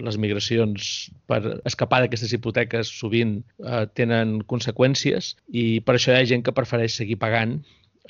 [0.04, 6.30] Les migracions per escapar d'aquestes hipoteques sovint eh, tenen conseqüències i per això hi ha
[6.34, 7.60] gent que prefereix seguir pagant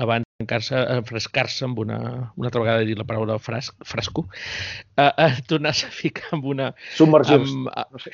[0.00, 1.98] abans d'encar-se, enfrescar-se amb una,
[2.36, 4.26] una altra vegada he dit la paraula fresc, fresco,
[4.96, 6.70] a, a tornar-se a ficar amb una...
[6.98, 7.56] Submergir-se.
[7.64, 8.12] No sé.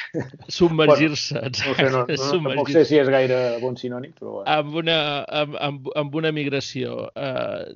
[0.49, 4.41] Submergir-se, bueno, no sé, no, no, submergir no sé si és gaire bon sinònim, però...
[4.41, 4.49] Bueno.
[4.57, 4.99] Amb, una,
[5.43, 7.11] amb, amb, amb una migració.
[7.19, 7.75] Uh,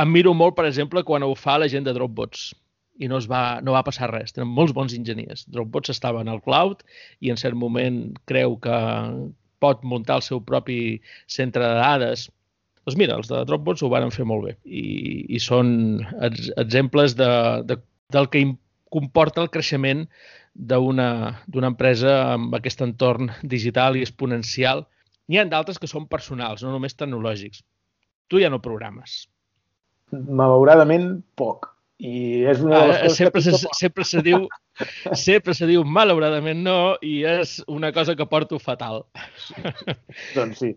[0.00, 2.50] em miro molt, per exemple, quan ho fa la gent de Dropbox
[3.00, 4.34] i no, es va, no va passar res.
[4.36, 5.46] Tenen molts bons enginyers.
[5.50, 6.84] Dropbox estava en el cloud
[7.24, 8.76] i en cert moment creu que
[9.60, 12.28] pot muntar el seu propi centre de dades
[12.90, 14.82] doncs mira, els de Dropbox ho van fer molt bé i,
[15.36, 17.30] i són ex exemples de,
[17.66, 17.78] de,
[18.10, 18.42] del que
[18.90, 20.06] comporta el creixement
[20.54, 24.82] d'una empresa amb aquest entorn digital i exponencial.
[25.30, 27.62] N'hi ha d'altres que són personals, no només tecnològics.
[28.26, 29.28] Tu ja no programes.
[30.10, 31.70] Malauradament, poc.
[32.00, 33.52] I és una de les ah, coses sempre, que...
[33.52, 34.46] se, sempre se diu
[35.12, 39.02] sempre se diu malauradament no i és una cosa que porto fatal.
[40.36, 40.70] doncs sí,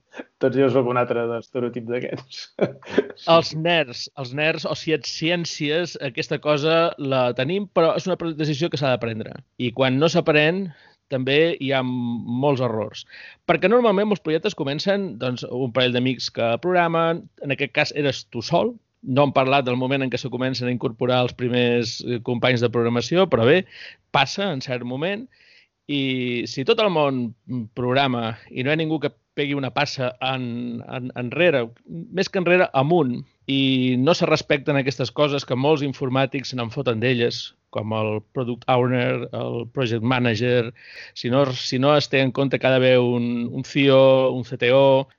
[0.43, 2.41] tots jo sóc un altre estereotip d'aquests.
[3.35, 8.19] els nerds, els nerds, o si ets ciències, aquesta cosa la tenim, però és una
[8.35, 9.37] decisió que s'ha de prendre.
[9.57, 10.67] I quan no s'aprèn,
[11.13, 13.03] també hi ha molts errors.
[13.49, 18.25] Perquè normalment molts projectes comencen doncs, un parell d'amics que programen, en aquest cas eres
[18.33, 18.73] tu sol,
[19.03, 22.63] no hem parlat del moment en què se comencen a incorporar els primers eh, companys
[22.63, 23.63] de programació, però bé,
[24.15, 25.27] passa en cert moment
[25.91, 27.25] i si tot el món
[27.75, 32.39] programa i no hi ha ningú que pegui una passa en, en, enrere, més que
[32.39, 33.17] enrere, amunt,
[33.49, 37.41] i no se respecten aquestes coses que molts informàtics se n'en foten d'elles,
[37.73, 40.69] com el Product Owner, el Project Manager,
[41.17, 44.45] si no, si no es té en compte que ha d'haver un, un CIO, un
[44.47, 45.09] CTO,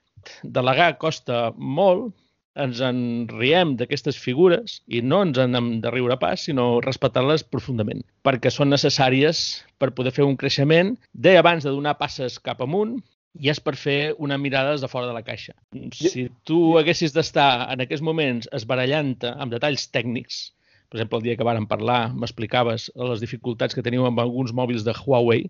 [0.43, 2.13] delegar costa molt,
[2.55, 2.99] ens en
[3.31, 8.51] riem d'aquestes figures i no ens en hem de riure pas, sinó respectar-les profundament, perquè
[8.53, 9.43] són necessàries
[9.81, 10.95] per poder fer un creixement.
[11.13, 12.97] Deia abans de donar passes cap amunt,
[13.35, 15.53] i és per fer una mirada des de fora de la caixa.
[15.91, 20.45] Si tu haguessis d'estar en aquests moments esbarallant-te amb detalls tècnics,
[20.89, 24.85] per exemple, el dia que vàrem parlar, m'explicaves les dificultats que teniu amb alguns mòbils
[24.87, 25.49] de Huawei,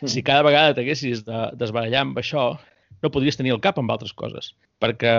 [0.00, 0.08] mm.
[0.08, 2.54] si cada vegada t'haguessis de desbarallar amb això,
[3.02, 4.54] no podries tenir el cap amb altres coses.
[4.82, 5.12] Perquè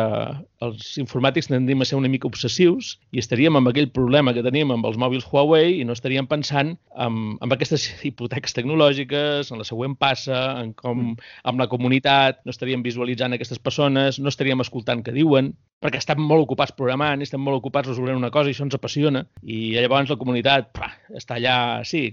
[0.62, 4.74] els informàtics tendim a ser una mica obsessius i estaríem amb aquell problema que teníem
[4.74, 9.68] amb els mòbils Huawei i no estaríem pensant en, en aquestes hipoteques tecnològiques, en la
[9.68, 15.04] següent passa, en com amb la comunitat, no estaríem visualitzant aquestes persones, no estaríem escoltant
[15.06, 15.52] què diuen,
[15.82, 19.24] perquè estem molt ocupats programant, estem molt ocupats resolent una cosa i això ens apassiona
[19.44, 22.08] i llavors la comunitat pah, està allà, sí,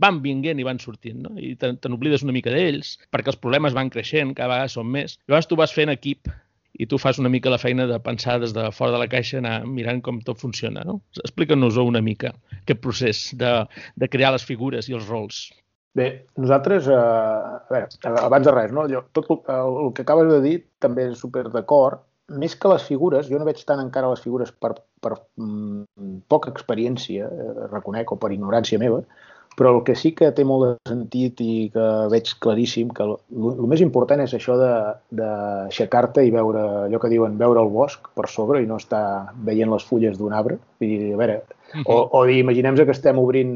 [0.00, 1.34] van vinguent i van sortint, no?
[1.36, 5.18] i te n'oblides una mica d'ells perquè els problemes van creixent, cada vegada són més.
[5.28, 6.32] Llavors tu vas fent equip
[6.74, 9.38] i tu fas una mica la feina de pensar des de fora de la caixa,
[9.38, 10.82] anar mirant com tot funciona.
[10.86, 11.00] No?
[11.22, 12.32] Explica'ns-ho una mica,
[12.62, 13.52] aquest procés de,
[14.00, 15.46] de crear les figures i els rols.
[15.94, 16.08] Bé,
[16.42, 18.88] nosaltres, eh, a veure, abans de res, no?
[18.90, 22.02] Jo, tot el, el que acabes de dir també és super d'acord.
[22.40, 24.72] Més que les figures, jo no veig tant encara les figures per,
[25.04, 29.04] per mm, poca experiència, eh, reconec, o per ignorància meva,
[29.56, 33.16] però el que sí que té molt de sentit i que veig claríssim, que el,
[33.70, 38.62] més important és això d'aixecar-te i veure allò que diuen veure el bosc per sobre
[38.62, 40.58] i no estar veient les fulles d'un arbre.
[40.80, 41.42] Dir, a veure,
[41.74, 41.82] -huh.
[41.86, 43.54] o, o dir, imaginem que estem obrint,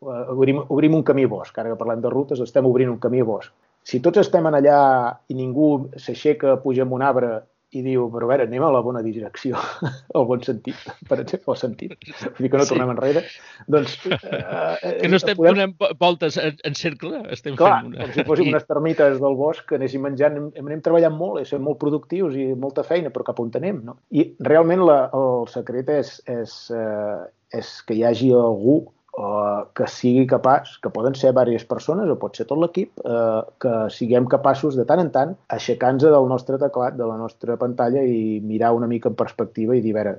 [0.00, 3.22] uh, obrim, obrim un camí bosc, ara que parlem de rutes, estem obrint un camí
[3.22, 3.52] bosc.
[3.82, 4.80] Si tots estem en allà
[5.28, 7.40] i ningú s'aixeca, puja en un arbre
[7.72, 9.60] i diu, però a veure, anem a la bona direcció,
[10.18, 10.78] al bon sentit,
[11.08, 12.74] per exemple, el sentit, vull dir que no sí.
[12.74, 13.24] tornem enrere,
[13.72, 13.96] doncs...
[14.12, 15.56] Eh, que no estem podem...
[15.56, 18.02] donant voltes en, en cercle, estem Clar, fent una...
[18.02, 21.48] com si fóssim unes termites del bosc que anéssim menjant, anem, anem treballant molt, i
[21.48, 23.96] som molt productius i molta feina, però cap on anem, no?
[24.12, 27.22] I realment la, el secret és, és, eh,
[27.56, 28.82] és que hi hagi algú
[29.12, 29.30] o
[29.76, 33.74] que sigui capaç, que poden ser diverses persones o pot ser tot l'equip, eh, que
[33.92, 38.40] siguem capaços de tant en tant aixecar-nos del nostre teclat, de la nostra pantalla i
[38.40, 40.16] mirar una mica en perspectiva i dir, a veure,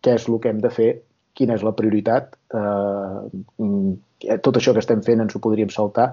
[0.00, 0.90] què és el que hem de fer,
[1.36, 6.12] quina és la prioritat, eh, tot això que estem fent ens ho podríem saltar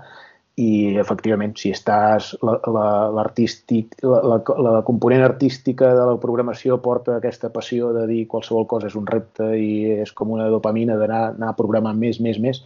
[0.62, 7.16] i efectivament si estàs l'artístic la, la, la, la component artística de la programació porta
[7.18, 9.72] aquesta passió de dir qualsevol cosa és un repte i
[10.04, 12.62] és com una dopamina d'anar anar programant més, més, més,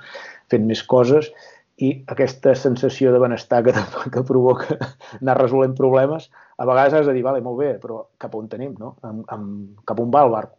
[0.51, 1.31] fent més coses
[1.77, 3.73] i aquesta sensació de benestar que,
[4.14, 4.77] que provoca
[5.22, 8.73] anar resolent problemes, a vegades has de dir, vale, molt bé, però cap on tenim,
[8.81, 8.95] no?
[9.05, 10.57] Amb, amb, cap on va el barco?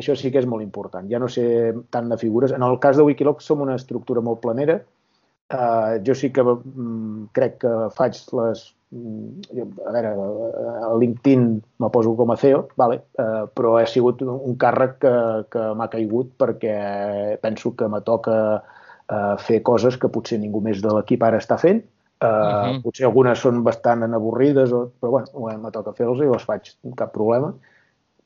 [0.00, 1.08] Això sí que és molt important.
[1.10, 1.44] Ja no sé
[1.92, 2.54] tant de figures.
[2.56, 4.78] En el cas de Wikiloc som una estructura molt planera,
[5.50, 8.68] Uh, jo sí que um, crec que faig les...
[8.90, 9.38] Um,
[9.86, 10.10] a veure,
[10.86, 11.46] a LinkedIn
[11.82, 15.14] me poso com a CEO, vale, uh, però ha sigut un càrrec que,
[15.50, 16.74] que m'ha caigut perquè
[17.42, 21.58] penso que me toca uh, fer coses que potser ningú més de l'equip ara està
[21.58, 21.82] fent.
[22.20, 22.80] Uh, uh -huh.
[22.84, 27.12] Potser algunes són bastant avorrides, o, però bueno, me toca fer-les i les faig, cap
[27.12, 27.54] problema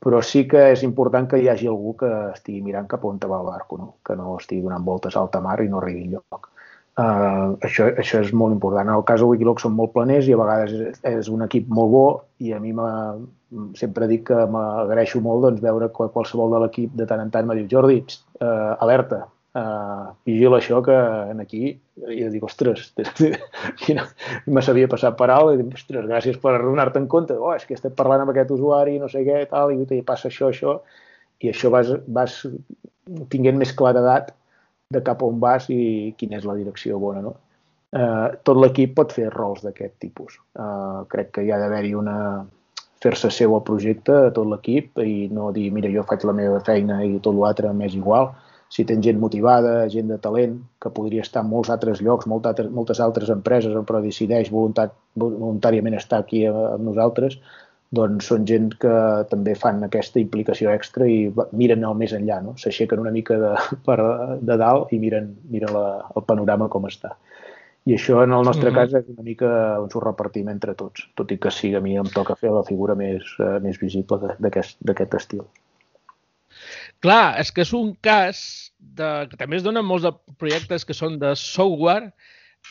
[0.04, 3.38] però sí que és important que hi hagi algú que estigui mirant cap on va
[3.40, 3.94] el barco, no?
[4.04, 6.50] que no estigui donant voltes a alta mar i no arribi enlloc.
[6.94, 8.86] Uh, això, això és molt important.
[8.86, 11.66] En el cas de Wikiloc són molt planers i a vegades és, és un equip
[11.66, 12.04] molt bo
[12.38, 12.70] i a mi
[13.74, 17.48] sempre dic que m'agraeixo molt doncs, veure que qualsevol de l'equip de tant en tant
[17.48, 17.98] me diu Jordi,
[18.38, 19.24] uh, alerta,
[19.58, 20.94] uh, vigila això que
[21.32, 22.86] en aquí i jo dic, ostres,
[23.82, 24.06] quina...
[24.46, 27.66] me sabia passar per alt i dic, ostres, gràcies per donar-te en compte oh, és
[27.66, 30.78] que estem parlant amb aquest usuari no sé què, tal, i passa això, això
[31.42, 32.40] i això vas, vas
[33.34, 34.30] tinguent més claredat
[34.94, 37.34] de cap on vas i quina és la direcció bona, no?
[37.94, 40.38] Eh, tot l'equip pot fer rols d'aquest tipus.
[40.58, 42.16] Eh, crec que hi ha d'haver-hi una
[43.04, 46.60] fer-se seu el projecte a tot l'equip i no dir, mira, jo faig la meva
[46.64, 48.32] feina i tot l'altre m'és igual.
[48.74, 52.54] Si tens gent motivada, gent de talent, que podria estar en molts altres llocs, moltes
[52.54, 57.36] altres, moltes altres empreses, però decideix voluntàriament estar aquí amb nosaltres,
[57.96, 58.94] doncs són gent que
[59.30, 61.18] també fan aquesta implicació extra i
[61.52, 62.56] miren el més enllà, no?
[62.60, 63.52] s'aixequen una mica de,
[63.88, 63.98] per,
[64.40, 67.14] de dalt i miren, miren la, el panorama com està.
[67.84, 68.92] I això en el nostre mm -hmm.
[68.92, 69.48] cas és una mica
[69.82, 72.64] ens ho repartim entre tots, tot i que sí, a mi em toca fer la
[72.64, 75.44] figura més, uh, més visible d'aquest estil.
[77.00, 80.94] Clar, és que és un cas de, que també es donen molts de projectes que
[80.94, 82.12] són de software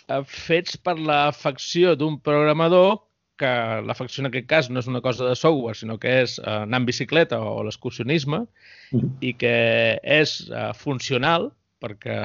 [0.08, 3.04] eh, fets per la facció d'un programador
[3.44, 3.54] que
[3.88, 6.82] l'afecció en aquest cas no és una cosa de software, sinó que és uh, anar
[6.82, 9.12] en bicicleta o l'excursionisme mm -hmm.
[9.22, 9.56] i que
[10.04, 11.52] és uh, funcional
[11.84, 12.18] perquè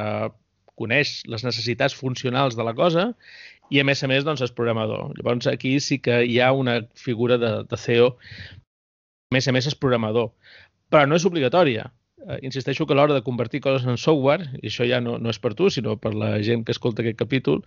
[0.78, 3.12] coneix les necessitats funcionals de la cosa
[3.70, 5.12] i a més a més doncs, és programador.
[5.18, 8.16] Llavors aquí sí que hi ha una figura de, de CEO.
[9.30, 10.30] A més a més és programador,
[10.88, 11.90] però no és obligatòria
[12.26, 15.32] eh, insisteixo que a l'hora de convertir coses en software, i això ja no, no
[15.32, 17.62] és per tu, sinó per la gent que escolta aquest capítol,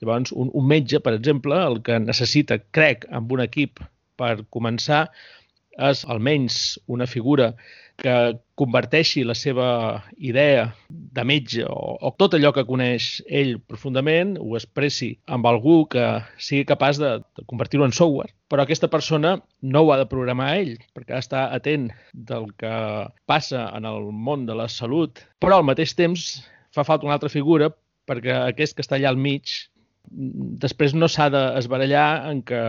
[0.00, 3.82] llavors un, un metge, per exemple, el que necessita, crec, amb un equip
[4.20, 5.06] per començar,
[5.74, 7.54] és almenys una figura
[7.98, 8.14] que
[8.58, 9.66] converteixi la seva
[10.18, 15.84] idea de metge o, o tot allò que coneix ell profundament, ho expressi amb algú
[15.90, 16.06] que
[16.38, 19.34] sigui capaç de, de convertir-ho en software però aquesta persona
[19.66, 22.74] no ho ha de programar ell, perquè ha d'estar atent del que
[23.26, 26.44] passa en el món de la salut, però al mateix temps
[26.74, 27.72] fa falta una altra figura
[28.06, 29.56] perquè aquest que està allà al mig
[30.62, 32.60] després no s'ha d'esbarallar en que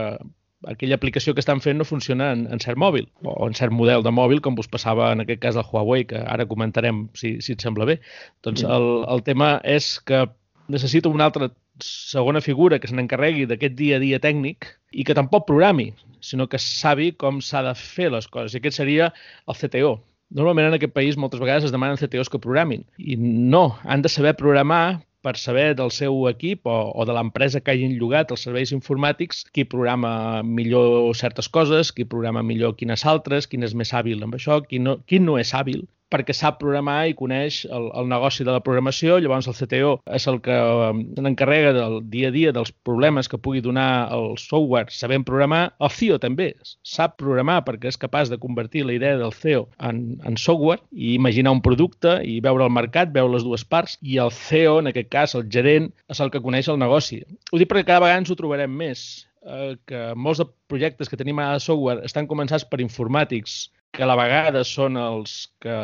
[0.71, 4.01] aquella aplicació que estan fent no funciona en, en cert mòbil o en cert model
[4.01, 7.53] de mòbil, com us passava en aquest cas del Huawei, que ara comentarem si, si
[7.53, 7.99] et sembla bé.
[8.47, 10.25] Doncs el, el tema és que
[10.71, 11.51] necessita una altra
[11.83, 15.91] segona figura que se n'encarregui d'aquest dia a dia tècnic i que tampoc programi,
[16.21, 18.53] sinó que sabi com s'ha de fer les coses.
[18.53, 19.11] I aquest seria
[19.47, 19.97] el CTO.
[20.35, 22.85] Normalment en aquest país moltes vegades es demanen CTOs que programin.
[22.97, 27.61] I no, han de saber programar per saber del seu equip o, o de l'empresa
[27.61, 33.05] que hagin llogat els serveis informàtics qui programa millor certes coses, qui programa millor quines
[33.09, 35.81] altres, quin és més hàbil amb això, qui no, qui no és hàbil
[36.15, 39.19] perquè sap programar i coneix el, el negoci de la programació.
[39.19, 43.39] Llavors el CTO és el que um, n'encarrega del dia a dia dels problemes que
[43.41, 45.75] pugui donar el software sabent programar.
[45.83, 46.53] El CEO també
[46.87, 51.13] sap programar perquè és capaç de convertir la idea del CEO en, en software i
[51.15, 54.91] imaginar un producte i veure el mercat, veure les dues parts i el CEO, en
[54.91, 57.21] aquest cas el gerent, és el que coneix el negoci.
[57.51, 61.19] Ho dic perquè cada vegada ens ho trobarem més eh, que molts de projectes que
[61.19, 65.75] tenim a software estan començats per informàtics que a la vegada són els que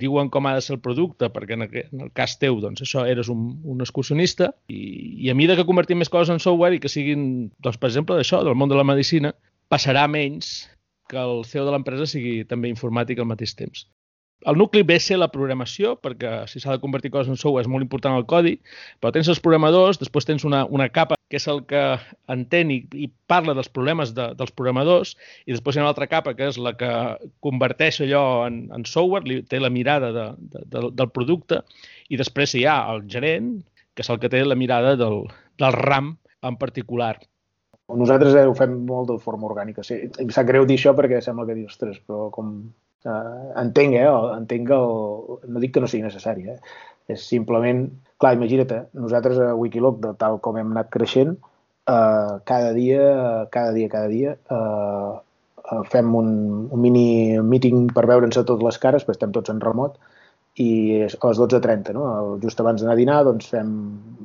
[0.00, 2.82] diuen com ha de ser el producte, perquè en, el, en el cas teu, doncs
[2.84, 4.80] això, eres un, un excursionista, i,
[5.26, 7.22] i a mesura que convertim més coses en software i que siguin,
[7.64, 9.34] doncs, per exemple, d'això, del món de la medicina,
[9.68, 10.68] passarà menys
[11.08, 13.86] que el CEO de l'empresa sigui també informàtic al mateix temps.
[14.46, 17.70] El nucli ve ser la programació, perquè si s'ha de convertir coses en software és
[17.70, 18.54] molt important el codi,
[19.02, 21.82] però tens els programadors, després tens una, una capa que és el que
[22.32, 26.08] entén i, i parla dels problemes de, dels programadors, i després hi ha una altra
[26.08, 26.92] capa que és la que
[27.44, 31.60] converteix allò en, en software, li, té la mirada de, de, de, del producte,
[32.08, 33.56] i després hi ha el gerent,
[33.92, 35.24] que és el que té la mirada del,
[35.58, 36.14] del RAM
[36.46, 37.16] en particular.
[37.90, 39.82] Nosaltres eh, ho fem molt de forma orgànica.
[39.82, 40.04] Sí.
[40.22, 42.52] Em sap greu dir això perquè sembla que dius, ostres, però com
[43.04, 44.92] eh, entenc, eh, entenc el,
[45.48, 46.58] no dic que no sigui necessari, eh,
[47.08, 47.86] és simplement,
[48.20, 51.36] clar, imagina't, eh, nosaltres a Wikiloc, de tal com hem anat creixent,
[51.88, 55.16] eh, cada dia, cada dia, cada dia, eh,
[55.68, 59.50] eh fem un, un mini meeting per veure'ns a totes les cares, perquè estem tots
[59.50, 59.98] en remot,
[60.58, 60.68] i
[61.04, 62.38] a les 12.30, no?
[62.42, 63.68] just abans d'anar a dinar, doncs fem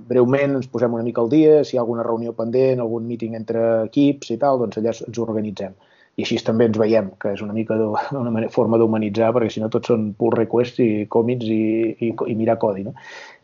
[0.10, 3.36] breument, ens posem una mica al dia, si hi ha alguna reunió pendent, algun meeting
[3.38, 5.76] entre equips i tal, doncs allà ens organitzem
[6.18, 7.88] i així també ens veiem, que és una mica de,
[8.20, 11.64] una forma d'humanitzar, perquè si no tots són pull requests i còmits i,
[12.10, 12.86] i, i mirar codi.
[12.90, 12.94] No?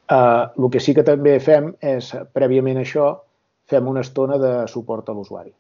[0.10, 3.10] Uh, el que sí que també fem és, prèviament a això,
[3.70, 5.54] fem una estona de suport a l'usuari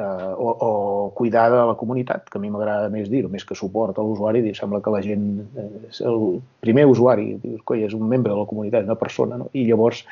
[0.00, 3.98] o, o cuidar de la comunitat, que a mi m'agrada més dir-ho, més que suport
[3.98, 5.26] a l'usuari, sembla que la gent
[5.90, 9.50] és el primer usuari, dius, coi, és un membre de la comunitat, una persona, no?
[9.52, 10.04] i llavors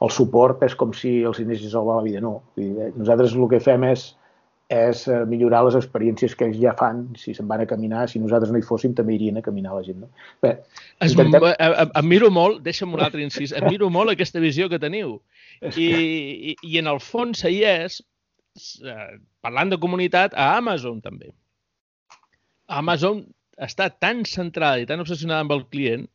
[0.00, 2.40] el suport és com si els anessis a salvar la vida, no.
[2.56, 4.14] Nosaltres el que fem és
[4.72, 8.18] és eh, millorar les experiències que ells ja fan, si se'n van a caminar, si
[8.18, 10.00] nosaltres no hi fóssim també irien a caminar la gent.
[10.02, 10.10] No?
[10.42, 10.56] Bé,
[10.98, 11.46] es, intentem...
[11.86, 15.20] Admiro molt, deixa'm un altre incís, admiro molt aquesta visió que teniu.
[15.70, 18.00] I, i, i en el fons hi és,
[18.82, 19.14] eh,
[19.46, 21.30] parlant de comunitat, a Amazon també.
[22.66, 23.22] Amazon
[23.62, 26.10] està tan centrada i tan obsessionada amb el client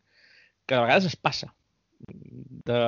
[0.68, 1.54] que a vegades es passa
[2.66, 2.80] de,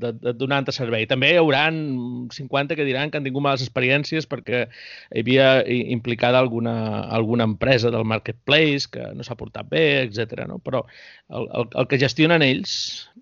[0.00, 1.06] de, de donar-te servei.
[1.10, 6.40] També hi haurà 50 que diran que han tingut males experiències perquè hi havia implicada
[6.40, 6.74] alguna,
[7.18, 10.46] alguna empresa del marketplace que no s'ha portat bé, etc.
[10.50, 10.58] No?
[10.64, 10.84] Però
[11.28, 12.74] el, el, el que gestionen ells,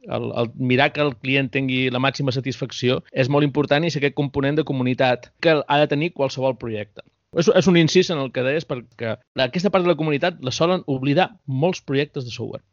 [0.06, 3.98] el, el mirar que el client tingui la màxima satisfacció, és molt important i és
[3.98, 7.04] aquest component de comunitat que ha de tenir qualsevol projecte.
[7.36, 10.54] És, és un incís en el que deies perquè aquesta part de la comunitat la
[10.54, 11.28] solen oblidar
[11.64, 12.64] molts projectes de software.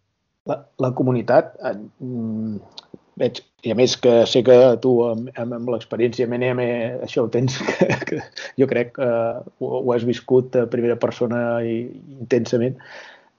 [0.50, 1.74] La, la comunitat, eh,
[3.22, 6.62] veig, i a més que sé que tu amb, amb, amb l'experiència MNM
[7.08, 8.20] això ho tens, que, que
[8.62, 11.80] jo crec que uh, ho, ho has viscut a primera persona i,
[12.20, 12.78] intensament.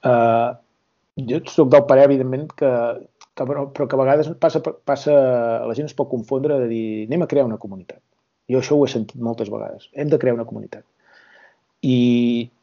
[0.07, 0.57] Uh,
[1.31, 2.73] jo soc del parer, evidentment, que,
[3.37, 5.15] que però, però que a vegades passa, passa,
[5.69, 8.03] la gent es pot confondre de dir anem a crear una comunitat.
[8.51, 9.89] Jo això ho he sentit moltes vegades.
[9.95, 10.85] Hem de crear una comunitat.
[11.87, 11.97] I,
[12.47, 12.56] Mm,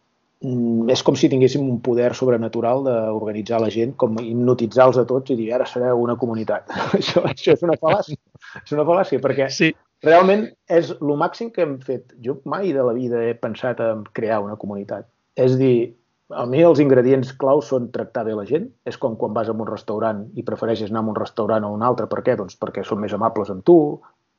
[0.43, 5.37] és com si tinguéssim un poder sobrenatural d'organitzar la gent, com hipnotitzar-los a tots i
[5.39, 6.67] dir ara sereu una comunitat.
[6.97, 8.19] això, això és una fal·làcia.
[8.59, 9.71] És una fal·làcia, perquè sí.
[10.03, 12.11] realment és el màxim que hem fet.
[12.25, 15.07] Jo mai de la vida he pensat en crear una comunitat.
[15.39, 15.93] És dir,
[16.33, 18.67] a mi els ingredients claus són tractar bé la gent.
[18.89, 21.87] És com quan vas a un restaurant i prefereixes anar a un restaurant o un
[21.87, 22.09] altre.
[22.11, 22.35] Per què?
[22.39, 23.77] Doncs perquè són més amables amb tu,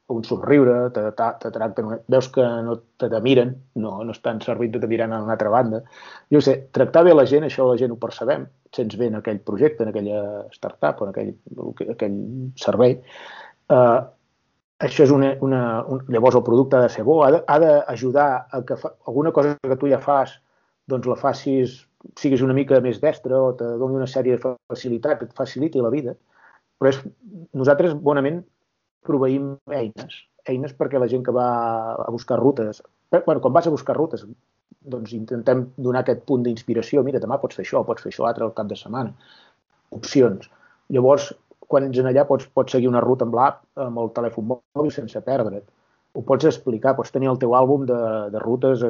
[0.06, 4.40] un somriure, te, te, te tracten, veus que no te, te miren, no, no estan
[4.44, 5.80] servint, te miren a una altra banda.
[6.32, 8.44] Jo sé, tractar bé la gent, això la gent ho percebem,
[8.76, 10.20] sents bé en aquell projecte, en aquella
[10.52, 11.32] startup en aquell,
[11.96, 12.18] aquell
[12.60, 12.98] servei.
[13.72, 14.04] Uh,
[14.84, 18.62] això és una, una, un, llavors el producte ha de ser bo, ha d'ajudar a
[18.68, 20.36] que fa, alguna cosa que tu ja fas,
[20.90, 21.80] doncs la facis,
[22.20, 25.80] siguis una mica més destre o te doni una sèrie de facilitats que et faciliti
[25.80, 26.12] la vida.
[26.76, 26.98] Però és,
[27.56, 28.42] nosaltres bonament
[29.06, 30.18] proveïm eines,
[30.48, 31.46] eines perquè la gent que va
[32.04, 32.82] a buscar rutes,
[33.14, 34.26] bueno, quan vas a buscar rutes,
[34.84, 38.44] doncs intentem donar aquest punt d'inspiració, mira, demà pots fer això, pots fer això altre
[38.44, 39.14] al cap de setmana,
[39.96, 40.50] opcions.
[40.92, 41.30] Llavors,
[41.68, 45.20] quan ets allà pots, pots seguir una ruta amb l'app, amb el telèfon mòbil sense
[45.24, 45.64] perdre't.
[46.14, 48.00] Ho pots explicar, pots tenir el teu àlbum de,
[48.34, 48.84] de rutes.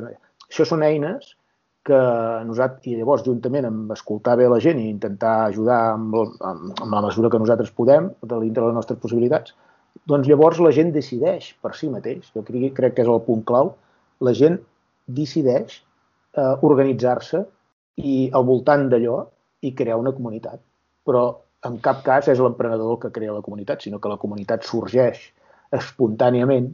[0.49, 1.35] Això són eines
[1.85, 2.01] que
[2.49, 6.97] nosaltres, i llavors juntament amb escoltar bé la gent i intentar ajudar amb, amb, amb
[6.97, 9.55] la mesura que nosaltres podem, de dintre de les nostres possibilitats,
[10.11, 12.29] doncs llavors la gent decideix per si mateix.
[12.35, 13.75] Jo crec, crec que és el punt clau.
[14.21, 14.59] La gent
[15.07, 17.45] decideix eh, organitzar-se
[18.01, 19.23] i al voltant d'allò
[19.65, 20.61] i crear una comunitat.
[21.05, 21.25] Però
[21.65, 25.21] en cap cas és l'emprenedor el que crea la comunitat, sinó que la comunitat sorgeix
[25.75, 26.69] espontàniament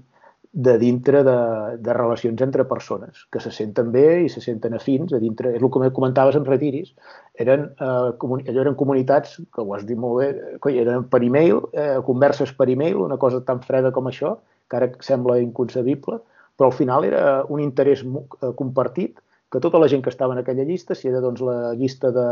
[0.53, 1.37] de dintre de,
[1.79, 5.63] de relacions entre persones que se senten bé i se senten afins a dintre, és
[5.63, 6.91] el que comentaves en Retiris
[7.39, 11.63] eren, eh, allò eren comunitats que ho has dit molt bé, coi, eren per e-mail
[11.71, 16.19] eh, converses per e-mail, una cosa tan freda com això que ara sembla inconcebible
[16.61, 20.43] però al final era un interès eh, compartit que tota la gent que estava en
[20.43, 22.27] aquella llista, si era doncs, la llista de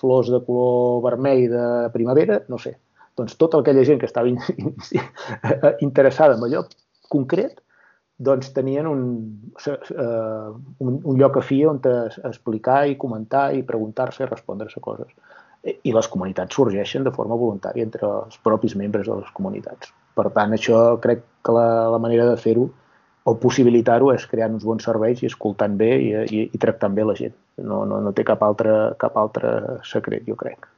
[0.00, 2.72] flors de color vermell de primavera, no sé,
[3.18, 4.30] doncs tota aquella gent que estava
[5.88, 6.64] interessada en allò
[7.12, 7.60] concret,
[8.18, 9.00] doncs tenien un,
[9.66, 15.10] uh, un, un lloc fi on explicar i comentar i preguntar-se i respondre-se coses.
[15.64, 19.92] I les comunitats sorgeixen de forma voluntària entre els propis membres de les comunitats.
[20.14, 22.68] Per tant, això crec que la, la manera de fer-ho
[23.24, 27.08] o possibilitar-ho és crear uns bons serveis i escoltant bé i, i, i tractant bé
[27.08, 27.34] la gent.
[27.56, 30.68] No, no, no té cap altre, cap altre secret, jo crec.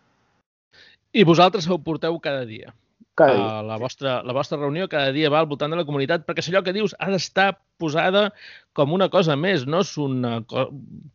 [1.16, 2.70] I vosaltres ho porteu cada dia?
[3.16, 3.44] Cada dia.
[3.44, 6.44] Uh, la, vostra, la vostra reunió cada dia va al voltant de la comunitat, perquè
[6.50, 7.48] allò que dius ha d'estar
[7.80, 8.28] posada
[8.76, 10.38] com una cosa més, no és una,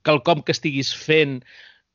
[0.07, 1.39] quelcom que estiguis fent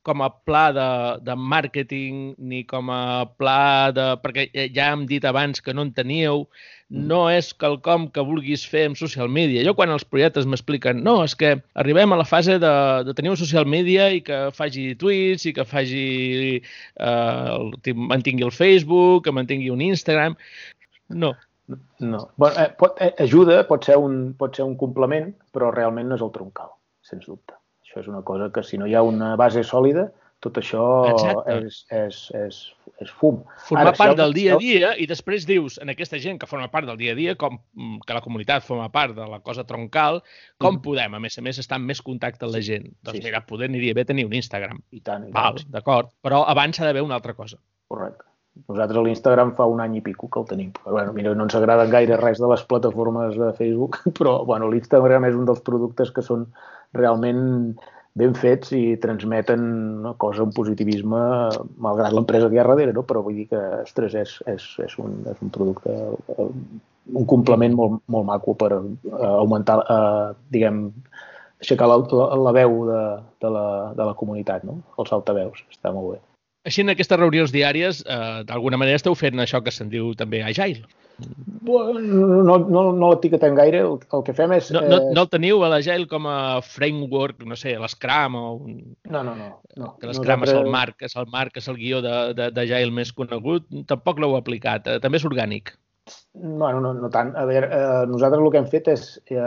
[0.06, 0.88] com a pla de,
[1.26, 4.06] de màrqueting ni com a pla de...
[4.22, 6.44] perquè ja hem dit abans que no en teníeu,
[6.90, 7.06] mm.
[7.10, 9.64] no és quelcom que vulguis fer amb social media.
[9.66, 12.74] Jo quan els projectes m'expliquen no, és que arribem a la fase de,
[13.08, 16.06] de tenir un social media i que faci tweets i que faci...
[16.62, 20.38] Eh, mantingui el Facebook, que mantingui un Instagram...
[21.06, 21.36] No,
[21.98, 22.30] no.
[22.36, 26.18] Bueno, eh, pot, eh, ajuda, pot ser, un, pot ser un complement, però realment no
[26.18, 26.72] és el troncal,
[27.06, 27.55] sens dubte.
[27.96, 30.10] Això és una cosa que si no hi ha una base sòlida,
[30.44, 30.82] tot això
[31.48, 32.58] és, és, és,
[33.00, 33.38] és fum.
[33.64, 36.48] Formar Ara, part si del dia a dia i després dius, en aquesta gent que
[36.50, 39.40] forma part del dia a dia, com mm, que la comunitat forma part de la
[39.40, 40.20] cosa troncal,
[40.60, 40.84] com mm.
[40.84, 42.90] podem, a més a més, estar en més contacte amb la gent?
[43.00, 44.84] Doncs sí, mira, poder aniria bé tenir un Instagram.
[44.92, 45.24] I tant.
[45.30, 47.56] I Val, d'acord, però abans ha d'haver una altra cosa.
[47.88, 48.28] Correcte.
[48.66, 50.70] Nosaltres l'Instagram fa un any i pico que el tenim.
[50.76, 54.70] Però, bueno, mira, no ens agrada gaire res de les plataformes de Facebook, però bueno,
[54.72, 56.48] l'Instagram és un dels productes que són
[56.96, 57.76] realment
[58.16, 59.62] ben fets i transmeten
[60.00, 61.20] una cosa, un positivisme,
[61.84, 63.04] malgrat l'empresa que hi ha darrere, no?
[63.04, 65.96] però vull dir que, ostres, és, és, és, un, és un producte,
[66.40, 68.86] un complement molt, molt maco per uh,
[69.34, 70.86] augmentar, uh, diguem,
[71.60, 73.02] aixecar la, la, la veu de,
[73.44, 73.66] de, la,
[74.00, 74.80] de la comunitat, no?
[74.96, 76.22] els altaveus, està molt bé.
[76.66, 80.42] Així, en aquestes reunions diàries, eh, d'alguna manera esteu fent això que se'n diu també
[80.42, 80.82] Agile.
[81.66, 82.00] Bueno,
[82.44, 84.68] no, no, no l'etiquetem gaire, el, el que fem és...
[84.74, 88.44] No, no, no el teniu a l'Agile com a framework, no sé, l'Scrum o...
[88.58, 88.76] Un...
[89.08, 89.48] No, no, no.
[89.78, 89.94] no.
[90.00, 90.52] Que l'Scrum Nosaltres...
[90.52, 94.90] és el marc, és el marc, és el guió d'Agile més conegut, tampoc l'heu aplicat,
[94.90, 95.72] eh, també és orgànic.
[96.34, 97.32] Bueno, no, no tant.
[97.38, 99.40] A veure, eh, nosaltres el que hem fet és eh,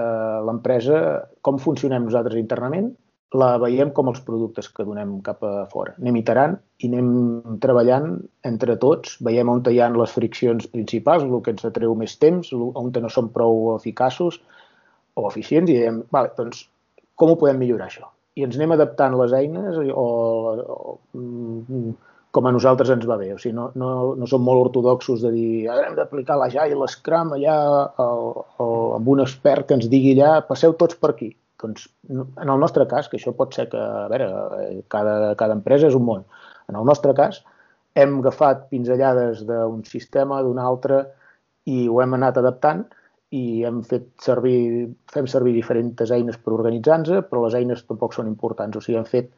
[0.47, 1.03] l'empresa,
[1.45, 2.89] com funcionem nosaltres internament,
[3.38, 5.93] la veiem com els productes que donem cap a fora.
[6.01, 8.15] Anem iterant i anem treballant
[8.49, 12.51] entre tots, veiem on hi ha les friccions principals, el que ens atreu més temps,
[12.53, 14.39] on no som prou eficaços
[15.14, 16.65] o eficients i diem, vale, doncs,
[17.15, 18.10] com ho podem millorar això?
[18.35, 21.93] I ens anem adaptant les eines o, o, o
[22.31, 23.31] com a nosaltres ens va bé.
[23.34, 27.35] O sigui, no, no, no som molt ortodoxos de dir ara hem d'aplicar l'Agile, l'Scrum
[27.38, 27.57] allà
[27.99, 32.49] o, o amb un expert que ens digui allà passeu tots per aquí doncs, en
[32.49, 34.30] el nostre cas, que això pot ser que, a veure,
[34.94, 36.27] cada, cada empresa és un món.
[36.69, 37.41] En el nostre cas,
[37.99, 41.03] hem agafat pinzellades d'un sistema, d'un altre,
[41.69, 42.86] i ho hem anat adaptant
[43.36, 48.30] i hem fet servir, fem servir diferents eines per organitzar-nos, però les eines tampoc són
[48.31, 48.77] importants.
[48.80, 49.30] O sigui, hem fet,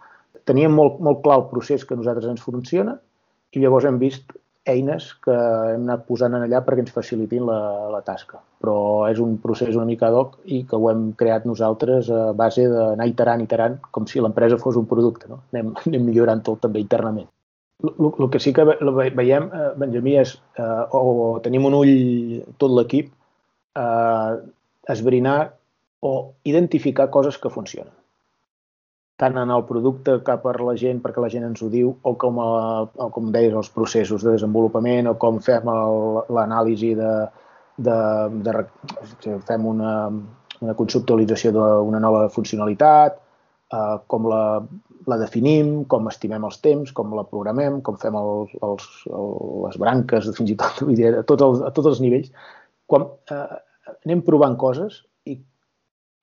[0.48, 2.96] teníem molt, molt clar el procés que a nosaltres ens funciona
[3.52, 4.32] i llavors hem vist
[4.70, 7.60] eines que hem anat posant en allà perquè ens facilitin la,
[7.94, 8.42] la tasca.
[8.62, 12.68] Però és un procés una mica doc i que ho hem creat nosaltres a base
[12.70, 15.30] d'anar iterant, iterant, com si l'empresa fos un producte.
[15.32, 15.42] No?
[15.54, 17.30] Anem, anem millorant tot també internament.
[17.82, 21.96] El que sí que veiem, eh, Benjamí, és, eh, o tenim un ull
[22.62, 23.10] tot l'equip,
[23.82, 24.36] eh,
[24.94, 25.40] esbrinar
[26.06, 26.14] o
[26.50, 27.94] identificar coses que funcionen
[29.22, 32.14] tant en el producte cap per la gent perquè la gent ens ho diu o
[32.22, 37.12] com, a, o com deies els processos de desenvolupament o com fem l'anàlisi de,
[37.78, 37.98] de,
[38.48, 38.64] de,
[39.26, 39.94] de fem una,
[40.62, 43.20] una conceptualització d'una nova funcionalitat
[43.74, 44.44] eh, com la,
[45.10, 49.32] la definim, com estimem els temps, com la programem, com fem el, els, el,
[49.68, 52.34] les branques, fins i tot a tots els, a tots els nivells.
[52.90, 53.46] Quan eh,
[53.94, 55.04] anem provant coses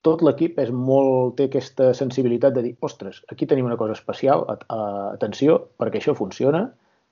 [0.08, 4.44] tot l'equip és molt, té aquesta sensibilitat de dir, ostres, aquí tenim una cosa especial,
[4.68, 6.66] atenció, perquè això funciona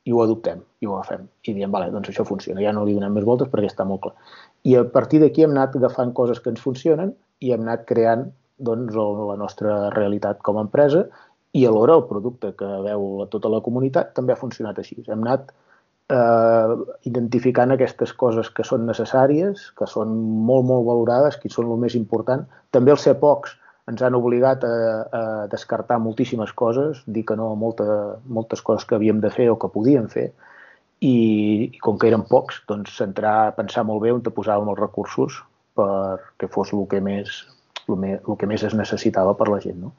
[0.06, 1.27] i ho adoptem i ho agafem.
[1.44, 4.05] I diem, vale, doncs això funciona, ja no li donem més voltes perquè està molt
[4.06, 4.14] clar.
[4.64, 7.12] I a partir d'aquí hem anat agafant coses que ens funcionen
[7.43, 11.05] i hem anat creant doncs, la nostra realitat com a empresa
[11.56, 14.98] i alhora el producte que veu tota la comunitat també ha funcionat així.
[15.06, 15.52] Hem anat
[16.12, 16.74] eh,
[17.11, 20.16] identificant aquestes coses que són necessàries, que són
[20.49, 22.47] molt, molt valorades, que són el més important.
[22.74, 23.57] També els ser pocs
[23.91, 24.74] ens han obligat a,
[25.19, 27.87] a descartar moltíssimes coses, dir que no a molta,
[28.27, 30.33] moltes coses que havíem de fer o que podíem fer,
[31.01, 31.16] i,
[31.77, 35.43] i com que eren pocs, doncs centrar, pensar molt bé on te posàvem els recursos
[35.77, 37.43] perquè fos el que més,
[37.87, 39.78] el, més, el que més es necessitava per la gent.
[39.85, 39.93] No?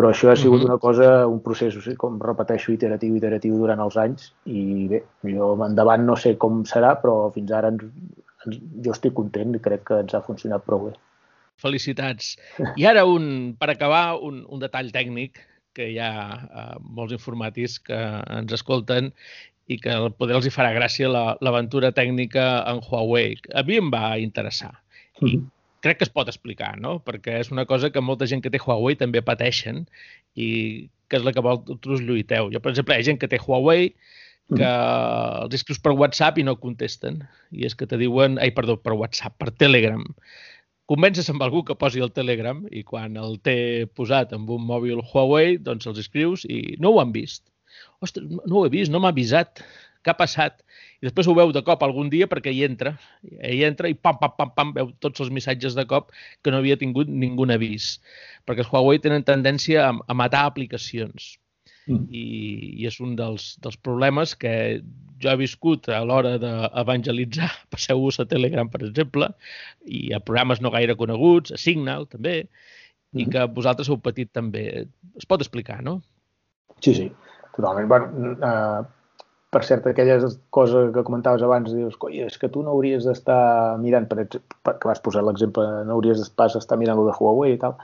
[0.00, 4.30] Però això ha sigut una cosa, un procés, com repeteixo, iteratiu, iteratiu durant els anys
[4.48, 7.84] i bé, jo endavant no sé com serà, però fins ara ens,
[8.46, 8.56] ens,
[8.86, 10.94] jo estic content i crec que ens ha funcionat prou bé.
[11.60, 12.32] Felicitats.
[12.80, 15.44] I ara, un, per acabar, un, un detall tècnic
[15.76, 18.00] que hi ha eh, molts informàtics que
[18.40, 19.12] ens escolten
[19.68, 23.36] i que poder els hi farà gràcia l'aventura la, tècnica en Huawei.
[23.52, 24.78] A mi em va interessar.
[25.20, 25.48] I -hmm
[25.84, 26.98] crec que es pot explicar, no?
[27.04, 29.86] Perquè és una cosa que molta gent que té Huawei també pateixen
[30.36, 30.50] i
[31.10, 32.50] que és la que vosaltres lluiteu.
[32.54, 33.90] Jo, per exemple, hi ha gent que té Huawei
[34.50, 35.42] que mm.
[35.46, 37.20] els escrius per WhatsApp i no contesten.
[37.54, 38.38] I és que te diuen...
[38.42, 40.02] Ai, perdó, per WhatsApp, per Telegram.
[40.90, 45.04] Convences amb algú que posi el Telegram i quan el té posat amb un mòbil
[45.12, 47.46] Huawei, doncs els escrius i no ho han vist.
[48.02, 49.62] Ostres, no ho he vist, no m'ha avisat.
[50.02, 50.64] Què ha passat?
[51.00, 52.92] I després ho veu de cop algun dia perquè hi entra,
[53.24, 56.10] hi entra i pam, pam, pam, pam, veu tots els missatges de cop
[56.44, 57.94] que no havia tingut ningú avís.
[58.44, 61.38] Perquè els Huawei tenen tendència a, a matar aplicacions.
[61.88, 62.04] Mm.
[62.12, 62.24] I,
[62.82, 64.52] I és un dels, dels problemes que
[65.20, 69.32] jo he viscut a l'hora d'evangelitzar, passeu-vos a Telegram, per exemple,
[69.88, 73.24] i a programes no gaire coneguts, a Signal, també, mm.
[73.24, 74.84] i que vosaltres heu patit també.
[75.16, 76.02] Es pot explicar, no?
[76.84, 77.10] Sí, sí,
[77.56, 77.88] totalment.
[77.88, 78.99] Bueno, uh,
[79.50, 83.78] per cert, aquelles coses que comentaves abans, dius, coi, és que tu no hauries d'estar
[83.82, 87.56] mirant, per exemple, que vas posar l'exemple, no hauries pas estar mirant el de Huawei
[87.56, 87.74] i tal,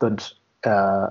[0.00, 0.32] doncs
[0.64, 1.06] eh,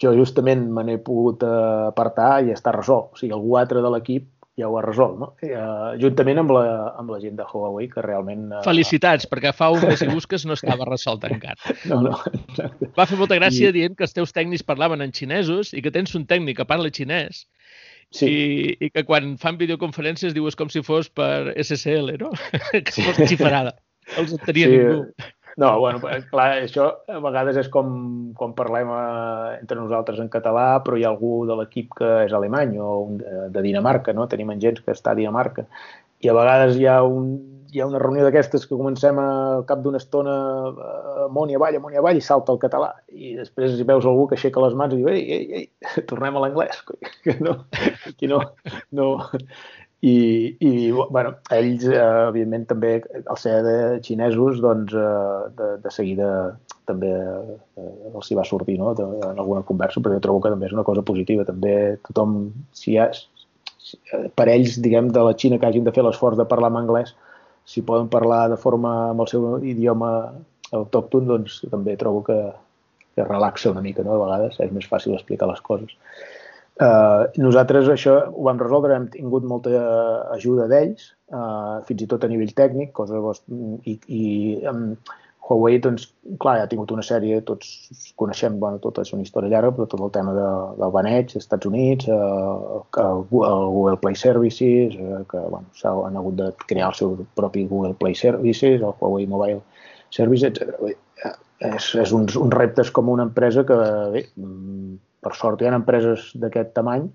[0.00, 3.12] jo justament me n'he pogut apartar i està resolt.
[3.12, 5.32] O sigui, algú altre de l'equip ja ho ha resolt, no?
[5.42, 6.64] I, uh, juntament amb la,
[7.00, 8.46] amb la gent de Huawei, que realment...
[8.52, 11.74] Uh, Felicitats, perquè fa un mes i busques no estava resolt encara.
[11.90, 12.90] No, no, exacte.
[12.94, 13.76] Va fer molta gràcia I...
[13.76, 16.92] dient que els teus tècnics parlaven en xinesos i que tens un tècnic que parla
[16.94, 17.44] xinès
[18.14, 18.28] Sí.
[18.30, 22.30] I, I que quan fan videoconferències dius com si fos per SSL, no?
[22.72, 23.02] que sí.
[23.02, 23.74] fos xifrada.
[24.20, 24.76] Els tenia sí.
[24.76, 25.32] ningú.
[25.56, 27.90] No, bueno, clar, això a vegades és com
[28.38, 32.34] quan parlem eh, entre nosaltres en català, però hi ha algú de l'equip que és
[32.34, 34.26] alemany o un de, de Dinamarca, no?
[34.30, 35.68] Tenim gent que està a Dinamarca.
[36.26, 37.30] I a vegades hi ha un,
[37.74, 40.34] hi ha una reunió d'aquestes que comencem al cap d'una estona
[41.24, 42.92] amunt i avall, amunt i avall, i salta el català.
[43.10, 46.38] I després hi veus algú que aixeca les mans i diu, ei, ei, ei, tornem
[46.38, 46.84] a l'anglès.
[47.24, 47.56] Que no,
[48.10, 48.38] aquí no,
[48.92, 49.08] no.
[50.04, 50.14] I,
[50.60, 51.98] i bueno, ells, eh,
[52.28, 52.92] evidentment, també,
[53.24, 56.28] al ser de xinesos, doncs, eh, de, de seguida
[56.84, 58.92] també eh, els hi va sortir no?
[58.94, 61.48] de, en alguna conversa, però jo trobo que també és una cosa positiva.
[61.48, 61.74] També
[62.04, 62.36] tothom,
[62.76, 63.08] si hi ha,
[64.36, 67.16] per ells, diguem, de la Xina que hagin de fer l'esforç de parlar en anglès,
[67.64, 70.10] si poden parlar de forma amb el seu idioma
[70.74, 72.38] autòcton, doncs també trobo que,
[73.16, 74.16] que relaxa una mica, no?
[74.16, 75.94] A vegades és més fàcil explicar les coses.
[76.74, 79.82] Uh, nosaltres això ho vam resoldre, hem tingut molta
[80.34, 83.20] ajuda d'ells, uh, fins i tot a nivell tècnic, cosa
[83.86, 84.24] i, i
[84.66, 84.88] um,
[85.44, 86.06] Huawei, doncs,
[86.40, 90.00] clar, ha tingut una sèrie, tots coneixem, bueno, tot és una història llarga, però tot
[90.06, 90.46] el tema de,
[90.78, 92.20] del baneig, als Estats Units, eh,
[93.02, 95.68] el, el Google Play Services, eh, que bueno,
[96.06, 99.60] han hagut de crear el seu propi Google Play Services, el Huawei Mobile
[100.16, 100.94] Services, etc.
[101.64, 103.76] És, és uns, uns reptes com una empresa que,
[104.16, 107.06] bé, mm, per sort hi ha empreses d'aquest tamany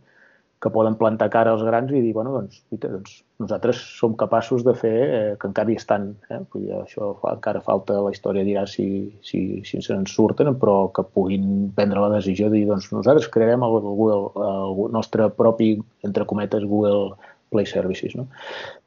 [0.60, 4.65] que poden plantar cara als grans i dir, bueno, doncs, uita, doncs nosaltres som capaços
[4.68, 6.41] de fer, eh, que encara hi estan, eh?
[6.52, 8.88] Vull dir, això fa, encara falta, la història dirà si,
[9.23, 13.64] si, si se'n surten, però que puguin prendre la decisió de dir, doncs nosaltres crearem
[13.64, 17.15] el, Google, el nostre propi, entre cometes, Google
[17.56, 18.19] Play Services.
[18.19, 18.27] No?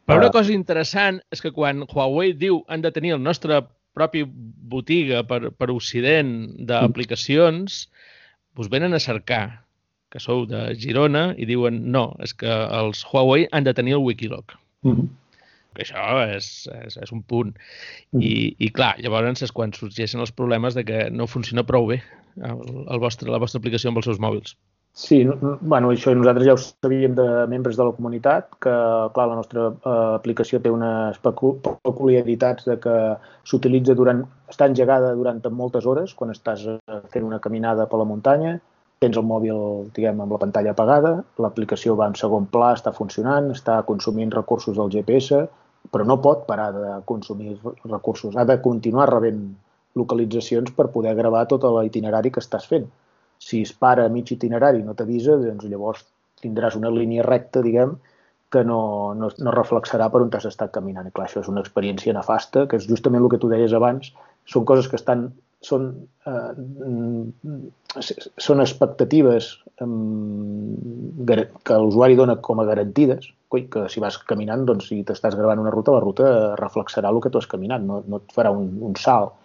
[0.04, 3.62] Però una cosa interessant és que quan Huawei diu han de tenir el nostre
[3.96, 7.86] propi botiga per, per Occident d'aplicacions,
[8.60, 9.62] us venen a cercar
[10.12, 14.04] que sou de Girona i diuen no, és que els Huawei han de tenir el
[14.06, 14.56] Wikiloc.
[14.84, 15.10] Mm -hmm.
[15.82, 16.02] Això
[16.36, 17.54] és, és, és un punt.
[18.12, 18.22] Mm -hmm.
[18.22, 22.02] I, I clar, llavors és quan sorgeixen els problemes de que no funciona prou bé
[22.36, 24.56] el, el vostre, la vostra aplicació amb els seus mòbils.
[24.94, 28.72] Sí, no, bueno, això nosaltres ja ho sabíem de membres de la comunitat, que
[29.14, 32.96] clar, la nostra eh, aplicació té unes peculiaritats de que
[33.48, 34.20] s'utilitza durant,
[34.52, 38.58] està engegada durant moltes hores, quan estàs eh, fent una caminada per la muntanya,
[39.02, 39.58] tens el mòbil,
[39.96, 41.12] diguem, amb la pantalla apagada,
[41.42, 45.42] l'aplicació va en segon pla, està funcionant, està consumint recursos del GPS,
[45.92, 47.56] però no pot parar de consumir
[47.90, 48.36] recursos.
[48.36, 49.42] Ha de continuar rebent
[49.98, 52.86] localitzacions per poder gravar tot l'itinerari que estàs fent.
[53.42, 56.06] Si es para a mig itinerari i no t'avisa, doncs llavors
[56.42, 57.96] tindràs una línia recta, diguem,
[58.52, 58.80] que no,
[59.16, 61.08] no, no reflexarà per on t'has estat caminant.
[61.08, 64.12] I clar, això és una experiència nefasta, que és justament el que tu deies abans,
[64.54, 65.30] són coses que estan
[65.66, 65.90] són,
[66.26, 68.02] eh,
[68.46, 69.52] són expectatives
[69.82, 75.36] eh, que l'usuari dona com a garantides, coi, que si vas caminant, doncs, si t'estàs
[75.38, 78.52] gravant una ruta, la ruta reflexarà el que tu has caminat, no, no et farà
[78.54, 79.38] un, un salt.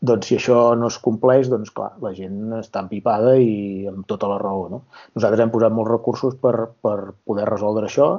[0.00, 4.30] Doncs si això no es compleix, doncs clar, la gent està empipada i amb tota
[4.30, 4.62] la raó.
[4.72, 4.84] No?
[5.16, 8.14] Nosaltres hem posat molts recursos per, per poder resoldre això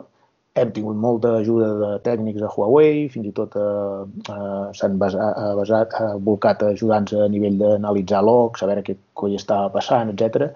[0.60, 4.02] hem tingut molta ajuda de tècnics de Huawei, fins i tot eh,
[4.34, 8.98] eh, s'han basat, eh, basat, eh, volcat ajudants a nivell d'analitzar logs, a veure què
[9.22, 10.49] coi estava passant, etc.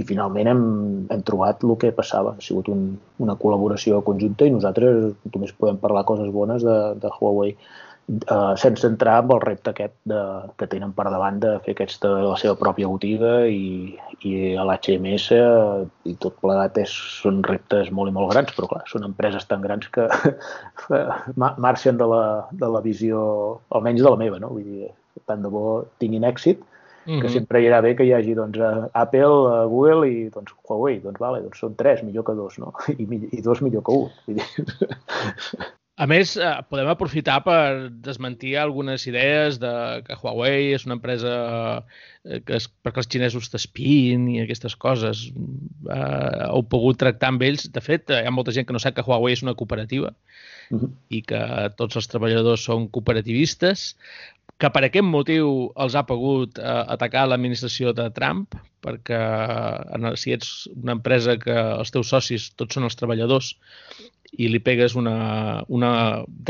[0.00, 0.64] I finalment hem,
[1.12, 2.32] hem trobat el que passava.
[2.38, 2.86] Ha sigut un,
[3.20, 7.56] una col·laboració conjunta i nosaltres només podem parlar coses bones de, de Huawei
[8.12, 10.20] eh, sense entrar amb el repte aquest de,
[10.60, 13.94] que tenen per davant de fer aquesta, la seva pròpia botiga i,
[14.28, 15.28] i l'HMS
[16.08, 19.64] i tot plegat és, són reptes molt i molt grans, però clar, són empreses tan
[19.64, 20.08] grans que
[21.66, 23.22] marxen de la, de la visió,
[23.74, 24.52] almenys de la meva, no?
[24.56, 24.92] Vull dir,
[25.28, 25.66] tant de bo
[26.02, 26.62] tinguin èxit,
[27.04, 27.32] que mm -hmm.
[27.32, 28.58] sempre hi haurà bé que hi hagi doncs,
[28.92, 31.00] Apple, Google i doncs, Huawei.
[31.00, 32.72] Doncs vale, doncs són tres, millor que dos, no?
[33.02, 34.10] I, i dos millor que un.
[34.26, 34.46] Vull dir.
[36.02, 39.70] A més, eh, podem aprofitar per desmentir algunes idees de
[40.06, 41.34] que Huawei és una empresa
[41.78, 45.28] eh, que és perquè els xinesos t'espin i aquestes coses.
[45.30, 47.68] Eh, heu pogut tractar amb ells.
[47.76, 50.80] De fet, hi ha molta gent que no sap que Huawei és una cooperativa uh
[50.80, 50.90] -huh.
[51.08, 51.42] i que
[51.78, 53.94] tots els treballadors són cooperativistes,
[54.62, 55.48] que per aquest motiu
[55.82, 61.56] els ha pogut eh, atacar l'administració de Trump, perquè eh, si ets una empresa que
[61.56, 63.56] els teus socis tots són els treballadors
[64.38, 65.16] i li pegues una,
[65.68, 65.92] una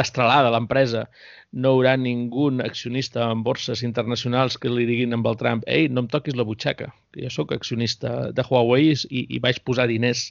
[0.00, 1.06] destralada a l'empresa,
[1.52, 5.88] no hi haurà ningú accionista en borses internacionals que li diguin amb el Trump ei,
[5.88, 9.88] no em toquis la butxaca, que jo sóc accionista de Huawei i, i vaig posar
[9.90, 10.30] diners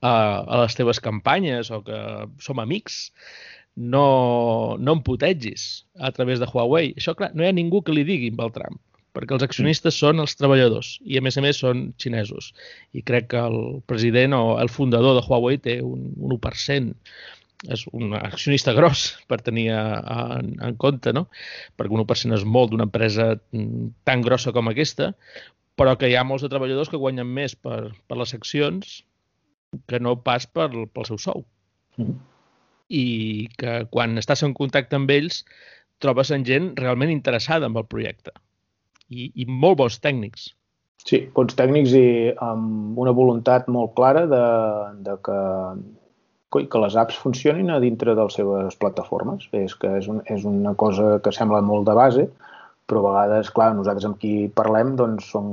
[0.00, 0.12] a,
[0.44, 1.98] a les teves campanyes o que
[2.44, 3.06] som amics
[3.76, 6.94] no, no em putegis a través de Huawei.
[6.96, 8.80] Això, clar, no hi ha ningú que li digui amb el Trump
[9.16, 12.50] perquè els accionistes són els treballadors i a més a més són xinesos
[12.92, 16.92] i crec que el president o el fundador de Huawei té un, un 1%
[17.72, 21.26] és un accionista gros per tenir en, en compte, no?
[21.80, 25.14] perquè un 1% és molt d'una empresa mm, tan grossa com aquesta,
[25.80, 28.98] però que hi ha molts de treballadors que guanyen més per, per les accions
[29.88, 31.46] que no pas per, pel seu sou.
[31.96, 32.35] Mm -hmm.
[32.88, 35.42] I que quan estàs en contacte amb ells
[36.02, 38.34] trobes en gent realment interessada en el projecte
[39.08, 40.50] i, i molt bons tècnics.
[41.06, 42.06] Sí, bons tècnics i
[42.42, 44.42] amb una voluntat molt clara de,
[45.06, 45.38] de que,
[46.56, 49.46] que les apps funcionin a dintre de les seves plataformes.
[49.54, 52.26] És que és, un, és una cosa que sembla molt de base,
[52.86, 55.46] però a vegades, clar, nosaltres amb qui parlem doncs som,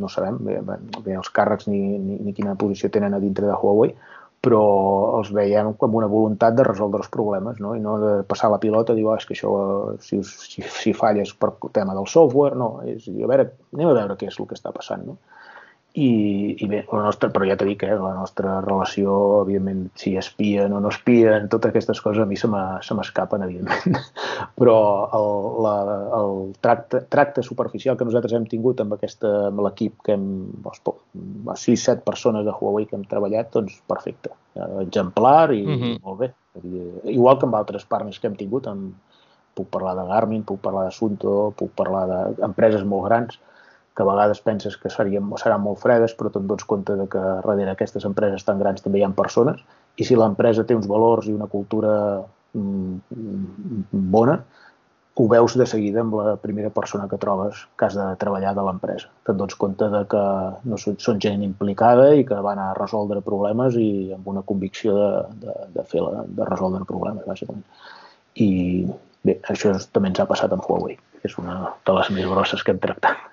[0.00, 0.58] no sabem bé,
[1.04, 3.94] bé els càrrecs ni, ni, ni quina posició tenen a dintre de Huawei,
[4.46, 4.62] però
[5.18, 7.74] els veiem com una voluntat de resoldre els problemes no?
[7.74, 9.52] i no de passar la pilota i dir, oh, és que això,
[10.06, 14.18] si, si, si falles per tema del software, no, és, a veure, anem a veure
[14.20, 15.02] què és el que està passant.
[15.08, 15.18] No?
[15.96, 16.08] I,
[16.60, 19.14] i bé, la nostra, però ja t'he dit que eh, la nostra relació,
[19.46, 23.96] evidentment, si espien o no espien, totes aquestes coses a mi se m'escapen, evidentment.
[24.60, 24.76] però
[25.16, 25.28] el,
[25.64, 25.72] la,
[26.18, 30.28] el tracte, tracte superficial que nosaltres hem tingut amb, aquesta, amb l'equip que hem,
[30.68, 34.34] les 6-7 persones de Huawei que hem treballat, doncs perfecte.
[34.84, 35.96] Exemplar i uh -huh.
[36.04, 36.32] molt bé.
[37.08, 38.92] Igual que amb altres partners que hem tingut, amb,
[39.56, 43.40] puc parlar de Garmin, puc parlar de Sunto, puc parlar d'empreses molt grans,
[43.96, 47.22] que a vegades penses que serien, seran molt fredes, però te'n dones compte de que
[47.22, 49.62] darrere aquestes empreses tan grans també hi ha persones,
[49.96, 51.94] i si l'empresa té uns valors i una cultura
[52.52, 54.36] mm, bona,
[55.16, 58.64] ho veus de seguida amb la primera persona que trobes que has de treballar de
[58.66, 59.08] l'empresa.
[59.24, 60.24] Te'n dones compte de que
[60.68, 64.96] no són, són gent implicada i que van a resoldre problemes i amb una convicció
[64.98, 65.08] de,
[65.46, 67.64] de, de, fer la, de resoldre problemes, bàsicament.
[68.44, 68.50] I
[69.24, 72.60] bé, això també ens ha passat amb Huawei, que és una de les més grosses
[72.60, 73.24] que hem tractat.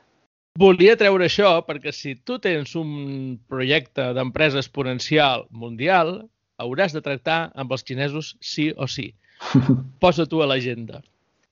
[0.60, 6.20] Volia treure això perquè si tu tens un projecte d'empresa exponencial mundial,
[6.62, 9.10] hauràs de tractar amb els xinesos sí o sí.
[10.04, 11.02] Posa tu a l'agenda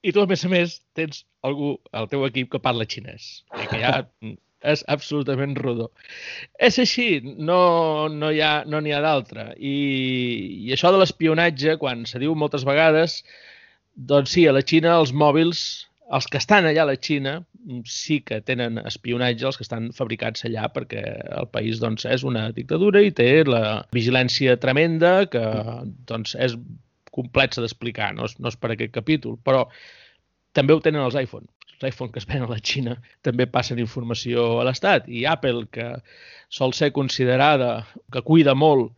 [0.01, 3.43] i tu, a més a més, tens algú al teu equip que parla xinès.
[3.53, 3.93] I que ja
[4.71, 5.89] és absolutament rodó.
[6.67, 7.61] És així, no
[8.09, 9.51] n'hi no hi ha, no ha d'altra.
[9.57, 9.75] I,
[10.65, 13.21] I això de l'espionatge, quan se diu moltes vegades,
[13.95, 15.63] doncs sí, a la Xina els mòbils,
[16.17, 17.38] els que estan allà a la Xina,
[17.88, 21.03] sí que tenen espionatge, els que estan fabricats allà, perquè
[21.39, 25.43] el país doncs, és una dictadura i té la vigilància tremenda que
[26.09, 26.57] doncs, és
[27.15, 29.65] complexa d'explicar, no, és, no és per aquest capítol, però
[30.57, 31.47] també ho tenen els iPhone.
[31.77, 35.65] Els iPhone que es venen a la Xina també passen informació a l'Estat i Apple,
[35.71, 35.93] que
[36.51, 37.73] sol ser considerada,
[38.11, 38.91] que cuida molt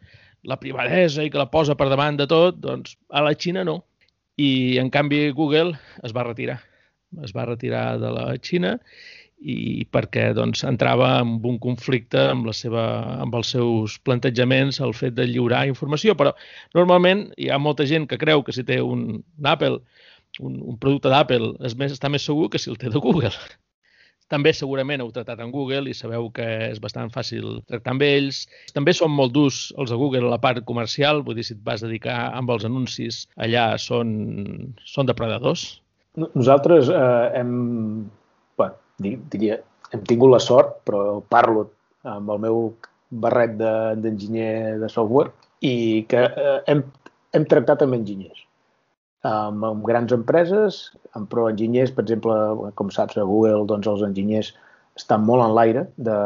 [0.43, 3.83] la privadesa i que la posa per davant de tot, doncs a la Xina no.
[4.41, 6.57] I en canvi Google es va retirar.
[7.23, 8.77] Es va retirar de la Xina
[9.43, 12.85] i perquè doncs, entrava en un conflicte amb, la seva,
[13.23, 16.31] amb els seus plantejaments el fet de lliurar informació, però
[16.77, 19.81] normalment hi ha molta gent que creu que si té un, un Apple,
[20.39, 23.33] un, un producte d'Apple, és més, està més segur que si el té de Google.
[24.33, 28.45] També segurament heu tratat amb Google i sabeu que és bastant fàcil tractar amb ells.
[28.73, 31.61] També són molt durs els de Google a la part comercial, vull dir, si et
[31.67, 34.15] vas dedicar amb els anuncis, allà són,
[34.87, 35.82] són depredadors.
[36.21, 37.53] Nosaltres eh, hem
[39.01, 39.59] diria,
[39.91, 41.67] hem tingut la sort, però parlo
[42.09, 42.63] amb el meu
[43.23, 45.31] barret d'enginyer de, de software
[45.63, 46.83] i que eh, hem,
[47.33, 48.41] hem tractat amb enginyers.
[49.23, 52.35] Amb, amb grans empreses, amb pro enginyers, per exemple,
[52.75, 54.51] com saps, a Google, doncs els enginyers
[54.99, 56.17] estan molt en l'aire de,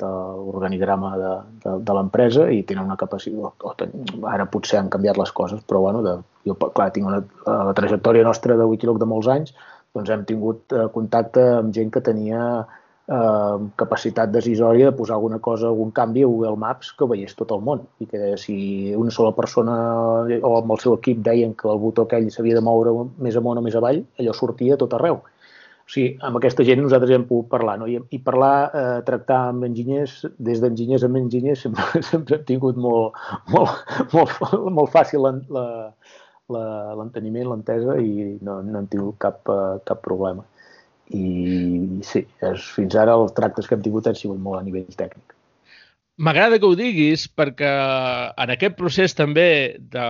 [0.00, 1.32] de l'organigrama de,
[1.64, 3.82] de, de l'empresa i tenen una capacitat,
[4.30, 6.14] ara potser han canviat les coses, però bueno, de,
[6.46, 9.54] jo, clar, tinc una, la trajectòria nostra de Wikiloc de molts anys,
[9.94, 12.40] doncs hem tingut eh, contacte amb gent que tenia
[13.08, 17.52] eh, capacitat decisòria de posar alguna cosa, algun canvi a Google Maps que veiés tot
[17.54, 18.56] el món i que si
[18.96, 19.76] una sola persona
[20.40, 23.60] o amb el seu equip deien que el botó aquell s'havia de moure més amunt
[23.60, 25.22] o més avall, allò sortia tot arreu.
[25.84, 27.86] O sigui, amb aquesta gent nosaltres hem pogut parlar, no?
[27.90, 32.78] I, i parlar, eh, tractar amb enginyers, des d'enginyers amb enginyers, sempre, sempre hem tingut
[32.80, 33.18] molt,
[33.52, 35.66] molt, molt, molt fàcil la, la,
[36.54, 40.44] l'enteniment, l'entesa i no, no han tingut cap, uh, cap problema.
[41.12, 44.88] I sí, és, fins ara els tractes que hem tingut han sigut molt a nivell
[44.96, 45.34] tècnic.
[46.16, 47.70] M'agrada que ho diguis perquè
[48.40, 49.46] en aquest procés també
[49.78, 50.04] de,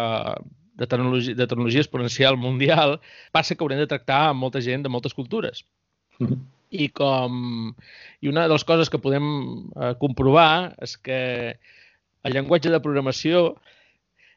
[0.77, 2.99] de, tecnologia, de tecnologia exponencial mundial
[3.33, 5.65] passa que haurem de tractar amb molta gent de moltes cultures.
[6.19, 6.43] Mm -hmm.
[6.71, 7.75] I com
[8.21, 9.25] i una de les coses que podem
[9.77, 11.59] eh, comprovar és que
[12.25, 13.57] el llenguatge de programació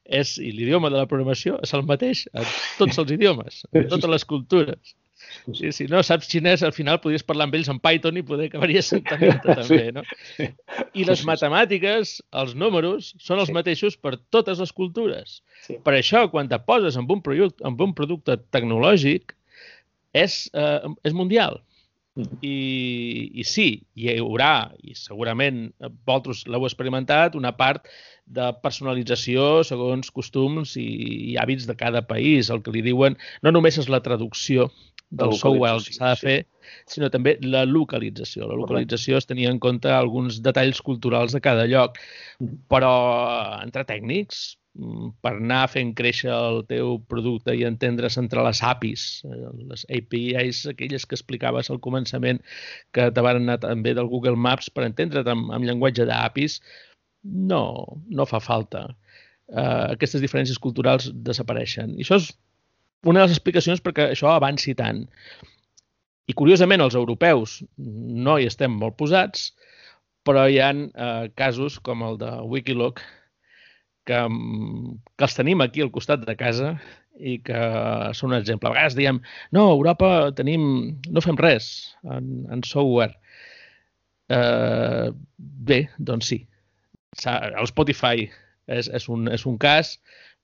[0.07, 2.45] és, i l'idioma de la programació és el mateix a
[2.79, 4.95] tots els idiomes, a totes les cultures.
[5.55, 8.47] Sí, si no saps xinès, al final podries parlar amb ells en Python i poder
[8.49, 10.03] acabaries entenent també, no?
[10.95, 15.39] I les matemàtiques, els números, són els mateixos per totes les cultures.
[15.83, 19.35] Per això, quan te poses amb un, producte, amb un producte tecnològic,
[20.17, 21.61] és, eh, és mundial.
[22.41, 23.67] I, I sí,
[23.97, 27.87] hi haurà, i segurament vosaltres l'heu experimentat, una part
[28.27, 30.87] de personalització segons costums i,
[31.31, 32.51] i hàbits de cada país.
[32.53, 34.69] El que li diuen no només és la traducció
[35.09, 36.37] del software que s'ha de fer,
[36.89, 38.47] sinó també la localització.
[38.49, 42.63] La localització es tenia en compte alguns detalls culturals de cada lloc, mm-hmm.
[42.71, 42.93] però
[43.63, 49.07] entre tècnics, mm, per anar fent créixer el teu producte i entendre's entre les APIs,
[49.29, 52.43] eh, les APIs, aquelles que explicaves al començament,
[52.91, 56.59] que te van anar també del Google Maps, per entendre't amb, amb llenguatge d'APIs,
[57.23, 57.63] no,
[58.09, 58.89] no fa falta.
[59.47, 61.93] Uh, aquestes diferències culturals desapareixen.
[61.95, 62.33] I això és
[63.05, 65.05] una de les explicacions perquè això avanci tant.
[66.27, 69.51] I curiosament els europeus no hi estem molt posats,
[70.27, 72.99] però hi ha uh, casos com el de Wikiloc
[74.07, 74.19] que,
[75.15, 76.73] que els tenim aquí al costat de casa
[77.17, 77.61] i que
[78.17, 78.69] són un exemple.
[78.69, 79.21] A vegades diem,
[79.55, 80.67] no, a Europa tenim,
[81.07, 81.69] no fem res
[82.03, 83.15] en, en software.
[84.27, 86.41] Uh, bé, doncs sí,
[87.23, 88.27] el Spotify
[88.67, 89.95] és, és, un, és un cas,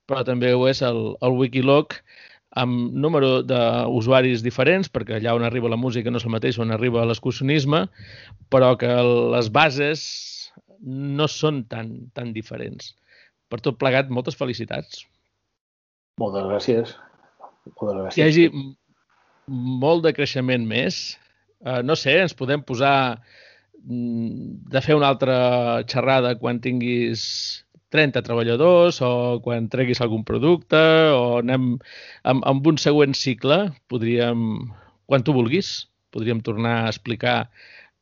[0.07, 1.99] però també ho és el, el Wikiloc
[2.59, 6.73] amb número d'usuaris diferents, perquè allà on arriba la música no és el mateix on
[6.73, 7.85] arriba l'excursionisme,
[8.53, 8.91] però que
[9.33, 10.03] les bases
[10.83, 12.93] no són tan, tan diferents.
[13.49, 15.03] Per tot plegat, moltes felicitats.
[16.21, 16.95] Moltes gràcies.
[17.73, 18.15] Moltes gràcies.
[18.15, 18.47] Que hi hagi
[19.83, 21.03] molt de creixement més.
[21.63, 22.95] Uh, no sé, ens podem posar
[23.81, 25.37] mm, de fer una altra
[25.89, 27.23] xerrada quan tinguis
[27.93, 30.81] 30 treballadors o quan treguis algun producte
[31.13, 31.75] o anem
[32.25, 34.43] amb, amb un següent cicle, podríem,
[35.09, 35.75] quan tu vulguis,
[36.13, 37.37] podríem tornar a explicar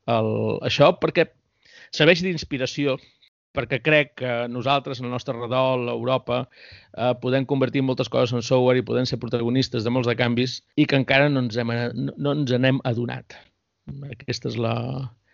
[0.09, 0.31] el,
[0.67, 1.27] això, perquè
[1.91, 2.97] serveix d'inspiració
[3.51, 6.45] perquè crec que nosaltres, en el nostre redol, a Europa,
[6.95, 10.61] eh, podem convertir moltes coses en software i podem ser protagonistes de molts de canvis
[10.79, 11.73] i que encara no ens hem,
[12.15, 13.35] no, ens n'hem adonat.
[14.07, 14.75] Aquesta és la,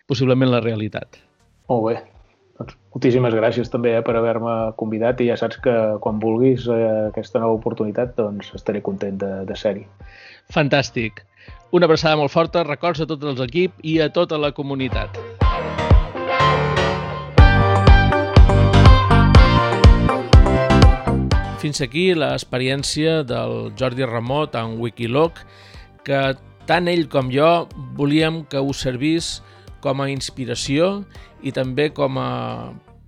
[0.09, 1.21] possiblement la realitat.
[1.69, 2.16] Molt bé.
[2.57, 7.09] Doncs moltíssimes gràcies també eh, per haver-me convidat i ja saps que quan vulguis eh,
[7.11, 9.85] aquesta nova oportunitat doncs estaré content de, de ser-hi.
[10.53, 11.21] Fantàstic.
[11.75, 15.19] Una abraçada molt forta, records a tot l'equip i a tota la comunitat.
[21.61, 25.41] Fins aquí l'experiència del Jordi Ramot en Wikiloc,
[26.07, 26.21] que
[26.69, 27.67] tant ell com jo
[27.97, 29.37] volíem que us servís
[29.83, 31.05] com a inspiració
[31.45, 32.29] i també com a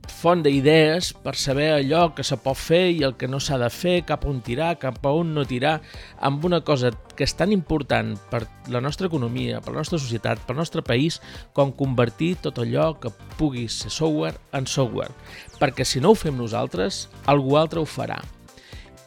[0.10, 3.70] font d'idees per saber allò que se pot fer i el que no s'ha de
[3.70, 5.78] fer, cap on tirar, cap a on no tirar,
[6.26, 8.41] amb una cosa que és tan important per
[8.74, 11.20] la nostra economia, per la nostra societat, per al nostre país,
[11.54, 15.14] com convertir tot allò que pugui ser software en software.
[15.62, 18.20] Perquè si no ho fem nosaltres, algú altre ho farà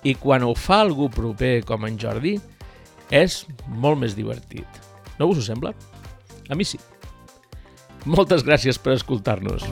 [0.03, 2.37] i quan ho fa algú proper com en Jordi,
[3.13, 4.83] és molt més divertit.
[5.19, 5.75] No us ho sembla?
[6.51, 6.81] A mi sí.
[8.05, 9.63] Moltes gràcies per escoltar-nos.